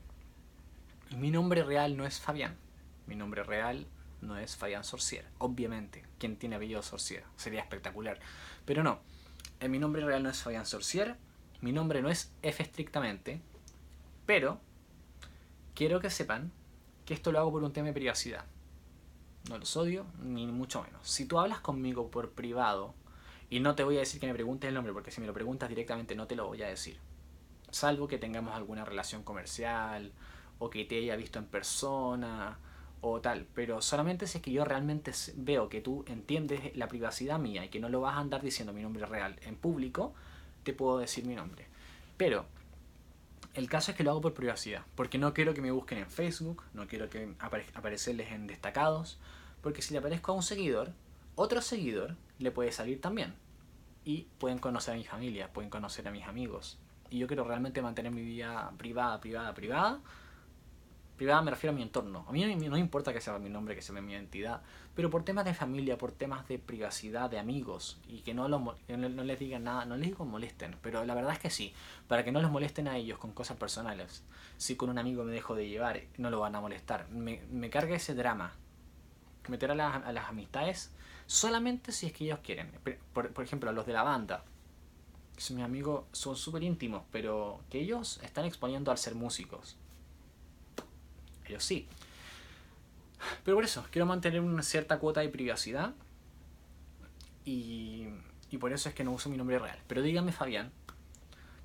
[1.16, 2.58] mi nombre real no es Fabián.
[3.08, 3.88] Mi nombre real
[4.22, 5.26] no es Fabián Sorcier.
[5.38, 7.24] Obviamente, quien tiene apellido Sorcier.
[7.36, 8.20] Sería espectacular.
[8.66, 9.00] Pero no.
[9.60, 11.18] En mi nombre real no es Fabián Sorcier.
[11.62, 13.42] Mi nombre no es F estrictamente.
[14.26, 14.60] Pero
[15.76, 16.52] quiero que sepan
[17.06, 18.46] que esto lo hago por un tema de privacidad.
[19.50, 21.10] No los odio, ni mucho menos.
[21.10, 22.94] Si tú hablas conmigo por privado,
[23.50, 25.34] y no te voy a decir que me preguntes el nombre, porque si me lo
[25.34, 26.98] preguntas directamente no te lo voy a decir.
[27.70, 30.14] Salvo que tengamos alguna relación comercial,
[30.60, 32.58] o que te haya visto en persona,
[33.06, 37.38] o tal, pero solamente si es que yo realmente veo que tú entiendes la privacidad
[37.38, 40.14] mía y que no lo vas a andar diciendo mi nombre real en público,
[40.64, 41.68] te puedo decir mi nombre.
[42.16, 42.46] Pero
[43.56, 46.10] el caso es que lo hago por privacidad, porque no quiero que me busquen en
[46.10, 49.20] Facebook, no quiero que aparecerles en destacados,
[49.62, 50.94] porque si le aparezco a un seguidor,
[51.36, 53.34] otro seguidor le puede salir también.
[54.06, 56.80] Y pueden conocer a mi familia, pueden conocer a mis amigos.
[57.10, 60.00] Y yo quiero realmente mantener mi vida privada, privada, privada,
[61.18, 62.26] privada me refiero a mi entorno.
[62.27, 64.61] A mí no me importa que sea mi nombre, que sea mi identidad,
[64.95, 68.76] pero por temas de familia, por temas de privacidad, de amigos, y que no, no,
[69.23, 71.73] les digan nada, no les digo molesten, pero la verdad es que sí,
[72.07, 74.23] para que no los molesten a ellos con cosas personales.
[74.57, 77.07] Si con un amigo me dejo de llevar, no lo van a molestar.
[77.10, 78.53] Me, me carga ese drama.
[79.48, 80.91] Meter a, las, a las amistades
[81.26, 82.72] solamente si es que ellos quieren.
[83.14, 84.44] Por, ejemplo, a los de la banda.
[85.35, 89.77] Mis amigos son súper íntimos, pero que ellos están exponiendo al ser músicos
[91.54, 91.88] ellos sí.
[93.44, 95.94] Pero por eso, quiero mantener una cierta cuota de privacidad.
[97.46, 98.08] Y,
[98.50, 99.80] y por eso es que no uso mi nombre real.
[99.88, 100.72] Pero dígame Fabián,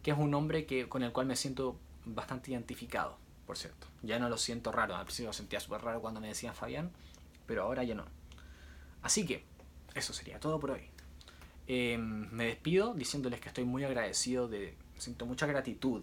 [0.03, 3.17] que es un nombre que, con el cual me siento bastante identificado,
[3.47, 3.87] por cierto.
[4.03, 4.97] Ya no lo siento raro.
[4.97, 6.91] Al principio lo sentía súper raro cuando me decían Fabián,
[7.47, 8.05] pero ahora ya no.
[9.03, 9.45] Así que,
[9.95, 10.83] eso sería todo por hoy.
[11.67, 14.75] Em, me despido diciéndoles que estoy muy agradecido de.
[14.97, 16.03] Siento mucha gratitud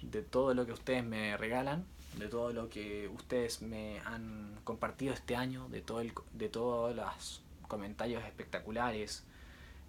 [0.00, 1.84] de todo lo que ustedes me regalan
[2.18, 6.94] de todo lo que ustedes me han compartido este año, de, todo el, de todos
[6.94, 9.24] los comentarios espectaculares,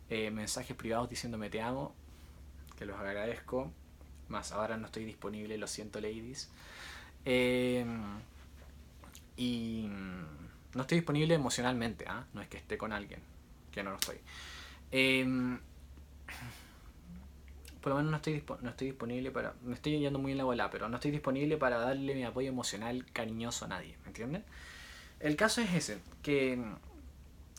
[0.10, 1.94] eh, mensajes privados diciéndome te amo,
[2.78, 3.72] que los agradezco,
[4.30, 6.50] más ahora no estoy disponible, lo siento ladies.
[7.26, 7.86] Eh,
[9.38, 9.88] y
[10.74, 12.26] no estoy disponible emocionalmente, ¿ah?
[12.34, 13.20] no es que esté con alguien,
[13.72, 14.18] que no lo estoy.
[17.84, 19.56] Por lo menos no estoy, no estoy disponible para.
[19.62, 22.48] Me estoy yendo muy en la bola, pero no estoy disponible para darle mi apoyo
[22.48, 24.46] emocional cariñoso a nadie, ¿me entienden?
[25.20, 26.64] El caso es ese, que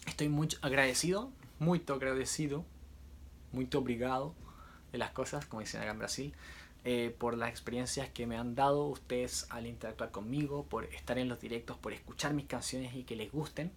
[0.07, 2.65] estoy muy agradecido, muy agradecido,
[3.53, 4.35] muy obrigado
[4.93, 6.35] de las cosas, como dicen acá en Brasil,
[6.85, 11.29] eh, por las experiencias que me han dado ustedes al interactuar conmigo, por estar en
[11.29, 13.73] los directos, por escuchar mis canciones y que les gusten,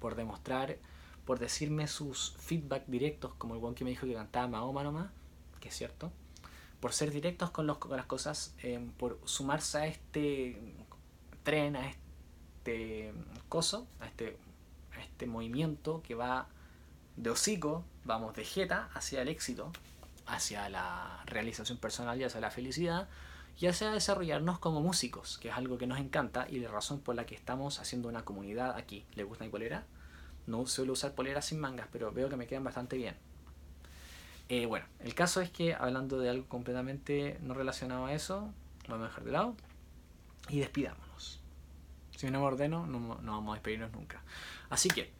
[0.00, 0.78] por demostrar,
[1.26, 5.08] por decirme sus feedback directos, como el buen que me dijo que cantaba Mahoma nomás
[5.60, 6.12] que es cierto,
[6.80, 10.60] por ser directos con, las cosas, em, por sumarse a este
[11.42, 13.12] tren, a este
[13.48, 14.38] coso, a este,
[14.96, 16.48] a este movimiento que va
[17.16, 19.72] de hocico, vamos de jeta hacia el éxito,
[20.26, 23.08] hacia la realización personal y hacia la felicidad,
[23.58, 27.14] y hacia desarrollarnos como músicos, que es algo que nos encanta y la razón por
[27.14, 29.06] la que estamos haciendo una comunidad aquí.
[29.14, 29.86] ¿Le gusta mi polera?
[30.46, 33.16] No suelo usar poleras sin mangas, pero veo que me quedan bastante bien.
[34.48, 38.52] Eh, bueno, el caso es que hablando de algo completamente no relacionado a eso,
[38.86, 39.56] lo vamos a dejar de lado
[40.48, 41.40] y despidámonos.
[42.16, 44.22] Si no me ordeno, no, vamos a despedirnos nunca.
[44.70, 45.12] Así que,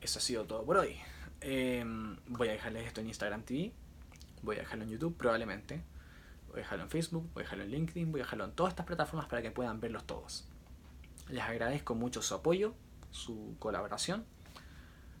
[0.00, 0.96] eso ha sido todo por hoy.
[1.40, 3.72] Em, voy a dejarles esto en Instagram TV,
[4.42, 5.82] voy a dejarlo en YouTube probablemente,
[6.48, 8.72] voy a dejarlo en Facebook, voy a dejarlo en LinkedIn, voy a dejarlo en todas
[8.72, 10.48] estas plataformas para que puedan verlos todos.
[11.28, 12.74] Les agradezco mucho su apoyo,
[13.10, 14.26] su colaboración.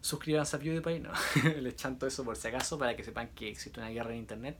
[0.00, 1.12] Suscríbanse a PewDiePie, no,
[1.60, 4.56] les chanto eso por si acaso para que sepan que existe una guerra en internet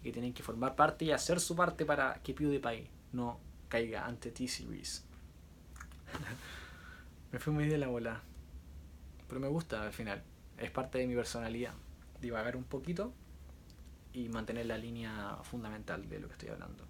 [0.00, 4.06] y que tienen que formar parte y hacer su parte para que PewDiePie no caiga
[4.06, 5.04] ante T-Series.
[7.32, 8.22] Me fui muy de la bola,
[9.28, 10.22] pero me gusta al final
[10.58, 11.74] es parte de mi personalidad.
[12.20, 13.12] Divagar un poquito
[14.12, 16.84] y mantener la línea fundamental de lo que estoy hablando.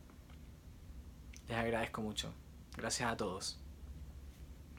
[1.48, 2.32] Les agradezco mucho.
[2.76, 3.58] Gracias a todos.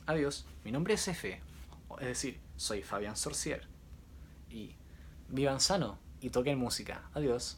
[0.05, 0.45] Adiós.
[0.63, 1.41] Mi nombre es F.
[1.99, 3.67] Es decir, soy Fabián Sorcier.
[4.49, 4.75] Y
[5.29, 7.09] vivan sano y toquen música.
[7.13, 7.57] Adiós.